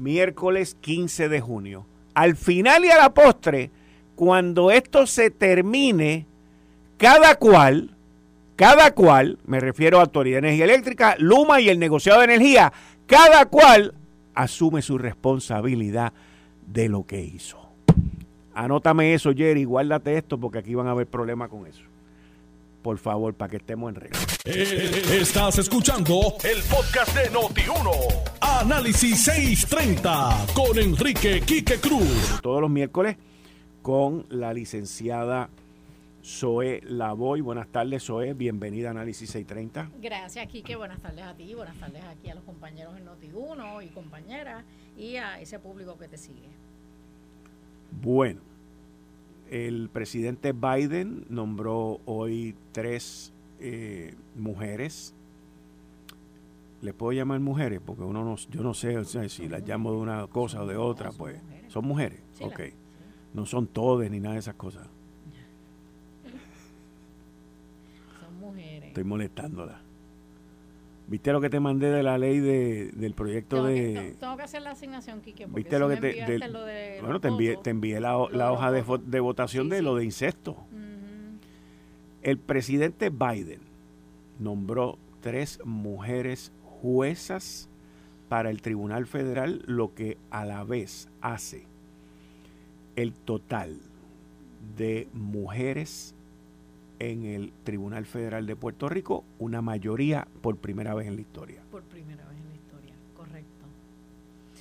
miércoles 0.00 0.76
15 0.80 1.28
de 1.28 1.40
junio. 1.40 1.86
Al 2.14 2.36
final 2.36 2.84
y 2.84 2.90
a 2.90 2.96
la 2.96 3.14
postre, 3.14 3.70
cuando 4.16 4.70
esto 4.70 5.06
se 5.06 5.30
termine, 5.30 6.26
cada 6.96 7.36
cual, 7.36 7.94
cada 8.56 8.92
cual, 8.92 9.38
me 9.46 9.60
refiero 9.60 9.98
a 9.98 10.02
Autoridad 10.02 10.42
de 10.42 10.48
Energía 10.48 10.64
Eléctrica, 10.64 11.16
Luma 11.18 11.60
y 11.60 11.68
el 11.68 11.78
negociado 11.78 12.18
de 12.18 12.26
energía, 12.26 12.72
cada 13.06 13.46
cual 13.46 13.94
asume 14.34 14.82
su 14.82 14.98
responsabilidad 14.98 16.12
de 16.66 16.88
lo 16.88 17.06
que 17.06 17.20
hizo. 17.20 17.58
Anótame 18.54 19.14
eso, 19.14 19.32
Jerry, 19.34 19.64
guárdate 19.64 20.16
esto 20.16 20.38
porque 20.38 20.58
aquí 20.58 20.74
van 20.74 20.88
a 20.88 20.90
haber 20.90 21.06
problemas 21.06 21.48
con 21.48 21.66
eso 21.66 21.89
por 22.82 22.98
favor, 22.98 23.34
para 23.34 23.50
que 23.50 23.56
estemos 23.58 23.90
en 23.90 23.94
regla. 23.96 24.18
Eh, 24.44 25.18
estás 25.20 25.58
escuchando 25.58 26.34
el 26.44 26.62
podcast 26.62 27.14
de 27.14 27.30
Noti1. 27.30 27.90
Análisis 28.40 29.24
630 29.24 30.46
con 30.54 30.78
Enrique 30.78 31.40
Quique 31.42 31.78
Cruz. 31.78 32.40
Todos 32.42 32.60
los 32.60 32.70
miércoles 32.70 33.16
con 33.82 34.26
la 34.30 34.52
licenciada 34.52 35.50
Zoe 36.24 36.80
Lavoy. 36.84 37.40
Buenas 37.40 37.68
tardes, 37.68 38.04
Zoe. 38.04 38.34
Bienvenida 38.34 38.88
a 38.88 38.90
Análisis 38.92 39.30
630. 39.30 39.90
Gracias, 40.00 40.46
Quique. 40.48 40.76
Buenas 40.76 41.00
tardes 41.00 41.24
a 41.24 41.34
ti. 41.34 41.54
Buenas 41.54 41.76
tardes 41.78 42.02
aquí 42.04 42.30
a 42.30 42.34
los 42.34 42.44
compañeros 42.44 42.94
en 42.96 43.06
Noti1 43.06 43.84
y 43.84 43.88
compañeras 43.88 44.64
y 44.96 45.16
a 45.16 45.40
ese 45.40 45.58
público 45.58 45.98
que 45.98 46.08
te 46.08 46.18
sigue. 46.18 46.48
Bueno, 48.02 48.40
el 49.50 49.90
presidente 49.92 50.52
Biden 50.52 51.26
nombró 51.28 52.00
hoy 52.06 52.54
tres 52.72 53.32
eh, 53.58 54.14
mujeres, 54.36 55.12
les 56.82 56.94
puedo 56.94 57.12
llamar 57.12 57.40
mujeres, 57.40 57.80
porque 57.84 58.02
uno 58.02 58.24
no, 58.24 58.36
yo 58.36 58.62
no 58.62 58.74
sé 58.74 59.04
si 59.28 59.48
las 59.48 59.66
llamo 59.66 59.92
de 59.92 59.98
una 59.98 60.26
cosa 60.28 60.62
o 60.62 60.66
de 60.66 60.76
otra, 60.76 61.10
pues 61.10 61.40
son 61.68 61.86
mujeres, 61.86 62.20
ok. 62.40 62.60
No 63.34 63.44
son 63.44 63.66
todas 63.66 64.10
ni 64.10 64.20
nada 64.20 64.34
de 64.34 64.40
esas 64.40 64.54
cosas. 64.54 64.88
Son 68.20 68.40
mujeres. 68.40 68.88
Estoy 68.88 69.04
molestándola. 69.04 69.79
¿Viste 71.10 71.32
lo 71.32 71.40
que 71.40 71.50
te 71.50 71.58
mandé 71.58 71.90
de 71.90 72.04
la 72.04 72.18
ley 72.18 72.38
de, 72.38 72.92
del 72.94 73.14
proyecto 73.14 73.64
de... 73.64 74.14
tengo 74.20 74.36
que 74.36 74.44
hacer 74.44 74.62
la 74.62 74.70
asignación, 74.70 75.20
Quique, 75.20 75.44
¿Viste 75.46 75.76
lo 75.80 75.88
que 75.88 75.96
te... 75.96 76.48
lo 76.48 76.64
de 76.64 76.98
bueno, 77.00 77.20
te 77.20 77.26
envié, 77.26 77.56
te 77.56 77.70
envié 77.70 77.98
la, 77.98 78.28
la 78.30 78.52
hoja 78.52 78.70
de, 78.70 78.84
de, 79.06 79.18
votación 79.18 79.68
de 79.68 79.82
lo 79.82 79.96
de 79.96 80.04
incesto. 80.04 80.56
El 82.22 82.38
presidente 82.38 83.10
Biden 83.10 83.58
nombró 84.38 84.98
tres 85.20 85.58
mujeres 85.64 86.52
juezas 86.62 87.68
para 88.28 88.50
el 88.50 88.62
Tribunal 88.62 89.06
Federal, 89.06 89.64
lo 89.66 89.92
que 89.96 90.16
a 90.30 90.44
la 90.44 90.62
vez 90.62 91.08
hace 91.22 91.66
el 92.94 93.14
total 93.14 93.80
de 94.76 95.08
mujeres 95.12 96.14
en 97.00 97.24
el 97.24 97.52
Tribunal 97.64 98.06
Federal 98.06 98.46
de 98.46 98.54
Puerto 98.54 98.88
Rico, 98.88 99.24
una 99.38 99.62
mayoría 99.62 100.28
por 100.42 100.58
primera 100.58 100.94
vez 100.94 101.08
en 101.08 101.16
la 101.16 101.22
historia. 101.22 101.62
Por 101.70 101.82
primera 101.82 102.24
vez 102.26 102.38
en 102.38 102.48
la 102.48 102.54
historia, 102.54 102.94
correcto. 103.16 103.66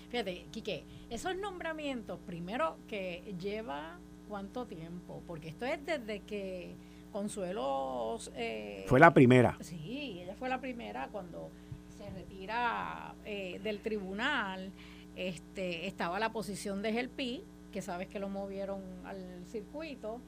Fíjate, 0.09 0.45
Quique, 0.49 0.83
esos 1.09 1.37
nombramientos, 1.37 2.17
primero 2.25 2.77
que 2.87 3.35
lleva 3.39 3.99
cuánto 4.27 4.65
tiempo, 4.65 5.21
porque 5.27 5.49
esto 5.49 5.65
es 5.65 5.85
desde 5.85 6.21
que 6.21 6.73
Consuelo... 7.11 8.17
Eh, 8.35 8.85
fue 8.87 8.99
la 8.99 9.13
primera. 9.13 9.57
Sí, 9.59 10.21
ella 10.23 10.35
fue 10.35 10.47
la 10.47 10.61
primera 10.61 11.09
cuando 11.11 11.49
se 11.97 12.09
retira 12.09 13.15
eh, 13.25 13.59
del 13.61 13.81
tribunal. 13.81 14.71
Este, 15.15 15.87
estaba 15.87 16.19
la 16.19 16.31
posición 16.31 16.81
de 16.81 16.93
Gelpi, 16.93 17.43
que 17.73 17.81
sabes 17.81 18.07
que 18.07 18.19
lo 18.19 18.29
movieron 18.29 18.81
al 19.03 19.45
circuito 19.47 20.21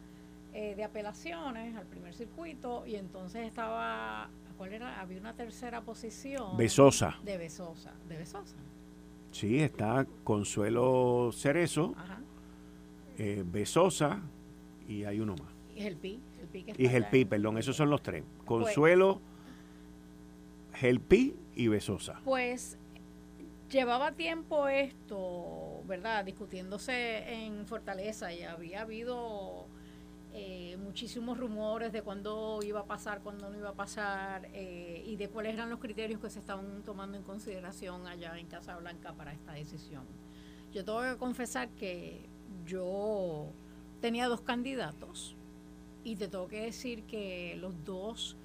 eh, 0.54 0.76
de 0.76 0.84
apelaciones, 0.84 1.76
al 1.76 1.86
primer 1.86 2.14
circuito, 2.14 2.86
y 2.86 2.96
entonces 2.96 3.48
estaba, 3.48 4.30
¿cuál 4.58 4.74
era? 4.74 5.00
Había 5.00 5.20
una 5.20 5.34
tercera 5.34 5.82
posición. 5.82 6.58
Besosa. 6.58 7.20
De 7.24 7.38
Besosa, 7.38 7.94
de 8.08 8.18
Besosa. 8.18 8.56
Sí, 9.32 9.60
está 9.60 10.06
Consuelo 10.26 11.32
Cerezo, 11.34 11.96
eh, 13.18 13.44
Besosa, 13.46 14.22
y 14.88 15.06
hay 15.06 15.22
uno 15.22 15.36
más. 15.36 15.54
Y 15.74 15.82
Gelpi. 15.82 16.20
y 16.54 16.88
Gelpi, 16.88 17.26
perdón, 17.26 17.58
esos 17.58 17.76
son 17.76 17.90
los 17.90 18.04
tres. 18.04 18.24
Pues 18.38 18.46
Consuelo, 18.46 19.22
Gelpi 20.74 21.34
y 21.56 21.68
Besosa. 21.70 22.20
Pues 22.26 22.78
llevaba 23.70 24.12
tiempo 24.12 24.68
esto, 24.68 25.82
¿verdad? 25.86 26.26
Discutiéndose 26.26 27.46
en 27.46 27.66
Fortaleza 27.66 28.34
y 28.34 28.44
había 28.44 28.82
habido 28.82 29.68
eh, 30.34 30.78
muchísimos 30.78 31.38
rumores 31.38 31.92
de 31.92 32.02
cuándo 32.02 32.60
iba 32.64 32.82
a 32.82 32.86
pasar, 32.86 33.22
cuándo 33.22 33.50
no 33.50 33.58
iba 33.58 33.70
a 33.70 33.74
pasar 33.74 34.48
eh, 34.54 35.04
y 35.06 35.18
de 35.18 35.28
cuáles 35.28 35.54
eran 35.54 35.70
los 35.70 35.80
criterios 35.80 36.22
que 36.22 36.30
se 36.30 36.40
estaban 36.40 36.84
tomando 36.84 37.18
en 37.18 37.24
consideración 37.24 38.08
allá 38.08 38.38
en 38.40 38.48
Casa 38.48 38.78
Blanca 38.78 39.14
para 39.14 39.34
esta 39.34 39.54
decisión. 39.54 40.04
Yo 40.74 40.86
tengo 40.86 41.02
que 41.02 41.18
confesar 41.18 41.68
que 41.70 42.30
yo 42.66 43.48
tenía 44.00 44.28
dos 44.30 44.42
candidatos 44.42 45.36
y 46.04 46.16
te 46.16 46.30
tengo 46.30 46.48
que 46.48 46.62
decir 46.62 47.04
que 47.04 47.58
los 47.60 47.84
dos, 47.84 48.38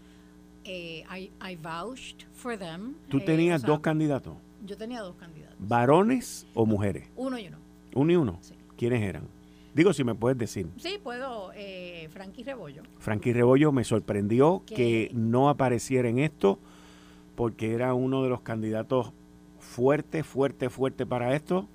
eh, 0.65 1.05
I, 1.09 1.57
vouched 1.57 2.27
for 2.33 2.59
them. 2.59 2.97
¿Tú 3.09 3.21
tenías 3.21 3.63
dos 3.63 3.79
candidatos? 3.79 4.37
Yo 4.65 4.77
tenía 4.77 5.03
dos 5.03 5.15
candidatos. 5.15 5.57
¿Varones 5.61 6.47
o 6.55 6.67
mujeres? 6.67 7.09
Uno 7.15 7.39
y 7.39 7.47
uno. 7.47 7.59
¿Uno 7.95 8.13
y 8.13 8.17
uno? 8.17 8.39
Sí. 8.41 8.55
¿Quiénes 8.77 9.03
eran? 9.03 9.36
Digo, 9.77 9.93
si 9.93 10.05
me 10.05 10.15
puedes 10.15 10.39
decir. 10.39 10.69
Sí, 10.79 10.99
puedo. 11.03 11.53
Eh, 11.55 12.09
Frankie 12.11 12.43
Rebollo. 12.43 12.83
Frankie 12.99 13.35
Rebollo 13.35 13.73
me 13.73 13.85
sorprendió 13.85 14.63
que 14.65 15.11
no 15.13 15.51
apareciera 15.51 16.09
en 16.09 16.19
esto 16.19 16.59
porque 17.35 17.75
era 17.75 17.93
uno 17.93 18.23
de 18.23 18.31
los 18.31 18.41
candidatos 18.41 19.13
fuerte, 19.59 20.25
fuerte, 20.25 20.71
fuerte 20.71 21.05
para 21.05 21.37
esto. 21.37 21.69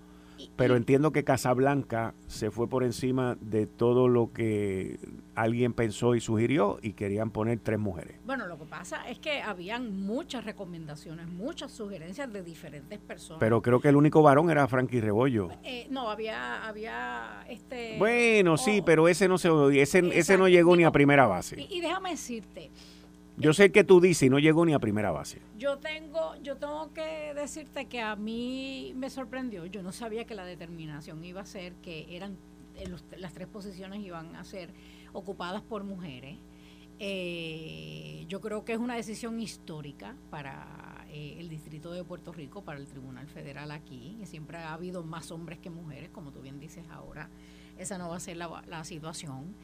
Pero 0.56 0.76
entiendo 0.76 1.12
que 1.12 1.24
Casablanca 1.24 2.14
se 2.28 2.52
fue 2.52 2.68
por 2.68 2.84
encima 2.84 3.38
de 3.42 3.68
todo 3.68 4.08
lo 4.08 4.32
que 4.32 5.00
alguien 5.36 5.74
pensó 5.74 6.16
y 6.16 6.22
sugirió 6.22 6.80
y 6.82 6.94
querían 6.94 7.32
poner 7.32 7.60
tres 7.60 7.80
mujeres. 7.80 8.18
Bueno, 8.26 8.48
lo 8.48 8.58
que 8.58 8.66
pasa 8.66 9.08
es 9.10 9.20
que 9.20 9.42
habían 9.42 10.02
muchas 10.02 10.46
recomendaciones, 10.46 11.28
muchas 11.28 11.72
sugerencias 11.72 12.32
de 12.32 12.44
diferentes 12.44 13.00
personas. 13.00 13.40
Pero 13.40 13.62
creo 13.62 13.80
que 13.80 13.90
el 13.90 13.96
único 13.96 14.22
varón 14.22 14.50
era 14.50 14.68
Frankie 14.68 15.02
Rebollo. 15.02 15.50
Eh, 15.64 15.88
no, 15.90 16.10
había, 16.10 16.68
había 16.68 17.46
este. 17.50 17.98
Bueno, 17.98 18.58
sí, 18.58 18.82
pero 18.86 19.08
ese 19.08 19.28
no 19.28 19.38
se 19.38 19.50
ese, 19.82 20.00
ese 20.18 20.38
no 20.38 20.48
llegó 20.48 20.76
ni 20.76 20.84
a 20.84 20.92
primera 20.92 21.28
base. 21.28 21.60
y 21.70 21.82
déjame 21.82 22.12
decirte, 22.12 22.72
yo 23.42 23.54
sé 23.54 23.72
que 23.72 23.84
tú 23.84 24.00
dices 24.00 24.24
y 24.24 24.30
no 24.30 24.40
llegó 24.40 24.66
ni 24.66 24.74
a 24.74 24.80
primera 24.80 25.12
base. 25.12 25.42
Yo 25.58 25.78
tengo, 25.80 26.36
yo 26.44 26.58
tengo 26.58 26.94
que 26.94 27.34
decirte 27.34 27.86
que 27.86 28.00
a 28.00 28.16
mí 28.16 28.94
me 28.96 29.10
sorprendió. 29.10 29.66
Yo 29.66 29.82
no 29.82 29.92
sabía 29.92 30.26
que 30.26 30.36
la 30.36 30.46
determinación 30.46 31.24
iba 31.26 31.42
a 31.42 31.46
ser 31.46 31.74
que 31.76 32.16
eran 32.16 32.38
eh, 32.76 32.90
las 33.18 33.34
tres 33.34 33.48
posiciones 33.48 34.02
iban 34.02 34.36
a 34.36 34.44
ser 34.44 34.70
ocupadas 35.14 35.62
por 35.62 35.84
mujeres. 35.84 36.38
Eh, 37.00 38.26
yo 38.28 38.42
creo 38.42 38.64
que 38.64 38.74
es 38.74 38.80
una 38.80 38.96
decisión 38.96 39.40
histórica 39.40 40.16
para 40.30 41.04
eh, 41.10 41.38
el 41.40 41.50
Distrito 41.50 41.92
de 41.92 42.04
Puerto 42.04 42.32
Rico, 42.32 42.64
para 42.64 42.80
el 42.80 42.86
Tribunal 42.86 43.28
Federal 43.28 43.72
aquí. 43.72 44.18
Y 44.22 44.26
siempre 44.28 44.58
ha 44.58 44.74
habido 44.74 45.04
más 45.04 45.32
hombres 45.32 45.58
que 45.58 45.72
mujeres, 45.72 46.12
como 46.12 46.32
tú 46.32 46.42
bien 46.42 46.60
dices 46.60 46.86
ahora. 46.92 47.30
Esa 47.80 47.98
no 47.98 48.10
va 48.10 48.18
a 48.18 48.20
ser 48.20 48.38
la, 48.38 48.64
la 48.68 48.84
situación. 48.84 49.56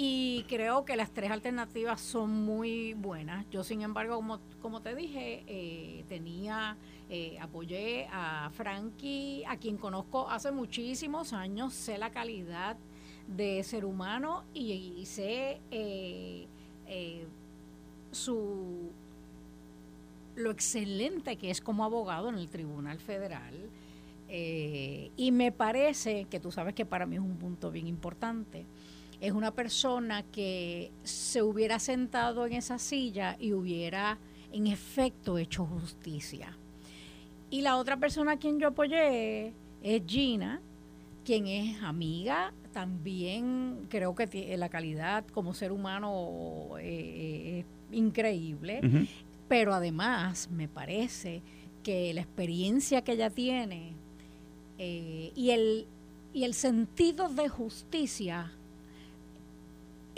Y 0.00 0.44
creo 0.48 0.84
que 0.84 0.96
las 0.96 1.10
tres 1.10 1.30
alternativas 1.30 2.00
son 2.00 2.30
muy 2.44 2.94
buenas. 2.94 3.44
Yo, 3.50 3.64
sin 3.64 3.82
embargo, 3.82 4.16
como, 4.16 4.38
como 4.62 4.80
te 4.80 4.94
dije, 4.94 5.42
eh, 5.46 6.04
tenía, 6.08 6.76
eh, 7.10 7.36
apoyé 7.40 8.06
a 8.12 8.50
Frankie, 8.50 9.44
a 9.46 9.56
quien 9.56 9.76
conozco 9.76 10.30
hace 10.30 10.52
muchísimos 10.52 11.32
años, 11.32 11.74
sé 11.74 11.98
la 11.98 12.10
calidad 12.10 12.76
de 13.26 13.62
ser 13.64 13.84
humano 13.84 14.44
y, 14.54 15.04
sé 15.04 15.60
eh, 15.70 16.46
su 18.12 18.90
lo 20.36 20.52
excelente 20.52 21.36
que 21.36 21.50
es 21.50 21.60
como 21.60 21.84
abogado 21.84 22.28
en 22.28 22.36
el 22.36 22.48
Tribunal 22.48 23.00
Federal. 23.00 23.68
y 24.30 25.30
me 25.32 25.50
parece 25.50 26.26
que 26.26 26.38
tú 26.38 26.52
sabes 26.52 26.74
que 26.74 26.86
para 26.86 27.06
mí 27.06 27.16
es 27.16 27.22
un 27.22 27.36
punto 27.36 27.72
bien 27.72 27.88
importante 27.88 28.64
es 29.20 29.32
una 29.32 29.50
persona 29.52 30.22
que 30.22 30.92
se 31.02 31.42
hubiera 31.42 31.78
sentado 31.78 32.46
en 32.46 32.52
esa 32.52 32.78
silla 32.78 33.36
y 33.38 33.52
hubiera 33.52 34.18
en 34.52 34.66
efecto 34.66 35.38
hecho 35.38 35.66
justicia. 35.66 36.56
Y 37.50 37.62
la 37.62 37.76
otra 37.76 37.96
persona 37.96 38.32
a 38.32 38.36
quien 38.36 38.58
yo 38.58 38.68
apoyé 38.68 39.52
es 39.82 40.02
Gina, 40.06 40.60
quien 41.24 41.46
es 41.46 41.82
amiga, 41.82 42.52
también 42.72 43.86
creo 43.88 44.14
que 44.14 44.56
la 44.56 44.68
calidad 44.68 45.26
como 45.26 45.54
ser 45.54 45.72
humano 45.72 46.76
eh, 46.78 47.64
es 47.90 47.96
increíble, 47.96 48.80
pero 49.48 49.74
además 49.74 50.48
me 50.50 50.68
parece 50.68 51.42
que 51.82 52.12
la 52.14 52.20
experiencia 52.20 53.02
que 53.02 53.12
ella 53.12 53.30
tiene 53.30 53.94
eh, 54.78 55.32
y, 55.34 55.50
el, 55.50 55.86
y 56.32 56.44
el 56.44 56.54
sentido 56.54 57.28
de 57.28 57.48
justicia 57.48 58.52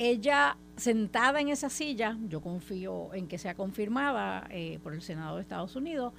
ella 0.01 0.57
sentada 0.77 1.41
en 1.43 1.49
esa 1.49 1.69
silla, 1.69 2.17
yo 2.29 2.41
confío 2.41 3.13
en 3.13 3.29
que 3.29 3.37
sea 3.37 3.55
confirmada 3.55 4.49
eh, 4.51 4.79
por 4.83 4.95
el 4.95 5.03
Senado 5.03 5.37
de 5.37 5.43
Estados 5.43 5.77
Unidos, 5.77 6.15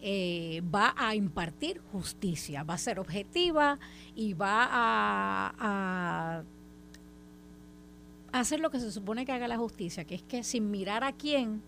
eh, 0.00 0.62
va 0.72 0.94
a 0.96 1.16
impartir 1.16 1.80
justicia, 1.90 2.62
va 2.62 2.74
a 2.74 2.78
ser 2.78 3.00
objetiva 3.00 3.78
y 4.14 4.34
va 4.34 4.68
a, 4.70 6.44
hacer 8.30 8.60
lo 8.60 8.70
que 8.70 8.78
se 8.78 8.92
supone 8.92 9.24
que 9.24 9.32
haga 9.32 9.48
la 9.48 9.56
justicia, 9.56 10.04
que 10.04 10.14
es 10.14 10.22
que 10.22 10.44
sin 10.44 10.70
mirar 10.70 11.02
a 11.02 11.12
quién 11.12 11.60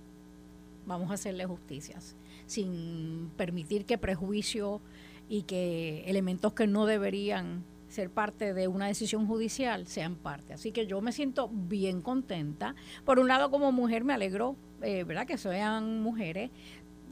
vamos 0.87 1.11
a 1.11 1.15
hacerle 1.15 1.47
justicias, 1.47 2.15
sin 2.47 3.31
permitir 3.37 3.87
que 3.87 3.99
prejuicio 3.99 4.81
y 5.29 5.43
que 5.43 6.05
elementos 6.07 6.53
que 6.53 6.69
no 6.69 6.87
deberían 6.87 7.65
ser 7.89 8.11
parte 8.11 8.55
de 8.55 8.69
una 8.69 8.87
decisión 8.87 9.27
judicial 9.27 9.87
sean 9.87 10.17
parte. 10.17 10.55
Así 10.55 10.73
que 10.73 10.87
yo 10.87 11.01
me 11.01 11.13
siento 11.13 11.49
bien 11.53 12.03
contenta. 12.03 12.75
Por 13.05 13.19
un 13.19 13.29
lado, 13.29 13.51
como 13.51 13.73
mujer 13.73 14.05
me 14.05 14.13
alegro, 14.13 14.57
eh, 14.83 15.05
¿verdad? 15.05 15.27
Que 15.27 15.39
sean 15.39 16.01
mujeres. 16.01 16.51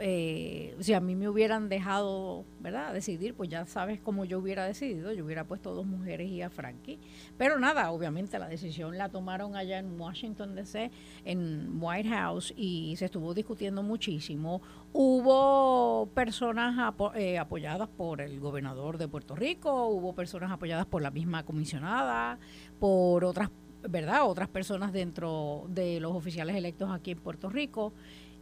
Eh, 0.00 0.76
si 0.80 0.92
a 0.92 1.00
mí 1.00 1.14
me 1.14 1.28
hubieran 1.28 1.68
dejado, 1.68 2.44
¿verdad?, 2.60 2.92
decidir, 2.92 3.34
pues 3.34 3.48
ya 3.48 3.64
sabes 3.66 4.00
cómo 4.00 4.24
yo 4.24 4.38
hubiera 4.40 4.64
decidido, 4.64 5.12
yo 5.12 5.24
hubiera 5.24 5.44
puesto 5.44 5.74
dos 5.74 5.86
mujeres 5.86 6.28
y 6.28 6.42
a 6.42 6.50
Frankie. 6.50 6.98
Pero 7.38 7.60
nada, 7.60 7.90
obviamente 7.90 8.38
la 8.38 8.48
decisión 8.48 8.98
la 8.98 9.08
tomaron 9.08 9.54
allá 9.56 9.78
en 9.78 10.00
Washington 10.00 10.54
DC, 10.56 10.90
en 11.24 11.78
White 11.80 12.08
House, 12.08 12.52
y 12.56 12.96
se 12.96 13.04
estuvo 13.04 13.34
discutiendo 13.34 13.82
muchísimo. 13.82 14.62
Hubo 14.92 16.06
personas 16.14 16.94
eh, 17.14 17.38
apoyadas 17.38 17.88
por 17.88 18.20
el 18.20 18.40
gobernador 18.40 18.98
de 18.98 19.06
Puerto 19.06 19.36
Rico, 19.36 19.86
hubo 19.88 20.12
personas 20.14 20.50
apoyadas 20.50 20.86
por 20.86 21.02
la 21.02 21.10
misma 21.10 21.44
comisionada, 21.44 22.38
por 22.80 23.24
otras, 23.24 23.50
¿verdad?, 23.88 24.24
otras 24.24 24.48
personas 24.48 24.92
dentro 24.92 25.66
de 25.68 26.00
los 26.00 26.14
oficiales 26.16 26.56
electos 26.56 26.90
aquí 26.90 27.12
en 27.12 27.18
Puerto 27.18 27.48
Rico. 27.48 27.92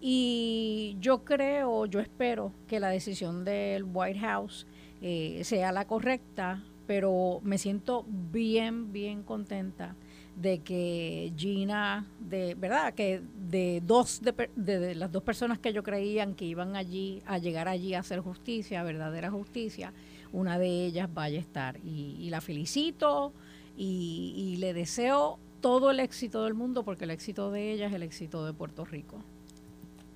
Y 0.04 0.96
yo 1.00 1.24
creo, 1.24 1.86
yo 1.86 2.00
espero 2.00 2.52
que 2.66 2.80
la 2.80 2.88
decisión 2.88 3.44
del 3.44 3.84
White 3.84 4.18
House 4.18 4.66
eh, 5.00 5.42
sea 5.44 5.70
la 5.70 5.86
correcta, 5.86 6.64
pero 6.88 7.38
me 7.44 7.56
siento 7.56 8.04
bien, 8.08 8.92
bien 8.92 9.22
contenta 9.22 9.94
de 10.34 10.58
que 10.58 11.32
Gina, 11.36 12.04
de 12.18 12.56
verdad, 12.56 12.94
que 12.94 13.22
de 13.48 13.80
dos 13.86 14.20
de, 14.56 14.96
las 14.96 15.12
dos 15.12 15.22
personas 15.22 15.60
que 15.60 15.72
yo 15.72 15.84
creían 15.84 16.34
que 16.34 16.46
iban 16.46 16.74
allí 16.74 17.22
a 17.24 17.38
llegar 17.38 17.68
allí 17.68 17.94
a 17.94 18.00
hacer 18.00 18.18
justicia, 18.18 18.82
verdadera 18.82 19.30
justicia, 19.30 19.92
una 20.32 20.58
de 20.58 20.84
ellas 20.84 21.08
vaya 21.14 21.38
a 21.38 21.42
estar. 21.42 21.76
Y, 21.84 22.28
la 22.28 22.40
felicito 22.40 23.32
y, 23.76 24.34
y 24.36 24.56
le 24.56 24.74
deseo 24.74 25.38
todo 25.60 25.92
el 25.92 26.00
éxito 26.00 26.42
del 26.42 26.54
mundo 26.54 26.82
porque 26.82 27.04
el 27.04 27.12
éxito 27.12 27.52
de 27.52 27.70
ella 27.70 27.86
es 27.86 27.92
el 27.92 28.02
éxito 28.02 28.44
de 28.44 28.52
Puerto 28.52 28.84
Rico 28.84 29.22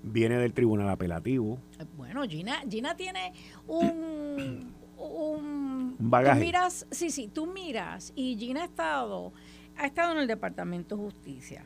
viene 0.07 0.39
del 0.39 0.53
tribunal 0.53 0.89
apelativo. 0.89 1.59
Bueno, 1.97 2.25
Gina, 2.25 2.63
Gina 2.69 2.97
tiene 2.97 3.33
un, 3.67 4.73
un, 4.97 5.97
bagaje. 5.99 6.41
miras, 6.41 6.87
sí, 6.91 7.11
sí, 7.11 7.29
tú 7.29 7.47
miras 7.47 8.13
y 8.15 8.37
Gina 8.39 8.63
ha 8.63 8.67
estado, 8.67 9.33
ha 9.77 9.87
estado 9.87 10.13
en 10.13 10.19
el 10.19 10.27
Departamento 10.27 10.97
de 10.97 11.03
Justicia, 11.03 11.65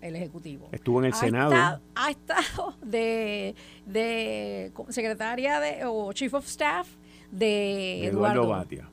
el 0.00 0.14
Ejecutivo. 0.16 0.68
Estuvo 0.72 1.00
en 1.00 1.06
el 1.06 1.14
Senado. 1.14 1.80
ha 1.94 2.10
estado 2.10 2.76
de, 2.82 3.54
de 3.86 4.72
secretaria 4.90 5.58
de, 5.60 5.84
o 5.86 6.12
Chief 6.12 6.32
of 6.34 6.46
Staff 6.46 6.88
de, 7.30 8.06
Eduardo, 8.06 8.42
Eduardo 8.42 8.48
Batia. 8.48 8.90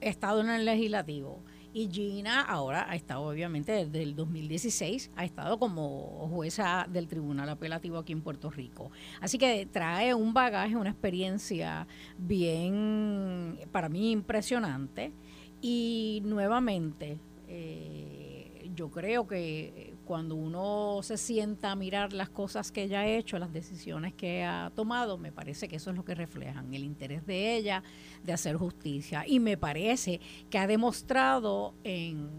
Ha 0.00 0.06
estado 0.06 0.40
en 0.40 0.50
el 0.50 0.64
Legislativo 0.64 1.40
y 1.76 1.90
Gina 1.92 2.40
ahora 2.40 2.90
ha 2.90 2.96
estado, 2.96 3.20
obviamente, 3.20 3.70
desde 3.70 4.02
el 4.02 4.16
2016, 4.16 5.10
ha 5.14 5.26
estado 5.26 5.58
como 5.58 6.26
jueza 6.32 6.86
del 6.88 7.06
Tribunal 7.06 7.50
Apelativo 7.50 7.98
aquí 7.98 8.14
en 8.14 8.22
Puerto 8.22 8.48
Rico. 8.48 8.90
Así 9.20 9.36
que 9.36 9.66
trae 9.66 10.14
un 10.14 10.32
bagaje, 10.32 10.74
una 10.74 10.88
experiencia 10.88 11.86
bien, 12.16 13.58
para 13.72 13.90
mí, 13.90 14.10
impresionante. 14.10 15.12
Y 15.60 16.22
nuevamente, 16.24 17.18
eh, 17.46 18.70
yo 18.74 18.90
creo 18.90 19.26
que 19.26 19.95
cuando 20.06 20.36
uno 20.36 21.00
se 21.02 21.18
sienta 21.18 21.72
a 21.72 21.76
mirar 21.76 22.14
las 22.14 22.30
cosas 22.30 22.72
que 22.72 22.84
ella 22.84 23.00
ha 23.00 23.06
hecho, 23.06 23.38
las 23.38 23.52
decisiones 23.52 24.14
que 24.14 24.44
ha 24.44 24.72
tomado, 24.74 25.18
me 25.18 25.32
parece 25.32 25.68
que 25.68 25.76
eso 25.76 25.90
es 25.90 25.96
lo 25.96 26.04
que 26.04 26.14
reflejan, 26.14 26.72
el 26.72 26.84
interés 26.84 27.26
de 27.26 27.56
ella 27.56 27.82
de 28.24 28.32
hacer 28.32 28.56
justicia. 28.56 29.24
Y 29.26 29.40
me 29.40 29.58
parece 29.58 30.20
que 30.48 30.58
ha 30.58 30.66
demostrado 30.66 31.74
en 31.84 32.30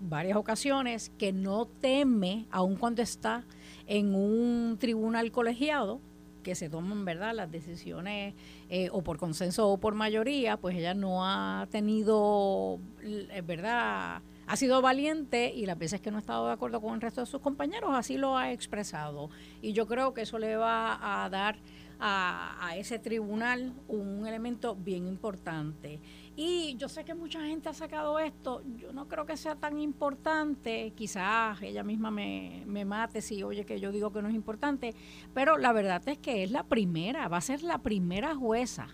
varias 0.00 0.36
ocasiones 0.36 1.10
que 1.16 1.32
no 1.32 1.66
teme, 1.66 2.46
aun 2.50 2.76
cuando 2.76 3.00
está 3.00 3.44
en 3.86 4.14
un 4.14 4.76
tribunal 4.78 5.30
colegiado, 5.32 6.00
que 6.42 6.54
se 6.54 6.68
toman 6.70 7.04
verdad 7.04 7.34
las 7.34 7.50
decisiones 7.50 8.34
eh, 8.68 8.88
o 8.92 9.02
por 9.02 9.18
consenso 9.18 9.68
o 9.68 9.78
por 9.78 9.94
mayoría, 9.94 10.56
pues 10.56 10.76
ella 10.76 10.94
no 10.94 11.24
ha 11.24 11.66
tenido 11.70 12.78
eh, 13.02 13.42
verdad 13.44 14.22
ha 14.48 14.56
sido 14.56 14.80
valiente 14.80 15.52
y 15.54 15.66
las 15.66 15.78
veces 15.78 16.00
que 16.00 16.10
no 16.10 16.16
ha 16.16 16.20
estado 16.20 16.46
de 16.46 16.52
acuerdo 16.52 16.80
con 16.80 16.94
el 16.94 17.02
resto 17.02 17.20
de 17.20 17.26
sus 17.26 17.40
compañeros, 17.40 17.90
así 17.92 18.16
lo 18.16 18.36
ha 18.36 18.50
expresado. 18.50 19.28
Y 19.60 19.74
yo 19.74 19.86
creo 19.86 20.14
que 20.14 20.22
eso 20.22 20.38
le 20.38 20.56
va 20.56 21.24
a 21.24 21.28
dar 21.28 21.58
a, 22.00 22.74
ese 22.76 22.98
tribunal 22.98 23.74
un 23.88 24.26
elemento 24.26 24.74
bien 24.74 25.06
importante. 25.06 26.00
Y 26.34 26.76
yo 26.76 26.88
sé 26.88 27.04
que 27.04 27.14
mucha 27.14 27.44
gente 27.44 27.68
ha 27.68 27.74
sacado 27.74 28.18
esto, 28.20 28.62
yo 28.78 28.92
no 28.92 29.06
creo 29.06 29.26
que 29.26 29.36
sea 29.36 29.54
tan 29.56 29.78
importante, 29.78 30.92
quizás 30.96 31.60
ella 31.60 31.82
misma 31.82 32.10
me, 32.10 32.62
me 32.66 32.86
mate 32.86 33.20
si 33.20 33.42
oye 33.42 33.66
que 33.66 33.80
yo 33.80 33.92
digo 33.92 34.12
que 34.12 34.22
no 34.22 34.28
es 34.28 34.34
importante, 34.34 34.94
pero 35.34 35.58
la 35.58 35.72
verdad 35.72 36.02
es 36.08 36.16
que 36.18 36.42
es 36.42 36.50
la 36.50 36.62
primera, 36.62 37.28
va 37.28 37.36
a 37.36 37.42
ser 37.42 37.62
la 37.62 37.78
primera 37.78 38.34
jueza 38.34 38.88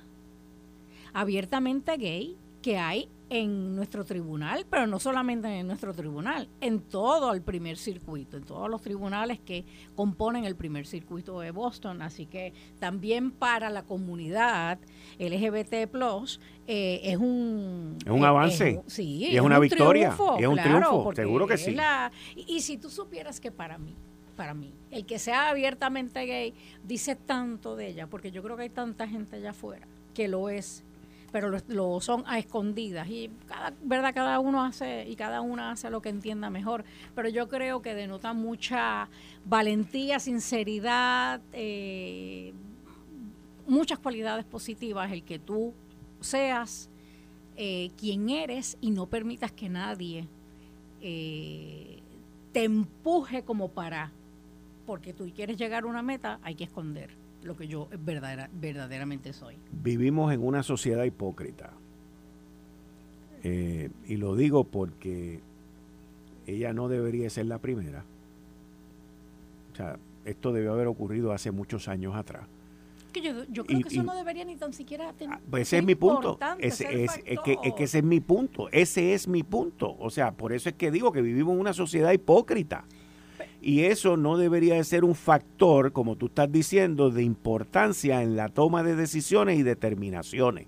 abiertamente 1.12 1.96
gay 1.96 2.36
que 2.64 2.78
hay 2.78 3.10
en 3.28 3.76
nuestro 3.76 4.06
tribunal, 4.06 4.64
pero 4.70 4.86
no 4.86 4.98
solamente 4.98 5.48
en 5.48 5.66
nuestro 5.66 5.92
tribunal, 5.92 6.48
en 6.62 6.80
todo 6.80 7.34
el 7.34 7.42
primer 7.42 7.76
circuito, 7.76 8.38
en 8.38 8.44
todos 8.44 8.70
los 8.70 8.80
tribunales 8.80 9.38
que 9.38 9.66
componen 9.94 10.46
el 10.46 10.56
primer 10.56 10.86
circuito 10.86 11.40
de 11.40 11.50
Boston. 11.50 12.00
Así 12.00 12.24
que 12.24 12.54
también 12.78 13.32
para 13.32 13.68
la 13.68 13.82
comunidad 13.82 14.78
LGBT 15.18 15.74
eh, 15.74 17.00
es 17.02 17.18
un 17.18 17.98
es 18.02 18.10
un 18.10 18.22
eh, 18.22 18.26
avance, 18.26 18.80
sí, 18.86 19.36
es, 19.36 19.42
una 19.42 19.58
victoria, 19.58 20.16
es 20.38 20.46
un 20.46 20.56
triunfo, 20.56 21.12
seguro 21.14 21.46
que 21.46 21.58
sí. 21.58 21.76
y, 22.34 22.56
y 22.56 22.60
si 22.62 22.78
tú 22.78 22.88
supieras 22.88 23.40
que 23.40 23.52
para 23.52 23.76
mí 23.76 23.94
para 24.38 24.54
mí. 24.54 24.72
El 24.90 25.04
que 25.04 25.18
sea 25.18 25.50
abiertamente 25.50 26.24
gay 26.24 26.54
dice 26.82 27.14
tanto 27.14 27.76
de 27.76 27.88
ella, 27.88 28.06
porque 28.06 28.30
yo 28.32 28.42
creo 28.42 28.56
que 28.56 28.62
hay 28.62 28.70
tanta 28.70 29.06
gente 29.06 29.36
allá 29.36 29.50
afuera 29.50 29.86
que 30.14 30.28
lo 30.28 30.48
es 30.48 30.83
pero 31.34 31.50
lo, 31.66 32.00
son 32.00 32.22
a 32.28 32.38
escondidas. 32.38 33.08
Y 33.08 33.28
cada 33.48 33.74
verdad 33.82 34.14
cada 34.14 34.38
uno 34.38 34.64
hace 34.64 35.04
y 35.08 35.16
cada 35.16 35.40
una 35.40 35.72
hace 35.72 35.90
lo 35.90 36.00
que 36.00 36.08
entienda 36.08 36.48
mejor. 36.48 36.84
Pero 37.12 37.28
yo 37.28 37.48
creo 37.48 37.82
que 37.82 37.92
denota 37.92 38.32
mucha 38.32 39.08
valentía 39.44 40.20
sinceridad 40.20 41.40
eh, 41.52 42.54
muchas 43.66 43.98
cualidades 43.98 44.44
positivas 44.44 45.10
el 45.10 45.24
que 45.24 45.40
tú 45.40 45.74
seas 46.20 46.88
eh, 47.56 47.90
quien 47.98 48.30
eres 48.30 48.78
y 48.80 48.92
no 48.92 49.06
permitas 49.06 49.50
que 49.50 49.68
nadie 49.68 50.28
eh, 51.00 51.98
te 52.52 52.62
empuje 52.62 53.42
como 53.42 53.72
para 53.72 54.12
porque 54.86 55.12
tú 55.12 55.28
quieres 55.34 55.56
llegar 55.56 55.82
a 55.82 55.86
una 55.88 56.02
meta 56.02 56.38
hay 56.44 56.54
que 56.54 56.62
esconder 56.62 57.23
lo 57.44 57.56
que 57.56 57.68
yo 57.68 57.88
verdadera, 57.98 58.48
verdaderamente 58.52 59.32
soy. 59.32 59.56
Vivimos 59.70 60.32
en 60.32 60.44
una 60.44 60.62
sociedad 60.62 61.04
hipócrita. 61.04 61.70
Eh, 63.42 63.90
y 64.06 64.16
lo 64.16 64.34
digo 64.34 64.64
porque 64.64 65.40
ella 66.46 66.72
no 66.72 66.88
debería 66.88 67.28
ser 67.28 67.46
la 67.46 67.58
primera. 67.58 68.04
O 69.72 69.76
sea, 69.76 69.98
esto 70.24 70.52
debió 70.52 70.72
haber 70.72 70.86
ocurrido 70.86 71.32
hace 71.32 71.50
muchos 71.50 71.86
años 71.88 72.14
atrás. 72.16 72.46
Que 73.12 73.20
yo, 73.20 73.44
yo, 73.48 73.64
creo 73.64 73.80
que 73.80 73.88
eso 73.88 74.02
no 74.02 74.14
debería 74.14 74.44
ni 74.44 74.56
tan 74.56 74.72
siquiera 74.72 75.12
tener. 75.12 75.36
Ah, 75.36 75.40
pues 75.48 75.68
ese 75.68 75.78
es 75.78 75.84
mi 75.84 75.94
punto. 75.94 76.38
Ese, 76.58 77.04
es, 77.04 77.12
que, 77.44 77.58
es 77.62 77.74
que 77.74 77.84
ese 77.84 77.98
es 77.98 78.04
mi 78.04 78.20
punto. 78.20 78.68
Ese 78.72 79.14
es 79.14 79.28
mi 79.28 79.44
punto. 79.44 79.94
O 80.00 80.10
sea, 80.10 80.32
por 80.32 80.52
eso 80.52 80.68
es 80.68 80.74
que 80.74 80.90
digo 80.90 81.12
que 81.12 81.22
vivimos 81.22 81.54
en 81.54 81.60
una 81.60 81.74
sociedad 81.74 82.10
hipócrita. 82.12 82.84
Y 83.60 83.84
eso 83.84 84.16
no 84.16 84.36
debería 84.36 84.74
de 84.74 84.84
ser 84.84 85.04
un 85.04 85.14
factor, 85.14 85.92
como 85.92 86.16
tú 86.16 86.26
estás 86.26 86.50
diciendo, 86.52 87.10
de 87.10 87.22
importancia 87.22 88.22
en 88.22 88.36
la 88.36 88.48
toma 88.48 88.82
de 88.82 88.94
decisiones 88.94 89.58
y 89.58 89.62
determinaciones. 89.62 90.66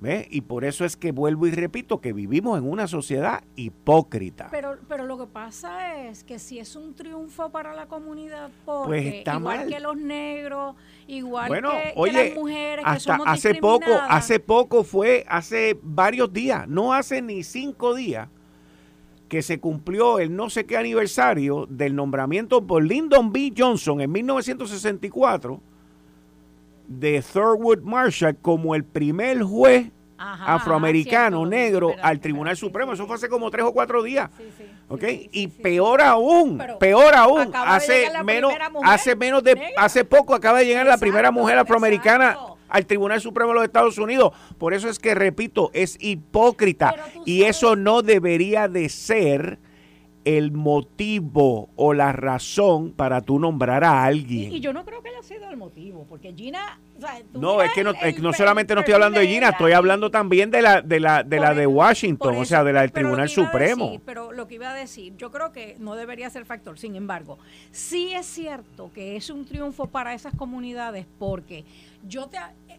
¿Ves? 0.00 0.28
Y 0.30 0.42
por 0.42 0.64
eso 0.64 0.84
es 0.84 0.96
que 0.96 1.10
vuelvo 1.10 1.48
y 1.48 1.50
repito 1.50 2.00
que 2.00 2.12
vivimos 2.12 2.56
en 2.56 2.70
una 2.70 2.86
sociedad 2.86 3.42
hipócrita. 3.56 4.46
Pero, 4.50 4.76
pero 4.86 5.04
lo 5.04 5.18
que 5.18 5.26
pasa 5.26 6.04
es 6.04 6.22
que 6.22 6.38
si 6.38 6.60
es 6.60 6.76
un 6.76 6.94
triunfo 6.94 7.50
para 7.50 7.74
la 7.74 7.86
comunidad 7.86 8.50
porque 8.64 9.22
pues 9.24 9.36
igual 9.36 9.68
que 9.68 9.80
los 9.80 9.96
negros, 9.96 10.76
igual 11.08 11.50
que, 11.50 12.12
las 12.12 12.34
mujeres, 12.36 12.84
que 12.84 13.00
somos 13.00 13.26
hace 13.26 13.54
poco, 13.56 13.90
hace 14.08 14.38
poco 14.38 14.84
fue, 14.84 15.24
hace 15.28 15.76
varios 15.82 16.32
días, 16.32 16.68
no 16.68 16.94
hace 16.94 17.20
ni 17.20 17.42
cinco 17.42 17.96
días, 17.96 18.28
que 19.28 19.42
se 19.42 19.60
cumplió 19.60 20.18
el 20.18 20.34
no 20.34 20.50
sé 20.50 20.64
qué 20.64 20.76
aniversario 20.76 21.66
del 21.68 21.94
nombramiento 21.94 22.66
por 22.66 22.82
Lyndon 22.82 23.32
B. 23.32 23.52
Johnson 23.56 24.00
en 24.00 24.10
1964 24.10 25.60
de 26.88 27.22
Thurwood 27.22 27.82
Marshall 27.82 28.36
como 28.36 28.74
el 28.74 28.84
primer 28.84 29.42
juez 29.42 29.90
afroamericano 30.18 31.46
negro 31.46 31.94
al 32.02 32.18
Tribunal 32.20 32.56
Supremo. 32.56 32.92
Eso 32.92 33.06
fue 33.06 33.16
hace 33.16 33.28
como 33.28 33.50
tres 33.50 33.64
o 33.64 33.72
cuatro 33.72 34.02
días. 34.02 34.30
y 35.30 35.48
peor 35.48 36.00
aún, 36.00 36.60
peor 36.80 37.14
aún, 37.14 37.52
hace 37.54 38.08
menos, 38.24 38.52
hace 38.82 39.14
menos 39.14 39.44
de, 39.44 39.74
hace 39.76 40.04
poco 40.04 40.34
acaba 40.34 40.58
de 40.58 40.66
llegar 40.66 40.86
la 40.86 40.98
primera 40.98 41.30
mujer 41.30 41.58
afroamericana 41.58 42.36
al 42.68 42.86
Tribunal 42.86 43.20
Supremo 43.20 43.50
de 43.50 43.54
los 43.56 43.64
Estados 43.64 43.98
Unidos. 43.98 44.32
Por 44.58 44.74
eso 44.74 44.88
es 44.88 44.98
que, 44.98 45.14
repito, 45.14 45.70
es 45.72 45.96
hipócrita 46.00 46.94
y 47.24 47.44
eso 47.44 47.76
no 47.76 48.02
debería 48.02 48.68
de 48.68 48.88
ser 48.88 49.58
el 50.36 50.52
motivo 50.52 51.70
o 51.76 51.94
la 51.94 52.12
razón 52.12 52.92
para 52.92 53.22
tú 53.22 53.38
nombrar 53.38 53.82
a 53.82 54.04
alguien. 54.04 54.52
Y, 54.52 54.60
yo 54.60 54.74
no 54.74 54.84
creo 54.84 55.02
que 55.02 55.08
haya 55.08 55.22
sido 55.22 55.48
el 55.48 55.56
motivo, 55.56 56.04
porque 56.06 56.34
Gina... 56.34 56.78
no, 57.32 57.62
es 57.62 57.72
que 57.72 57.82
no, 57.82 57.94
no 58.20 58.32
solamente 58.34 58.74
no 58.74 58.80
estoy 58.80 58.92
hablando 58.92 59.20
de 59.20 59.26
Gina, 59.26 59.50
estoy 59.50 59.72
hablando 59.72 60.10
también 60.10 60.50
de 60.50 60.60
la 60.60 60.82
de 60.82 61.00
la 61.00 61.22
de 61.22 61.40
la 61.40 61.54
de 61.54 61.66
Washington, 61.66 62.36
o 62.36 62.44
sea, 62.44 62.62
de 62.62 62.74
la 62.74 62.82
del 62.82 62.92
Tribunal 62.92 63.30
Supremo. 63.30 64.00
pero 64.04 64.32
lo 64.32 64.46
que 64.46 64.56
iba 64.56 64.70
a 64.70 64.74
decir, 64.74 65.16
yo 65.16 65.30
creo 65.30 65.50
que 65.52 65.76
no 65.78 65.94
debería 65.94 66.28
ser 66.28 66.44
factor. 66.44 66.78
Sin 66.78 66.94
embargo, 66.94 67.38
sí 67.70 68.12
es 68.12 68.26
cierto 68.26 68.90
que 68.94 69.16
es 69.16 69.30
un 69.30 69.46
triunfo 69.46 69.86
para 69.86 70.12
esas 70.12 70.34
comunidades 70.34 71.06
porque 71.18 71.64
yo 72.02 72.28
te 72.28 72.38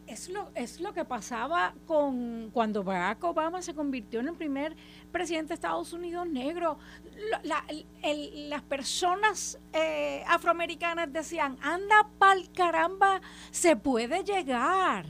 es 0.09 0.28
lo, 0.28 0.49
es 0.55 0.82
lo 0.82 0.91
que 0.91 1.05
pasaba 1.05 1.76
con 1.86 2.49
cuando 2.51 2.84
Barack 2.84 3.24
Obama 3.24 3.61
se 3.61 3.76
convirtió 3.76 4.20
en 4.20 4.30
el 4.30 4.36
primer 4.36 4.76
presidente 5.11 5.49
de 5.49 5.53
Estados 5.53 5.93
Unidos 5.93 6.28
negro. 6.28 6.80
las 7.43 8.61
personas 8.63 9.59
eh, 9.72 10.24
afroamericanas 10.28 11.13
decían, 11.13 11.57
anda 11.61 12.09
pa'l 12.17 12.51
caramba, 12.51 13.22
se 13.51 13.76
puede 13.76 14.24
llegar. 14.24 15.05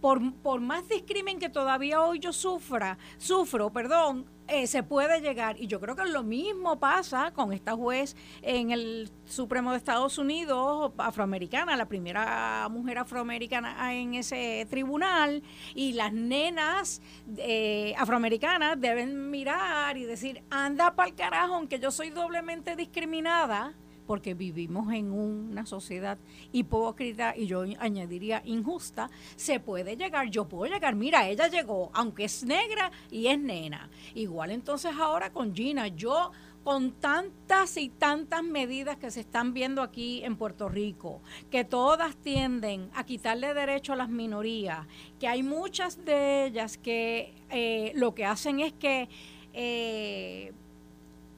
Por, 0.00 0.34
por, 0.34 0.60
más 0.60 0.86
discrimen 0.88 1.38
que 1.38 1.48
todavía 1.48 2.02
hoy 2.02 2.18
yo 2.18 2.34
sufra, 2.34 2.98
sufro, 3.16 3.72
perdón, 3.72 4.26
eh, 4.48 4.66
se 4.66 4.82
puede 4.82 5.20
llegar. 5.20 5.60
Y 5.60 5.66
yo 5.66 5.80
creo 5.80 5.96
que 5.96 6.04
lo 6.04 6.22
mismo 6.22 6.78
pasa 6.78 7.32
con 7.32 7.52
esta 7.52 7.74
juez 7.74 8.16
en 8.42 8.70
el 8.70 9.10
Supremo 9.24 9.70
de 9.72 9.78
Estados 9.78 10.18
Unidos, 10.18 10.92
afroamericana, 10.98 11.76
la 11.76 11.86
primera 11.86 12.68
mujer 12.70 12.98
afroamericana 12.98 13.94
en 13.94 14.14
ese 14.14 14.66
tribunal. 14.68 15.42
Y 15.74 15.92
las 15.92 16.12
nenas 16.12 17.00
eh, 17.36 17.94
afroamericanas 17.96 18.80
deben 18.80 19.30
mirar 19.30 19.96
y 19.96 20.04
decir, 20.04 20.42
anda 20.50 20.94
para 20.94 21.08
el 21.08 21.14
carajo, 21.14 21.54
aunque 21.54 21.78
yo 21.78 21.90
soy 21.90 22.10
doblemente 22.10 22.76
discriminada 22.76 23.74
porque 24.06 24.34
vivimos 24.34 24.92
en 24.92 25.12
una 25.12 25.66
sociedad 25.66 26.18
hipócrita 26.52 27.34
y 27.36 27.46
yo 27.46 27.64
añadiría 27.78 28.42
injusta, 28.44 29.10
se 29.36 29.60
puede 29.60 29.96
llegar, 29.96 30.30
yo 30.30 30.46
puedo 30.46 30.72
llegar, 30.72 30.94
mira, 30.94 31.28
ella 31.28 31.48
llegó, 31.48 31.90
aunque 31.94 32.24
es 32.24 32.44
negra 32.44 32.90
y 33.10 33.26
es 33.26 33.38
nena. 33.38 33.88
Igual 34.14 34.50
entonces 34.50 34.92
ahora 34.98 35.30
con 35.30 35.54
Gina, 35.54 35.88
yo 35.88 36.30
con 36.64 36.92
tantas 36.92 37.76
y 37.76 37.90
tantas 37.90 38.42
medidas 38.42 38.96
que 38.96 39.10
se 39.10 39.20
están 39.20 39.52
viendo 39.52 39.82
aquí 39.82 40.24
en 40.24 40.36
Puerto 40.36 40.70
Rico, 40.70 41.20
que 41.50 41.62
todas 41.64 42.16
tienden 42.16 42.90
a 42.94 43.04
quitarle 43.04 43.52
derecho 43.52 43.92
a 43.92 43.96
las 43.96 44.08
minorías, 44.08 44.86
que 45.20 45.28
hay 45.28 45.42
muchas 45.42 46.02
de 46.06 46.46
ellas 46.46 46.78
que 46.78 47.34
eh, 47.50 47.92
lo 47.96 48.14
que 48.14 48.24
hacen 48.24 48.60
es 48.60 48.72
que 48.72 49.10
eh, 49.52 50.52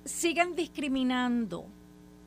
siguen 0.05 0.55
discriminando 0.55 1.67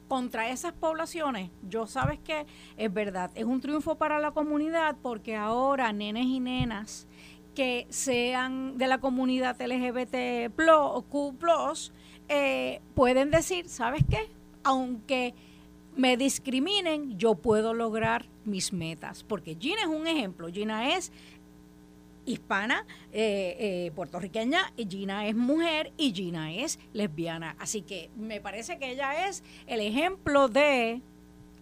contra 0.10 0.50
esas 0.50 0.74
poblaciones, 0.74 1.52
yo 1.70 1.88
sabes 1.88 2.20
que 2.20 2.46
es 2.76 2.94
verdad, 2.94 3.32
es 3.36 3.46
un 3.46 3.62
triunfo 3.62 3.96
para 3.96 4.20
la 4.20 4.32
comunidad 4.32 4.98
porque 5.02 5.38
ahora 5.38 5.94
nenes 5.94 6.26
y 6.26 6.42
nenas 6.42 7.08
que 7.56 7.88
sean 7.90 8.78
de 8.78 8.88
la 8.88 9.00
comunidad 9.00 9.56
LGBT 9.62 10.54
Q 11.10 11.38
eh, 12.28 12.82
pueden 12.94 13.32
decir, 13.32 13.70
¿sabes 13.70 14.04
qué? 14.10 14.30
Aunque 14.64 15.34
me 15.96 16.16
discriminen, 16.18 17.18
yo 17.18 17.36
puedo 17.36 17.74
lograr 17.74 18.26
mis 18.46 18.72
metas. 18.72 19.24
Porque 19.24 19.58
Gina 19.60 19.82
es 19.82 19.88
un 19.88 20.08
ejemplo. 20.08 20.48
Gina 20.50 20.96
es 20.96 21.12
hispana, 22.30 22.86
eh, 23.12 23.56
eh, 23.60 23.92
puertorriqueña, 23.96 24.72
y 24.78 24.88
Gina 24.88 25.28
es 25.28 25.36
mujer 25.36 25.92
y 25.98 26.14
Gina 26.14 26.54
es 26.54 26.80
lesbiana. 26.94 27.56
Así 27.60 27.82
que 27.82 28.10
me 28.16 28.40
parece 28.40 28.78
que 28.78 28.92
ella 28.92 29.28
es 29.28 29.44
el 29.68 29.82
ejemplo 29.82 30.48
de 30.48 31.02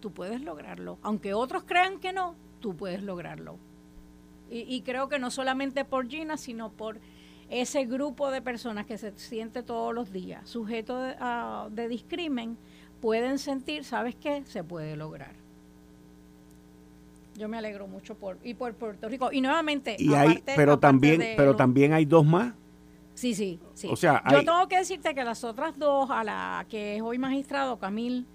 tú 0.02 0.12
puedes 0.12 0.42
lograrlo. 0.42 1.00
Aunque 1.02 1.34
otros 1.34 1.64
crean 1.64 2.00
que 2.00 2.14
no, 2.14 2.36
tú 2.60 2.76
puedes 2.76 3.02
lograrlo. 3.02 3.58
Y, 4.50 4.82
creo 4.84 5.10
que 5.10 5.20
no 5.20 5.30
solamente 5.30 5.84
por 5.84 6.08
Gina, 6.08 6.38
sino 6.38 6.72
por 6.72 7.02
ese 7.50 7.86
grupo 7.86 8.32
de 8.32 8.42
personas 8.42 8.86
que 8.86 8.98
se 8.98 9.12
siente 9.18 9.62
todos 9.62 9.94
los 9.94 10.14
días 10.14 10.50
sujeto 10.50 11.02
de, 11.02 11.16
de 11.72 11.88
discrimen, 11.90 12.58
pueden 13.02 13.40
sentir, 13.40 13.84
¿sabes 13.84 14.16
qué? 14.16 14.44
Se 14.46 14.64
puede 14.64 14.96
lograr. 14.96 15.47
Yo 17.38 17.48
me 17.48 17.58
alegro 17.58 17.88
mucho 17.88 18.16
por 18.16 18.40
y 18.44 18.56
por 18.56 18.74
Puerto 18.74 19.08
Rico. 19.08 19.32
Y 19.32 19.42
nuevamente, 19.42 19.96
y 20.00 20.14
hay, 20.14 20.44
pero 20.56 20.80
también, 20.80 21.24
pero 21.38 21.56
también 21.56 21.94
hay 21.94 22.04
dos 22.04 22.26
más. 22.26 22.54
Sí, 23.14 23.36
sí, 23.36 23.60
sí. 23.74 23.88
O 23.92 23.96
sea, 23.96 24.24
yo 24.30 24.40
tengo 24.40 24.68
que 24.68 24.78
decirte 24.78 25.14
que 25.14 25.24
las 25.24 25.44
otras 25.44 25.78
dos, 25.78 26.10
a 26.10 26.24
la 26.24 26.66
que 26.68 26.96
es 26.96 27.02
hoy 27.02 27.18
magistrado, 27.20 27.78
Camil, 27.78 28.26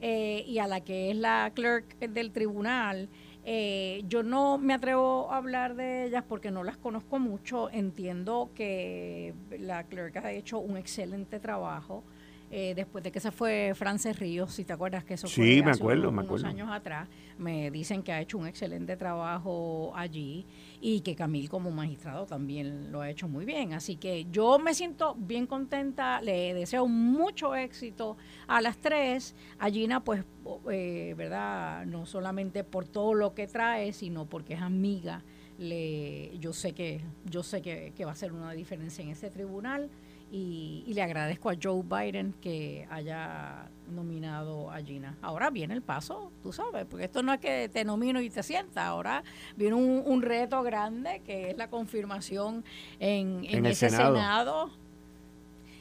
eh, 0.00 0.44
y 0.46 0.58
a 0.58 0.66
la 0.66 0.80
que 0.80 1.10
es 1.10 1.16
la 1.16 1.52
clerk 1.54 1.98
del 1.98 2.32
tribunal, 2.32 3.08
eh, 3.44 4.02
yo 4.06 4.22
no 4.22 4.58
me 4.58 4.74
atrevo 4.74 5.30
a 5.30 5.38
hablar 5.38 5.74
de 5.74 6.04
ellas 6.04 6.24
porque 6.26 6.50
no 6.50 6.62
las 6.62 6.76
conozco 6.76 7.18
mucho. 7.18 7.70
Entiendo 7.70 8.50
que 8.54 9.34
la 9.58 9.84
clerk 9.84 10.18
ha 10.18 10.32
hecho 10.32 10.58
un 10.58 10.76
excelente 10.76 11.40
trabajo. 11.40 12.04
Eh, 12.52 12.74
después 12.74 13.04
de 13.04 13.12
que 13.12 13.20
se 13.20 13.30
fue 13.30 13.72
Frances 13.76 14.18
Ríos, 14.18 14.52
si 14.52 14.64
te 14.64 14.72
acuerdas 14.72 15.04
que 15.04 15.14
eso 15.14 15.28
fue 15.28 15.62
me 15.62 15.70
acuerdo, 15.70 16.10
me 16.10 16.22
unos 16.22 16.42
años 16.42 16.68
atrás, 16.68 17.08
me 17.38 17.70
dicen 17.70 18.02
que 18.02 18.10
ha 18.12 18.20
hecho 18.20 18.38
un 18.38 18.46
excelente 18.48 18.96
trabajo 18.96 19.92
allí 19.94 20.44
y 20.80 21.00
que 21.02 21.14
Camil 21.14 21.48
como 21.48 21.70
magistrado 21.70 22.26
también 22.26 22.90
lo 22.90 23.02
ha 23.02 23.08
hecho 23.08 23.28
muy 23.28 23.44
bien. 23.44 23.72
Así 23.72 23.94
que 23.94 24.26
yo 24.32 24.58
me 24.58 24.74
siento 24.74 25.14
bien 25.16 25.46
contenta, 25.46 26.20
le 26.22 26.52
deseo 26.54 26.88
mucho 26.88 27.54
éxito 27.54 28.16
a 28.48 28.60
las 28.60 28.78
tres. 28.78 29.36
A 29.60 29.70
Gina, 29.70 30.02
pues, 30.02 30.24
eh, 30.72 31.14
¿verdad? 31.16 31.86
No 31.86 32.04
solamente 32.04 32.64
por 32.64 32.84
todo 32.84 33.14
lo 33.14 33.32
que 33.32 33.46
trae, 33.46 33.92
sino 33.92 34.26
porque 34.26 34.54
es 34.54 34.60
amiga. 34.60 35.22
Le, 35.56 36.36
yo 36.38 36.52
sé 36.52 36.72
que 36.72 37.00
yo 37.26 37.42
sé 37.44 37.62
que, 37.62 37.92
que 37.94 38.04
va 38.04 38.12
a 38.12 38.16
ser 38.16 38.32
una 38.32 38.52
diferencia 38.52 39.04
en 39.04 39.10
ese 39.10 39.30
tribunal 39.30 39.90
y, 40.30 40.84
le 40.94 41.02
agradezco 41.02 41.50
a 41.50 41.56
Joe 41.60 41.82
Biden 41.82 42.34
que 42.40 42.86
haya 42.90 43.68
nominado 43.90 44.70
a 44.70 44.80
Gina. 44.80 45.16
Ahora 45.22 45.50
viene 45.50 45.74
el 45.74 45.82
paso, 45.82 46.30
tú 46.42 46.52
sabes, 46.52 46.86
porque 46.86 47.06
esto 47.06 47.22
no 47.22 47.32
es 47.32 47.40
que 47.40 47.68
te 47.68 47.84
nomino 47.84 48.20
y 48.20 48.30
te 48.30 48.42
sienta, 48.42 48.86
ahora 48.86 49.24
viene 49.56 49.74
un, 49.74 50.22
reto 50.22 50.62
grande 50.62 51.22
que 51.24 51.50
es 51.50 51.56
la 51.56 51.68
confirmación 51.68 52.64
en, 52.98 53.44
en, 53.48 53.66
ese 53.66 53.90
Senado. 53.90 54.70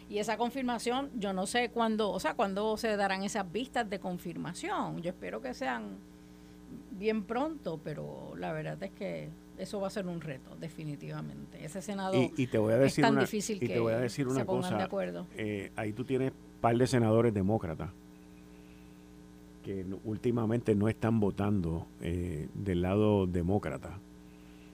Y 0.09 0.17
esa 0.17 0.37
confirmación, 0.37 1.11
yo 1.13 1.33
no 1.33 1.45
sé 1.45 1.69
cuándo, 1.69 2.09
o 2.09 2.19
sea, 2.19 2.33
cuándo 2.33 2.77
se 2.77 2.97
darán 2.97 3.21
esas 3.21 3.51
vistas 3.51 3.87
de 3.87 3.99
confirmación. 3.99 5.03
Yo 5.03 5.11
espero 5.11 5.39
que 5.39 5.53
sean 5.53 5.97
bien 6.91 7.23
pronto, 7.23 7.79
pero 7.83 8.33
la 8.35 8.51
verdad 8.51 8.81
es 8.81 8.91
que 8.91 9.29
eso 9.59 9.79
va 9.79 9.87
a 9.87 9.89
ser 9.89 10.07
un 10.07 10.21
reto, 10.21 10.55
definitivamente. 10.59 11.63
Ese 11.63 11.81
Senado 11.81 12.13
y, 12.15 12.47
te 12.47 12.57
voy 12.57 12.73
a 12.73 12.77
decir 12.77 13.03
es 13.03 13.11
tan 13.11 13.19
difícil 13.19 13.59
que 13.59 13.67
te 13.67 13.79
voy 13.79 13.93
a 13.93 13.99
decir 13.99 14.27
una 14.27 14.45
cosa, 14.45 14.77
de 14.77 14.83
acuerdo. 14.83 15.27
Eh, 15.35 15.71
ahí 15.75 15.93
tú 15.93 16.03
tienes 16.05 16.31
un 16.31 16.61
par 16.61 16.77
de 16.77 16.87
senadores 16.87 17.33
demócratas 17.33 17.91
que 19.63 19.85
últimamente 20.03 20.73
no 20.75 20.87
están 20.87 21.19
votando 21.19 21.87
eh, 22.01 22.47
del 22.53 22.81
lado 22.81 23.27
demócrata. 23.27 23.99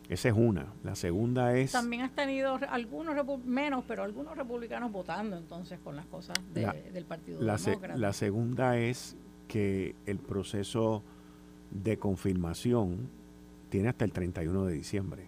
Esa 0.08 0.30
es 0.30 0.36
una. 0.38 0.68
La 0.84 0.96
segunda 0.96 1.58
es... 1.58 1.72
También 1.72 2.04
has 2.04 2.12
tenido 2.12 2.60
algunos, 2.70 3.16
menos, 3.44 3.84
pero 3.88 4.04
algunos 4.04 4.38
republicanos 4.38 4.92
votando 4.92 5.36
entonces 5.36 5.80
con 5.84 5.96
las 5.96 6.06
cosas 6.06 6.38
del 6.54 7.06
Partido 7.06 7.40
Demócrata. 7.40 7.98
la 7.98 8.14
segunda 8.14 8.78
es 8.78 9.18
que 9.48 9.96
el 10.06 10.20
proceso 10.20 11.02
de 11.72 11.98
confirmación 11.98 13.10
tiene 13.76 13.90
hasta 13.90 14.06
el 14.06 14.14
31 14.14 14.68
de 14.68 14.74
diciembre. 14.74 15.26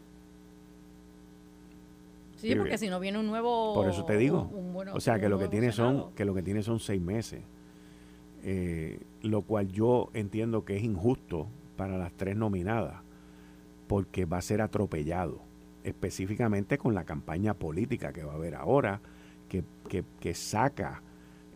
Sí, 2.37 2.55
porque 2.55 2.77
si 2.77 2.87
no 2.87 2.97
viene 2.97 3.19
un 3.19 3.27
nuevo... 3.27 3.73
Por 3.73 3.89
eso 3.89 4.05
te 4.05 4.15
digo. 4.15 4.49
o 4.93 5.01
sea, 5.01 5.19
que 5.19 5.27
lo 5.27 5.37
que, 5.37 5.49
tiene 5.49 5.73
son, 5.73 6.13
que 6.13 6.23
lo 6.23 6.33
que 6.33 6.41
tiene 6.41 6.63
son 6.63 6.79
seis 6.79 7.01
meses. 7.01 7.41
Eh, 8.43 9.01
lo 9.21 9.41
cual 9.41 9.67
yo 9.67 10.11
entiendo 10.13 10.63
que 10.63 10.77
es 10.77 10.83
injusto 10.83 11.49
para 11.75 11.97
las 11.97 12.13
tres 12.13 12.37
nominadas, 12.37 13.01
porque 13.89 14.23
va 14.23 14.37
a 14.37 14.41
ser 14.41 14.61
atropellado, 14.61 15.41
específicamente 15.83 16.77
con 16.77 16.95
la 16.95 17.03
campaña 17.03 17.53
política 17.53 18.13
que 18.13 18.23
va 18.23 18.31
a 18.31 18.35
haber 18.35 18.55
ahora, 18.55 19.01
que, 19.49 19.65
que, 20.21 20.33
saca 20.33 21.01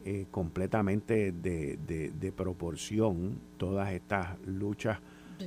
eh, 0.04 0.26
completamente 0.30 1.32
de, 1.32 1.78
de, 1.78 2.32
proporción 2.34 3.40
todas 3.58 3.94
estas 3.94 4.38
luchas 4.46 5.00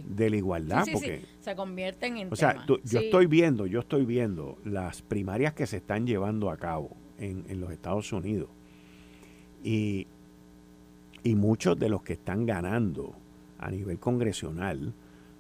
de 0.03 0.31
la 0.31 0.37
igualdad. 0.37 0.85
porque, 0.93 1.25
se 1.41 1.55
convierten 1.55 2.17
en... 2.17 2.33
O 2.33 2.37
sea, 2.37 2.65
yo 2.67 2.79
estoy 2.99 3.27
viendo, 3.27 3.67
yo 3.67 3.81
estoy 3.81 4.05
viendo 4.05 4.59
las 4.65 5.03
primarias 5.03 5.55
que 5.55 5.67
se 5.67 5.79
están 5.79 6.07
llevando 6.07 6.51
a 6.51 6.57
cabo 6.57 6.97
en, 7.19 7.45
en 7.49 7.61
los 7.61 7.71
Estados 7.71 8.13
Unidos 8.13 8.49
y, 9.63 10.07
y 11.23 11.35
muchos 11.35 11.79
de 11.79 11.89
los 11.89 12.03
que 12.03 12.15
están 12.15 12.47
ganando 12.47 13.15
a 13.59 13.71
nivel 13.71 13.99
congresional 13.99 14.93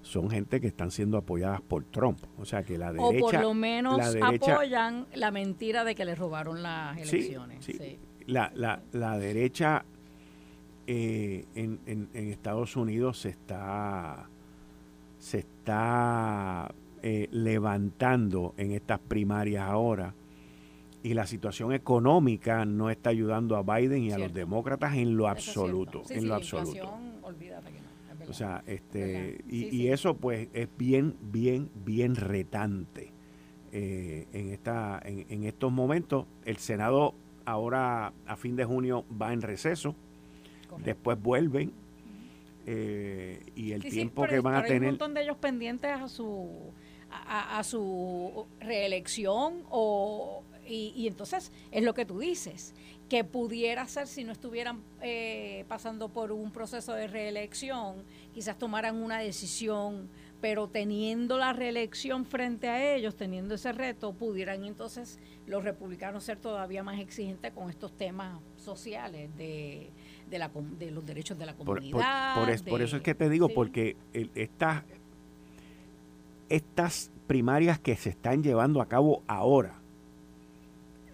son 0.02 0.30
gente 0.30 0.60
que 0.60 0.66
están 0.66 0.90
siendo 0.90 1.16
apoyadas 1.16 1.60
por 1.62 1.84
Trump. 1.84 2.18
O 2.38 2.44
sea 2.44 2.62
que 2.62 2.76
la 2.78 2.92
derecha... 2.92 3.26
O 3.26 3.30
por 3.30 3.40
lo 3.40 3.54
menos 3.54 4.00
apoyan 4.22 5.06
la 5.14 5.30
mentira 5.30 5.84
de 5.84 5.94
que 5.94 6.04
le 6.04 6.14
robaron 6.14 6.62
las 6.62 6.98
elecciones. 6.98 7.66
la, 8.26 8.52
la, 8.54 8.82
la 8.92 9.18
derecha 9.18 9.84
eh, 10.86 11.46
en, 11.54 11.80
en, 11.86 12.08
Estados 12.28 12.76
Unidos 12.76 13.20
se 13.20 13.30
está, 13.30 14.28
se 15.24 15.38
está 15.38 16.74
eh, 17.02 17.28
levantando 17.30 18.52
en 18.58 18.72
estas 18.72 19.00
primarias 19.00 19.66
ahora 19.66 20.14
y 21.02 21.14
la 21.14 21.26
situación 21.26 21.72
económica 21.72 22.66
no 22.66 22.90
está 22.90 23.08
ayudando 23.08 23.56
a 23.56 23.62
Biden 23.62 24.02
y 24.02 24.12
a 24.12 24.18
los 24.18 24.34
demócratas 24.34 24.96
en 24.96 25.16
lo 25.16 25.26
absoluto, 25.26 26.02
en 26.10 26.28
lo 26.28 26.34
absoluto. 26.34 26.92
o 28.28 28.32
sea, 28.34 28.62
este 28.66 29.42
y, 29.48 29.86
eso 29.86 30.14
pues 30.14 30.48
es 30.52 30.68
bien, 30.76 31.16
bien, 31.22 31.70
bien 31.86 32.16
retante 32.16 33.10
eh, 33.72 34.26
en 34.34 34.50
esta, 34.50 35.00
en, 35.02 35.44
estos 35.44 35.72
momentos. 35.72 36.26
El 36.44 36.58
Senado 36.58 37.14
ahora 37.46 38.12
a 38.26 38.36
fin 38.36 38.56
de 38.56 38.66
junio 38.66 39.06
va 39.10 39.32
en 39.32 39.40
receso, 39.40 39.96
después 40.84 41.18
vuelven 41.20 41.72
eh, 42.66 43.40
y 43.54 43.72
el 43.72 43.82
tiempo 43.82 44.24
que 44.26 44.40
van 44.40 44.54
a 44.54 44.62
tener. 44.62 44.82
Hay 44.82 44.88
un 44.88 44.92
montón 44.92 45.14
de 45.14 45.22
ellos 45.22 45.36
pendientes 45.36 45.90
a 45.90 46.08
su 46.08 46.72
a, 47.26 47.62
su 47.62 48.46
reelección 48.60 49.62
o 49.70 50.42
y, 50.66 51.06
entonces 51.06 51.52
es 51.70 51.82
lo 51.84 51.92
que 51.92 52.06
tú 52.06 52.18
dices, 52.18 52.74
que 53.10 53.22
pudiera 53.22 53.86
ser 53.86 54.06
si 54.06 54.24
no 54.24 54.32
estuvieran 54.32 54.82
eh, 55.02 55.66
pasando 55.68 56.08
por 56.08 56.32
un 56.32 56.50
proceso 56.52 56.94
de 56.94 57.06
reelección, 57.06 58.02
quizás 58.32 58.58
tomaran 58.58 58.96
una 58.96 59.18
decisión, 59.18 60.08
pero 60.40 60.68
teniendo 60.68 61.36
la 61.36 61.52
reelección 61.52 62.24
frente 62.24 62.68
a 62.68 62.94
ellos, 62.94 63.14
teniendo 63.14 63.54
ese 63.56 63.72
reto, 63.72 64.14
pudieran 64.14 64.64
entonces 64.64 65.18
los 65.46 65.64
republicanos 65.64 66.24
ser 66.24 66.38
todavía 66.38 66.82
más 66.82 66.98
exigentes 66.98 67.52
con 67.52 67.68
estos 67.68 67.94
temas 67.94 68.40
sociales 68.56 69.36
de, 69.36 69.90
de, 70.30 70.38
la, 70.38 70.50
de 70.78 70.90
los 70.90 71.06
derechos 71.06 71.38
de 71.38 71.46
la 71.46 71.54
comunidad. 71.54 72.34
Por, 72.66 72.82
eso 72.82 72.96
es 72.96 73.02
que 73.02 73.14
te 73.14 73.28
digo, 73.28 73.48
porque 73.48 73.96
estas 74.12 74.84
estas 76.48 77.10
primarias 77.26 77.78
que 77.78 77.96
se 77.96 78.10
están 78.10 78.42
llevando 78.42 78.80
a 78.80 78.86
cabo 78.86 79.22
ahora 79.26 79.80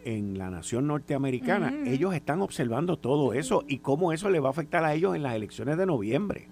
en 0.04 0.38
la 0.38 0.50
nación 0.50 0.86
norteamericana, 0.86 1.74
ellos 1.86 2.14
están 2.14 2.40
observando 2.40 2.96
todo 2.96 3.32
eso 3.34 3.64
y 3.68 3.78
cómo 3.78 4.12
eso 4.12 4.30
le 4.30 4.40
va 4.40 4.48
a 4.48 4.50
afectar 4.50 4.84
a 4.84 4.94
ellos 4.94 5.14
en 5.14 5.22
las 5.22 5.34
elecciones 5.34 5.76
de 5.76 5.86
noviembre. 5.86 6.48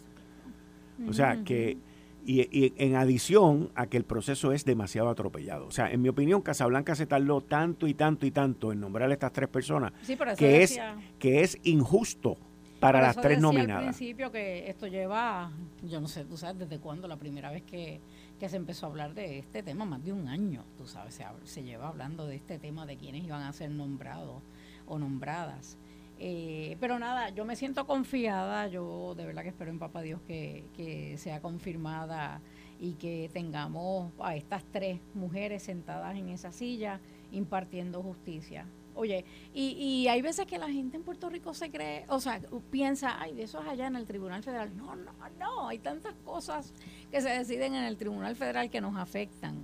O 1.09 1.13
sea, 1.13 1.43
que 1.45 1.79
y, 2.27 2.75
en 2.77 2.95
adición 2.95 3.71
a 3.75 3.87
que 3.87 3.97
el 3.97 4.05
proceso 4.05 4.53
es 4.53 4.65
demasiado 4.65 5.09
atropellado. 5.09 5.67
O 5.67 5.71
sea, 5.71 5.91
en 5.91 6.03
mi 6.03 6.11
opinión, 6.11 6.43
Casablanca 6.43 6.95
se 6.95 7.07
tardó 7.07 7.41
tanto 7.41 7.87
y 7.87 7.95
tanto 7.95 8.27
y 8.27 8.31
tanto 8.31 8.71
en 8.71 8.81
nombrar 8.81 9.11
a 9.11 9.15
estas 9.15 9.33
tres 9.33 9.49
personas 9.49 9.93
que, 10.37 10.63
es, 10.63 10.79
que 11.19 11.43
es 11.43 11.59
injusto 11.63 12.37
para 12.81 13.01
las 13.01 13.17
tres 13.17 13.41
nominadas. 13.41 13.79
al 13.79 13.85
principio 13.95 14.31
que 14.31 14.69
esto 14.69 14.87
lleva, 14.87 15.51
yo 15.83 16.01
no 16.01 16.09
sé, 16.09 16.25
tú 16.25 16.37
sabes 16.37 16.59
desde 16.59 16.79
cuándo, 16.79 17.09
la 17.09 17.17
primera 17.17 17.51
vez 17.51 17.63
que, 17.63 18.01
se 18.39 18.57
empezó 18.57 18.87
a 18.87 18.91
hablar 18.91 19.15
de 19.15 19.39
este 19.39 19.63
tema, 19.63 19.85
más 19.85 20.05
de 20.05 20.13
un 20.13 20.29
año, 20.29 20.65
tú 20.77 20.87
sabes, 20.87 21.15
se, 21.15 21.25
se 21.45 21.65
lleva 21.65 21.89
hablando 21.89 22.27
de 22.27 22.37
este 22.37 22.59
tema, 22.59 22.87
de 22.87 22.97
quiénes 22.97 23.25
iban 23.25 23.43
a 23.43 23.53
ser 23.53 23.71
nombrados 23.71 24.43
o 24.87 24.99
nombradas. 24.99 25.77
Eh, 26.21 26.77
pero 26.81 26.99
nada, 26.99 27.31
yo 27.31 27.45
me 27.45 27.55
siento 27.55 27.87
confiada, 27.87 28.67
yo 28.67 29.15
de 29.17 29.25
verdad 29.25 29.43
que 29.43 29.49
espero 29.51 29.71
en 29.71 29.79
Papá 29.79 30.03
Dios 30.03 30.21
que, 30.27 30.65
que 30.77 31.17
sea 31.17 31.41
confirmada 31.41 32.41
y 32.81 32.95
que 32.95 33.31
tengamos 33.33 34.13
a 34.19 34.35
estas 34.35 34.65
tres 34.73 35.01
mujeres 35.15 35.63
sentadas 35.63 36.17
en 36.17 36.29
esa 36.29 36.51
silla 36.51 37.01
impartiendo 37.31 38.03
justicia. 38.03 38.67
Oye, 38.99 39.25
y, 39.55 39.77
y 39.79 40.09
hay 40.09 40.23
veces 40.23 40.45
que 40.45 40.59
la 40.59 40.69
gente 40.69 40.97
en 40.97 41.05
Puerto 41.05 41.31
Rico 41.31 41.55
se 41.55 41.71
cree, 41.71 42.05
o 42.09 42.19
sea, 42.19 42.41
piensa, 42.69 43.21
ay, 43.21 43.33
de 43.33 43.45
eso 43.45 43.61
es 43.61 43.69
allá 43.69 43.87
en 43.87 43.95
el 43.95 44.07
Tribunal 44.07 44.43
Federal. 44.43 44.77
No, 44.77 44.97
no, 44.97 45.13
no, 45.39 45.69
hay 45.69 45.79
tantas 45.79 46.15
cosas 46.25 46.75
que 47.09 47.21
se 47.21 47.29
deciden 47.29 47.77
en 47.77 47.85
el 47.85 47.97
Tribunal 47.97 48.35
Federal 48.35 48.71
que 48.71 48.81
nos 48.81 48.97
afectan. 48.97 49.57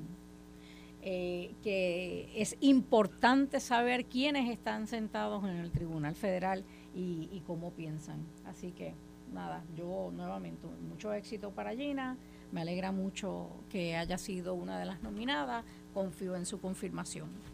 Eh, 1.02 1.56
que 1.64 2.30
es 2.36 2.56
importante 2.60 3.58
saber 3.58 4.04
quiénes 4.04 4.48
están 4.48 4.86
sentados 4.86 5.42
en 5.42 5.56
el 5.56 5.72
Tribunal 5.72 6.14
Federal 6.14 6.64
y, 6.94 7.28
y 7.32 7.42
cómo 7.44 7.72
piensan. 7.72 8.24
Así 8.46 8.70
que, 8.70 8.94
nada, 9.32 9.64
yo 9.76 10.12
nuevamente, 10.12 10.68
mucho 10.88 11.12
éxito 11.12 11.50
para 11.50 11.74
Gina. 11.74 12.16
Me 12.52 12.60
alegra 12.60 12.92
mucho 12.92 13.50
que 13.68 13.96
haya 13.96 14.16
sido 14.16 14.54
una 14.54 14.78
de 14.78 14.84
las 14.84 15.02
nominadas. 15.02 15.64
Confío 15.92 16.36
en 16.36 16.46
su 16.46 16.60
confirmación. 16.60 17.53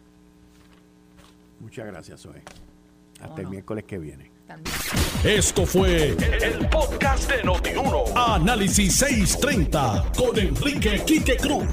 Muchas 1.60 1.86
gracias, 1.86 2.20
Zoe. 2.20 2.42
Hasta 3.20 3.42
el 3.42 3.48
miércoles 3.48 3.84
que 3.84 3.98
viene. 3.98 4.30
Esto 5.22 5.64
fue 5.64 6.08
el, 6.08 6.68
podcast 6.70 7.30
de 7.30 7.44
Notiuno. 7.44 8.04
Análisis 8.16 8.96
630 8.96 10.12
con 10.16 10.36
Enrique 10.38 11.02
Quique 11.06 11.36
Cruz. 11.36 11.66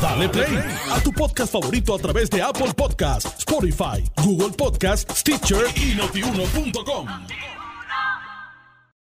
Dale 0.00 0.28
play 0.28 0.58
a 0.90 1.00
tu 1.00 1.10
podcast 1.12 1.52
favorito 1.52 1.94
a 1.94 1.98
través 1.98 2.30
de 2.30 2.42
Apple 2.42 2.72
Podcasts, 2.76 3.34
Spotify, 3.38 4.04
Google 4.22 4.50
Podcasts, 4.50 5.18
Stitcher 5.18 5.64
y 5.74 5.94
notiuno.com. 5.94 7.06